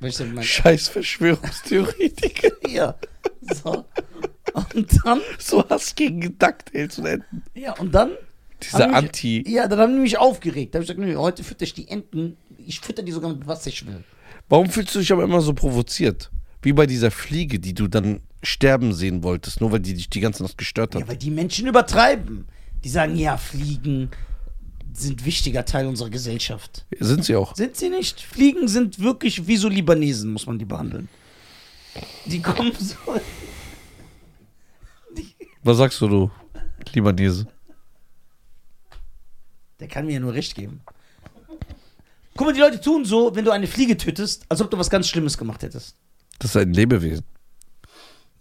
Mein, 0.00 0.42
Scheiß 0.42 0.88
Verschwörungstheoretiker. 0.88 2.50
ja. 2.68 2.96
So. 3.54 3.84
Und 4.74 4.98
dann, 5.04 5.20
so 5.38 5.64
hast 5.68 5.94
gegen 5.96 6.20
DuckTales 6.38 6.98
und 6.98 7.06
Enten. 7.06 7.42
ja, 7.54 7.72
und 7.78 7.94
dann, 7.94 8.10
Dieser 8.60 8.88
mich- 8.88 8.96
Anti. 8.96 9.44
ja, 9.46 9.68
dann 9.68 9.78
haben 9.78 9.94
die 9.94 10.00
mich 10.00 10.18
aufgeregt. 10.18 10.74
Da 10.74 10.78
habe 10.78 10.84
ich 10.84 10.88
gesagt, 10.88 11.06
nö, 11.06 11.14
heute 11.16 11.44
fütter 11.44 11.62
ich 11.62 11.74
die 11.74 11.88
Enten. 11.88 12.36
Ich 12.58 12.80
fütter 12.80 13.02
die 13.02 13.12
sogar 13.12 13.32
mit 13.32 13.46
was 13.46 13.64
ich 13.66 13.86
will. 13.86 14.02
Warum 14.48 14.68
fühlst 14.68 14.94
du 14.94 14.98
dich 14.98 15.12
aber 15.12 15.22
immer 15.22 15.40
so 15.40 15.54
provoziert? 15.54 16.30
Wie 16.62 16.72
bei 16.72 16.86
dieser 16.86 17.10
Fliege, 17.10 17.60
die 17.60 17.74
du 17.74 17.86
dann 17.86 18.20
sterben 18.42 18.92
sehen 18.92 19.22
wolltest, 19.22 19.60
nur 19.60 19.70
weil 19.72 19.80
die 19.80 19.94
dich 19.94 20.10
die 20.10 20.20
ganze 20.20 20.42
Nacht 20.42 20.58
gestört 20.58 20.94
hat. 20.94 21.02
Ja, 21.02 21.08
weil 21.08 21.16
die 21.16 21.30
Menschen 21.30 21.68
übertreiben. 21.68 22.46
Die 22.84 22.88
sagen, 22.88 23.14
ja, 23.14 23.36
Fliegen 23.36 24.10
sind 24.94 25.24
wichtiger 25.24 25.64
Teil 25.64 25.86
unserer 25.86 26.10
Gesellschaft. 26.10 26.84
Sind 26.98 27.24
sie 27.24 27.36
auch. 27.36 27.54
Sind 27.56 27.76
sie 27.76 27.88
nicht? 27.88 28.20
Fliegen 28.20 28.68
sind 28.68 28.98
wirklich 29.00 29.46
wie 29.46 29.56
so 29.56 29.68
Libanesen, 29.68 30.32
muss 30.32 30.46
man 30.46 30.58
die 30.58 30.64
behandeln. 30.64 31.08
Die 32.26 32.40
kommen 32.40 32.72
so. 32.78 32.96
Die, 35.16 35.34
Was 35.62 35.76
sagst 35.78 36.00
du, 36.00 36.08
du 36.08 36.30
Libanese? 36.94 37.46
der 39.80 39.88
kann 39.88 40.06
mir 40.06 40.12
ja 40.12 40.20
nur 40.20 40.32
recht 40.32 40.54
geben. 40.54 40.80
Guck 42.36 42.46
mal, 42.46 42.52
die 42.52 42.60
Leute 42.60 42.80
tun 42.80 43.04
so, 43.04 43.34
wenn 43.34 43.44
du 43.44 43.50
eine 43.50 43.66
Fliege 43.66 43.96
tötest, 43.96 44.44
als 44.48 44.60
ob 44.60 44.70
du 44.70 44.78
was 44.78 44.88
ganz 44.88 45.08
Schlimmes 45.08 45.36
gemacht 45.36 45.62
hättest. 45.62 45.96
Das 46.38 46.50
ist 46.50 46.56
ein 46.56 46.72
Lebewesen. 46.72 47.24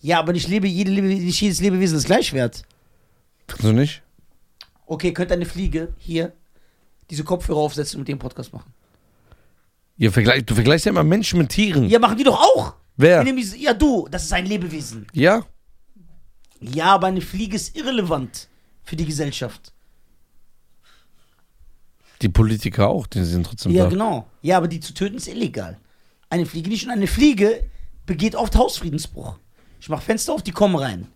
Ja, 0.01 0.19
aber 0.19 0.33
nicht, 0.33 0.47
lebe, 0.47 0.67
jede 0.67 0.91
Lebe, 0.91 1.07
nicht 1.07 1.41
jedes 1.41 1.59
Lebewesen 1.59 1.97
ist 1.97 2.05
gleich 2.05 2.31
wert. 2.33 2.63
Kannst 3.47 3.63
du 3.63 3.73
nicht? 3.73 4.03
Okay, 4.85 5.13
könnte 5.13 5.33
eine 5.33 5.45
Fliege 5.45 5.93
hier 5.97 6.31
diese 7.11 7.23
Kopfhörer 7.23 7.59
aufsetzen 7.59 7.97
und 7.97 8.01
mit 8.01 8.07
dem 8.07 8.19
Podcast 8.19 8.53
machen? 8.53 8.73
Ihr 9.97 10.11
vergleich, 10.11 10.45
du 10.45 10.55
vergleichst 10.55 10.85
ja 10.85 10.91
immer 10.91 11.03
Menschen 11.03 11.37
mit 11.37 11.49
Tieren. 11.49 11.87
Ja, 11.87 11.99
machen 11.99 12.17
die 12.17 12.23
doch 12.23 12.39
auch. 12.41 12.73
Wer? 12.97 13.23
Ja, 13.57 13.73
du, 13.73 14.07
das 14.09 14.23
ist 14.23 14.33
ein 14.33 14.45
Lebewesen. 14.45 15.05
Ja? 15.13 15.43
Ja, 16.59 16.85
aber 16.85 17.07
eine 17.07 17.21
Fliege 17.21 17.55
ist 17.55 17.75
irrelevant 17.75 18.47
für 18.83 18.95
die 18.95 19.05
Gesellschaft. 19.05 19.73
Die 22.21 22.29
Politiker 22.29 22.87
auch, 22.87 23.07
die 23.07 23.23
sind 23.23 23.45
trotzdem 23.45 23.71
Ja, 23.71 23.85
da. 23.85 23.89
genau. 23.89 24.27
Ja, 24.41 24.57
aber 24.57 24.67
die 24.67 24.79
zu 24.79 24.93
töten 24.93 25.17
ist 25.17 25.27
illegal. 25.27 25.77
Eine 26.29 26.45
Fliege 26.45 26.69
nicht. 26.69 26.85
Und 26.85 26.91
eine 26.91 27.07
Fliege 27.07 27.63
begeht 28.05 28.35
oft 28.35 28.55
Hausfriedensbruch. 28.55 29.37
Ich 29.79 29.89
mach 29.89 30.01
Fenster 30.01 30.33
auf, 30.33 30.43
die 30.43 30.51
kommen 30.51 30.75
rein. 30.75 31.07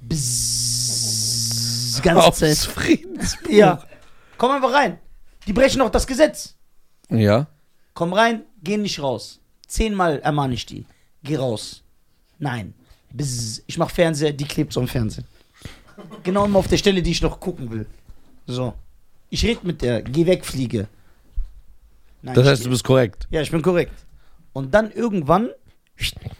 Bzzz, 0.00 2.00
ganze 2.02 2.24
Aus 2.24 2.38
Zeit. 2.38 2.68
Ja. 3.48 3.82
Komm 4.38 4.52
einfach 4.52 4.72
rein. 4.72 4.98
Die 5.46 5.52
brechen 5.52 5.80
auch 5.80 5.90
das 5.90 6.06
Gesetz. 6.06 6.54
Ja. 7.10 7.46
Komm 7.92 8.12
rein, 8.12 8.42
geh 8.62 8.76
nicht 8.76 9.00
raus. 9.00 9.40
Zehnmal 9.66 10.18
ermahne 10.20 10.54
ich 10.54 10.66
die. 10.66 10.86
Geh 11.22 11.36
raus. 11.36 11.82
Nein. 12.38 12.74
Bzzz. 13.12 13.62
Ich 13.66 13.78
mach 13.78 13.90
Fernseher, 13.90 14.32
die 14.32 14.44
klebt 14.44 14.72
so 14.72 14.80
am 14.80 14.88
Fernsehen. 14.88 15.26
Genau 16.22 16.44
immer 16.46 16.58
auf 16.58 16.68
der 16.68 16.76
Stelle, 16.78 17.02
die 17.02 17.12
ich 17.12 17.22
noch 17.22 17.38
gucken 17.38 17.70
will. 17.70 17.86
So. 18.46 18.74
Ich 19.30 19.44
red 19.44 19.62
mit 19.64 19.82
der, 19.82 20.02
geh 20.02 20.26
weg, 20.26 20.44
Fliege. 20.44 20.88
Nein, 22.22 22.34
Das 22.34 22.44
ich 22.44 22.50
heißt, 22.50 22.64
du 22.66 22.70
bist 22.70 22.84
korrekt. 22.84 23.26
ja, 23.30 23.40
ich 23.42 23.50
bin 23.50 23.62
korrekt. 23.62 23.92
Und 24.52 24.74
dann 24.74 24.90
irgendwann 24.90 25.50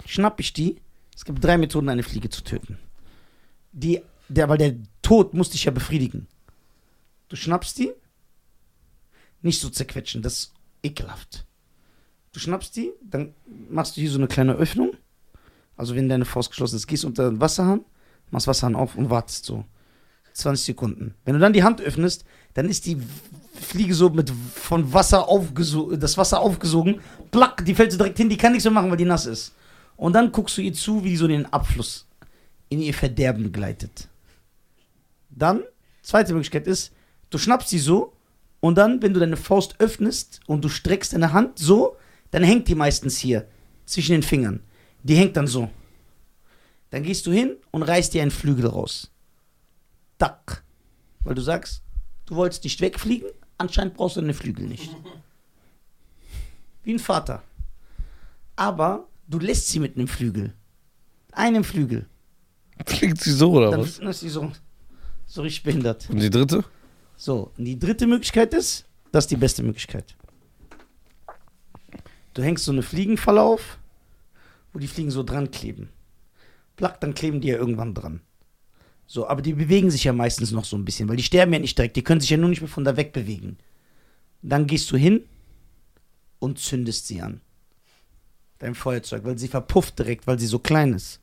schnapp 0.06 0.40
ich 0.40 0.52
die. 0.52 0.80
Es 1.14 1.24
gibt 1.24 1.42
drei 1.44 1.56
Methoden, 1.58 1.88
eine 1.88 2.02
Fliege 2.02 2.28
zu 2.28 2.42
töten. 2.42 2.78
Die, 3.72 4.00
der, 4.28 4.48
weil 4.48 4.58
der 4.58 4.74
Tod 5.02 5.34
muss 5.34 5.50
dich 5.50 5.64
ja 5.64 5.70
befriedigen. 5.70 6.26
Du 7.28 7.36
schnappst 7.36 7.78
die, 7.78 7.92
nicht 9.44 9.60
so 9.60 9.68
zerquetschen, 9.70 10.22
das 10.22 10.34
ist 10.34 10.52
ekelhaft. 10.82 11.46
Du 12.32 12.40
schnappst 12.40 12.74
die, 12.76 12.92
dann 13.02 13.34
machst 13.70 13.96
du 13.96 14.00
hier 14.00 14.10
so 14.10 14.18
eine 14.18 14.26
kleine 14.26 14.54
Öffnung. 14.54 14.92
Also 15.76 15.94
wenn 15.94 16.08
deine 16.08 16.24
Faust 16.24 16.50
geschlossen 16.50 16.76
ist, 16.76 16.86
gehst 16.86 17.04
unter 17.04 17.30
den 17.30 17.40
Wasserhahn, 17.40 17.84
machst 18.30 18.46
Wasserhahn 18.46 18.74
auf 18.74 18.96
und 18.96 19.10
wartest 19.10 19.44
so. 19.44 19.64
20 20.34 20.66
Sekunden. 20.66 21.14
Wenn 21.24 21.34
du 21.34 21.40
dann 21.40 21.52
die 21.52 21.62
Hand 21.62 21.80
öffnest, 21.80 22.24
dann 22.54 22.68
ist 22.68 22.86
die 22.86 22.98
Fliege 23.54 23.94
so 23.94 24.10
mit 24.10 24.32
von 24.54 24.92
Wasser 24.92 25.28
aufgesogen, 25.28 26.00
das 26.00 26.18
Wasser 26.18 26.40
aufgesogen, 26.40 27.00
plack, 27.30 27.64
die 27.64 27.74
fällt 27.74 27.92
so 27.92 27.98
direkt 27.98 28.18
hin, 28.18 28.28
die 28.28 28.36
kann 28.36 28.50
nichts 28.50 28.64
mehr 28.64 28.72
machen, 28.72 28.90
weil 28.90 28.96
die 28.96 29.04
nass 29.04 29.26
ist. 29.26 29.54
Und 29.96 30.14
dann 30.14 30.32
guckst 30.32 30.58
du 30.58 30.62
ihr 30.62 30.72
zu, 30.72 31.04
wie 31.04 31.10
die 31.10 31.16
so 31.16 31.28
den 31.28 31.46
Abfluss 31.52 32.08
in 32.68 32.82
ihr 32.82 32.94
Verderben 32.94 33.52
gleitet. 33.52 34.08
Dann, 35.30 35.62
zweite 36.02 36.32
Möglichkeit 36.32 36.66
ist, 36.66 36.92
du 37.30 37.38
schnappst 37.38 37.68
sie 37.68 37.78
so 37.78 38.12
und 38.64 38.76
dann, 38.76 39.02
wenn 39.02 39.12
du 39.12 39.20
deine 39.20 39.36
Faust 39.36 39.78
öffnest 39.78 40.40
und 40.46 40.64
du 40.64 40.70
streckst 40.70 41.12
deine 41.12 41.34
Hand 41.34 41.58
so, 41.58 41.98
dann 42.30 42.42
hängt 42.42 42.66
die 42.66 42.74
meistens 42.74 43.18
hier 43.18 43.46
zwischen 43.84 44.12
den 44.12 44.22
Fingern. 44.22 44.60
Die 45.02 45.16
hängt 45.16 45.36
dann 45.36 45.46
so. 45.46 45.68
Dann 46.88 47.02
gehst 47.02 47.26
du 47.26 47.30
hin 47.30 47.58
und 47.72 47.82
reißt 47.82 48.14
dir 48.14 48.22
einen 48.22 48.30
Flügel 48.30 48.68
raus. 48.68 49.10
Tack. 50.16 50.64
Weil 51.24 51.34
du 51.34 51.42
sagst, 51.42 51.82
du 52.24 52.36
wolltest 52.36 52.64
nicht 52.64 52.80
wegfliegen, 52.80 53.28
anscheinend 53.58 53.92
brauchst 53.92 54.16
du 54.16 54.22
deine 54.22 54.32
Flügel 54.32 54.66
nicht. 54.66 54.88
Wie 56.84 56.94
ein 56.94 56.98
Vater. 56.98 57.42
Aber 58.56 59.08
du 59.28 59.40
lässt 59.40 59.68
sie 59.68 59.78
mit 59.78 59.94
einem 59.94 60.08
Flügel. 60.08 60.54
Einem 61.32 61.64
Flügel. 61.64 62.06
Fliegt 62.86 63.20
sie 63.20 63.32
so 63.32 63.52
oder 63.52 63.72
Dann 63.72 63.82
was? 63.82 63.98
ist 63.98 64.20
sie 64.20 64.30
so, 64.30 64.50
so 65.26 65.42
richtig 65.42 65.64
behindert. 65.64 66.08
Und 66.08 66.18
die 66.18 66.30
dritte? 66.30 66.64
So, 67.24 67.50
und 67.56 67.64
die 67.64 67.78
dritte 67.78 68.06
Möglichkeit 68.06 68.52
ist, 68.52 68.84
das 69.10 69.24
ist 69.24 69.30
die 69.30 69.36
beste 69.36 69.62
Möglichkeit. 69.62 70.14
Du 72.34 72.42
hängst 72.42 72.66
so 72.66 72.72
eine 72.72 72.82
Fliegenfalle 72.82 73.40
auf, 73.40 73.78
wo 74.74 74.78
die 74.78 74.86
Fliegen 74.86 75.10
so 75.10 75.22
dran 75.22 75.50
kleben. 75.50 75.88
Plack, 76.76 77.00
dann 77.00 77.14
kleben 77.14 77.40
die 77.40 77.48
ja 77.48 77.56
irgendwann 77.56 77.94
dran. 77.94 78.20
So, 79.06 79.26
aber 79.26 79.40
die 79.40 79.54
bewegen 79.54 79.90
sich 79.90 80.04
ja 80.04 80.12
meistens 80.12 80.50
noch 80.50 80.66
so 80.66 80.76
ein 80.76 80.84
bisschen, 80.84 81.08
weil 81.08 81.16
die 81.16 81.22
sterben 81.22 81.54
ja 81.54 81.60
nicht 81.60 81.78
direkt, 81.78 81.96
die 81.96 82.04
können 82.04 82.20
sich 82.20 82.28
ja 82.28 82.36
nur 82.36 82.50
nicht 82.50 82.60
mehr 82.60 82.68
von 82.68 82.84
da 82.84 82.94
weg 82.98 83.14
bewegen. 83.14 83.56
Dann 84.42 84.66
gehst 84.66 84.90
du 84.90 84.98
hin 84.98 85.24
und 86.40 86.58
zündest 86.58 87.06
sie 87.06 87.22
an. 87.22 87.40
Dein 88.58 88.74
Feuerzeug, 88.74 89.24
weil 89.24 89.38
sie 89.38 89.48
verpufft 89.48 89.98
direkt, 89.98 90.26
weil 90.26 90.38
sie 90.38 90.46
so 90.46 90.58
klein 90.58 90.92
ist. 90.92 91.20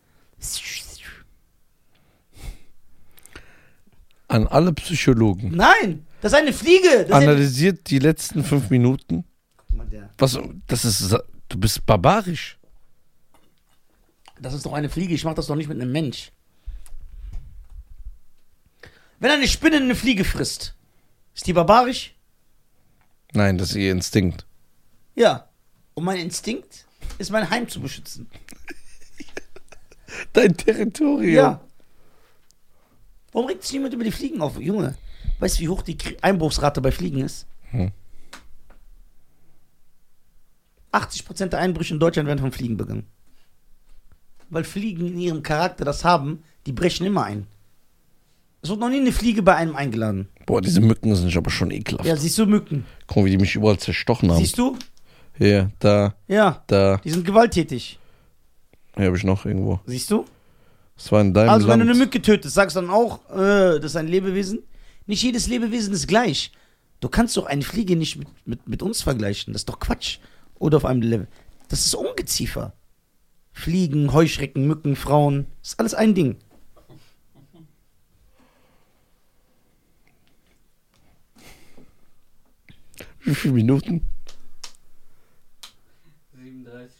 An 4.32 4.48
alle 4.48 4.72
Psychologen. 4.74 5.52
Nein, 5.56 6.06
das 6.22 6.32
ist 6.32 6.38
eine 6.40 6.54
Fliege. 6.54 6.88
Das 6.90 7.08
ist 7.08 7.12
eine 7.14 7.26
Analysiert 7.32 7.90
die 7.90 8.00
letzten 8.00 8.44
fünf 8.44 8.70
Minuten. 8.70 9.26
Guck 9.58 9.78
mal, 9.78 9.88
der- 9.88 10.10
Was, 10.18 10.40
das 10.68 10.86
ist, 10.86 11.12
du 11.50 11.60
bist 11.60 11.86
barbarisch. 11.86 12.58
Das 14.40 14.54
ist 14.54 14.66
doch 14.66 14.74
eine 14.74 14.90
Fliege, 14.90 15.14
ich 15.14 15.24
mach 15.26 15.34
das 15.36 15.48
doch 15.48 15.56
nicht 15.56 15.68
mit 15.68 15.80
einem 15.82 15.92
Mensch. 15.92 16.32
Wenn 19.20 19.32
eine 19.32 19.48
Spinne 19.48 19.78
eine 19.78 19.96
Fliege 19.96 20.24
frisst, 20.24 20.76
ist 21.36 21.46
die 21.46 21.54
barbarisch? 21.54 22.16
Nein, 23.34 23.58
das 23.58 23.70
ist 23.72 23.76
ihr 23.76 23.92
Instinkt. 23.92 24.46
Ja. 25.16 25.48
Und 25.94 26.06
mein 26.06 26.18
Instinkt 26.20 26.86
ist, 27.18 27.32
mein 27.32 27.50
Heim 27.50 27.68
zu 27.68 27.82
beschützen. 27.82 28.30
Dein 30.34 30.56
Territorium. 30.58 31.34
Ja. 31.36 31.62
Warum 33.32 33.48
regt 33.48 33.64
sich 33.64 33.74
niemand 33.74 33.94
über 33.94 34.04
die 34.04 34.12
Fliegen 34.12 34.42
auf? 34.42 34.60
Junge, 34.60 34.96
weißt 35.40 35.58
du, 35.58 35.64
wie 35.64 35.70
hoch 35.70 35.82
die 35.82 35.98
Einbruchsrate 36.22 36.82
bei 36.82 36.92
Fliegen 36.92 37.20
ist? 37.22 37.46
Hm. 37.72 37.92
80% 40.92 41.48
der 41.48 41.60
Einbrüche 41.60 41.94
in 41.94 42.00
Deutschland 42.00 42.28
werden 42.28 42.40
von 42.40 42.52
Fliegen 42.52 42.78
begangen. 42.78 43.06
Weil 44.50 44.66
Fliegen 44.66 45.08
in 45.08 45.20
ihrem 45.20 45.44
Charakter 45.44 45.86
das 45.86 46.04
haben, 46.04 46.44
die 46.66 46.74
brechen 46.74 47.06
immer 47.06 47.24
ein. 47.24 47.48
Es 48.62 48.70
wird 48.70 48.80
noch 48.80 48.90
nie 48.90 49.00
eine 49.00 49.12
Fliege 49.14 49.42
bei 49.42 49.56
einem 49.56 49.76
eingeladen. 49.76 50.28
Boah, 50.46 50.62
diese 50.62 50.82
Mücken 50.82 51.16
sind 51.16 51.36
aber 51.36 51.50
schon 51.50 51.72
ekelhaft. 51.72 52.08
Ja, 52.08 52.16
siehst 52.16 52.38
du 52.38 52.46
Mücken? 52.46 52.86
Guck 53.08 53.18
mal, 53.18 53.26
wie 53.26 53.32
die 53.32 53.38
mich 53.38 53.56
überall 53.56 53.80
zerstochen 53.80 54.30
haben. 54.30 54.38
Siehst 54.38 54.58
du? 54.58 54.78
Hier, 55.38 55.72
da, 55.80 56.14
Ja, 56.28 56.62
da. 56.68 56.98
die 56.98 57.10
sind 57.10 57.26
gewalttätig. 57.26 57.98
Hier 58.98 59.06
habe 59.06 59.18
ich 59.18 59.24
noch 59.24 59.46
irgendwo. 59.46 59.80
Siehst 59.86 60.12
du? 60.12 60.26
Das 61.02 61.12
war 61.12 61.22
in 61.22 61.34
deinem 61.34 61.50
Also, 61.50 61.68
wenn 61.68 61.80
Land. 61.80 61.90
du 61.90 61.94
eine 61.96 62.00
Mücke 62.00 62.22
tötest, 62.22 62.54
sagst 62.54 62.76
du 62.76 62.82
dann 62.82 62.92
auch, 62.92 63.28
äh, 63.32 63.80
das 63.80 63.86
ist 63.92 63.96
ein 63.96 64.08
Lebewesen. 64.08 64.60
Nicht 65.08 65.24
jedes 65.24 65.48
Lebewesen 65.48 65.96
ist 65.96 66.08
gleich. 66.08 66.52
Du 67.00 67.10
kannst 67.10 67.36
doch 67.38 67.48
eine 67.48 67.64
Fliege 67.64 67.96
nicht 67.96 68.18
mit, 68.18 68.28
mit, 68.46 68.68
mit 68.70 68.84
uns 68.84 69.02
vergleichen. 69.02 69.52
Das 69.52 69.64
ist 69.64 69.70
doch 69.70 69.80
Quatsch. 69.80 70.20
Oder 70.60 70.78
auf 70.78 70.86
einem 70.86 71.02
Level. 71.02 71.28
Das 71.70 71.88
ist 71.88 71.96
Ungeziefer. 71.96 72.74
Fliegen, 73.52 74.14
Heuschrecken, 74.14 74.68
Mücken, 74.68 74.96
Frauen. 74.96 75.48
Das 75.64 75.72
ist 75.72 75.80
alles 75.80 75.94
ein 75.96 76.14
Ding. 76.14 76.38
Wie 83.22 83.34
viele 83.34 83.56
Minuten? 83.56 84.06
37. 86.36 86.96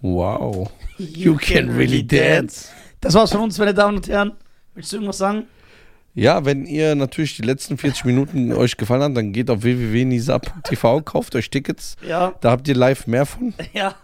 Wow. 0.00 0.72
You 0.98 1.36
can 1.36 1.70
really 1.70 2.02
dance. 2.02 2.70
Das 3.00 3.14
war's 3.14 3.30
von 3.32 3.40
uns, 3.42 3.58
meine 3.58 3.74
Damen 3.74 3.96
und 3.98 4.08
Herren. 4.08 4.32
Willst 4.74 4.92
du 4.92 4.96
irgendwas 4.96 5.18
sagen? 5.18 5.44
Ja, 6.14 6.44
wenn 6.44 6.66
ihr 6.66 6.94
natürlich 6.94 7.36
die 7.36 7.42
letzten 7.42 7.78
40 7.78 8.04
Minuten 8.04 8.52
euch 8.54 8.76
gefallen 8.76 9.02
hat, 9.02 9.16
dann 9.16 9.32
geht 9.32 9.50
auf 9.50 9.62
www.nisa.tv, 9.62 11.02
kauft 11.02 11.34
euch 11.36 11.48
Tickets. 11.50 11.96
Ja. 12.06 12.34
Da 12.40 12.50
habt 12.50 12.66
ihr 12.68 12.74
live 12.74 13.06
mehr 13.06 13.26
von. 13.26 13.54
Ja. 13.72 13.94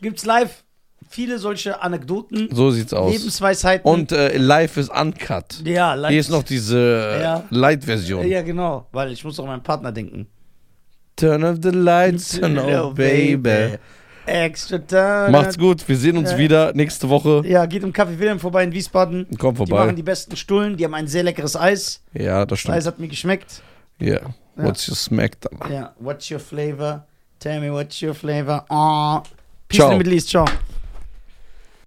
Gibt's 0.00 0.24
live 0.24 0.64
viele 1.10 1.38
solche 1.38 1.82
Anekdoten, 1.82 2.48
So 2.52 2.70
sieht's 2.70 2.94
aus. 2.94 3.12
Lebensweisheiten. 3.12 3.90
Und 3.90 4.12
äh, 4.12 4.36
live 4.38 4.76
ist 4.76 4.90
uncut. 4.90 5.60
ja, 5.64 5.92
live. 5.94 6.10
Hier 6.10 6.20
ist 6.20 6.30
noch 6.30 6.42
diese 6.44 7.18
Ja. 7.20 7.44
Light-Version. 7.50 8.26
Ja, 8.26 8.42
genau. 8.42 8.86
Weil 8.92 9.12
ich 9.12 9.22
muss 9.24 9.38
auch 9.38 9.44
an 9.44 9.50
meinen 9.50 9.62
Partner 9.62 9.92
denken. 9.92 10.28
Turn 11.16 11.44
off 11.44 11.58
the 11.62 11.70
lights, 11.70 12.38
turn 12.38 12.56
off, 12.58 12.94
baby. 12.94 13.76
Extra 14.26 14.78
time. 14.78 15.30
Macht's 15.30 15.58
gut, 15.58 15.86
wir 15.88 15.96
sehen 15.96 16.16
uns 16.16 16.32
Ja. 16.32 16.38
wieder 16.38 16.72
nächste 16.74 17.08
Woche. 17.08 17.42
Ja, 17.46 17.66
geht 17.66 17.82
im 17.82 17.92
Café 17.92 18.18
Wilhelm 18.18 18.38
vorbei 18.38 18.62
in 18.64 18.72
Wiesbaden. 18.72 19.26
Kommt 19.38 19.58
Die 19.58 19.62
machen 19.62 19.68
vorbei. 19.68 19.92
die 19.92 20.02
besten 20.02 20.36
Stullen, 20.36 20.76
die 20.76 20.84
haben 20.84 20.94
ein 20.94 21.06
sehr 21.08 21.22
leckeres 21.22 21.56
Eis. 21.56 22.02
Ja, 22.12 22.40
das 22.40 22.48
Das 22.48 22.60
stimmt. 22.60 22.76
Eis 22.76 22.86
hat 22.86 22.98
mir 22.98 23.08
geschmeckt. 23.08 23.62
Ja. 23.98 24.20
What's 24.56 24.88
your 24.88 24.96
smackdown? 24.96 25.58
Ja, 25.72 25.94
what's 25.98 26.30
your 26.30 26.38
flavor? 26.40 27.06
Tell 27.38 27.60
me 27.60 27.72
what's 27.72 28.00
your 28.02 28.14
flavor. 28.14 28.64
Oh. 28.68 29.20
Peace 29.68 29.78
Ciao. 29.78 29.86
in 29.86 29.92
the 29.92 29.98
Middle 29.98 30.14
East. 30.14 30.28
Ciao. 30.28 30.44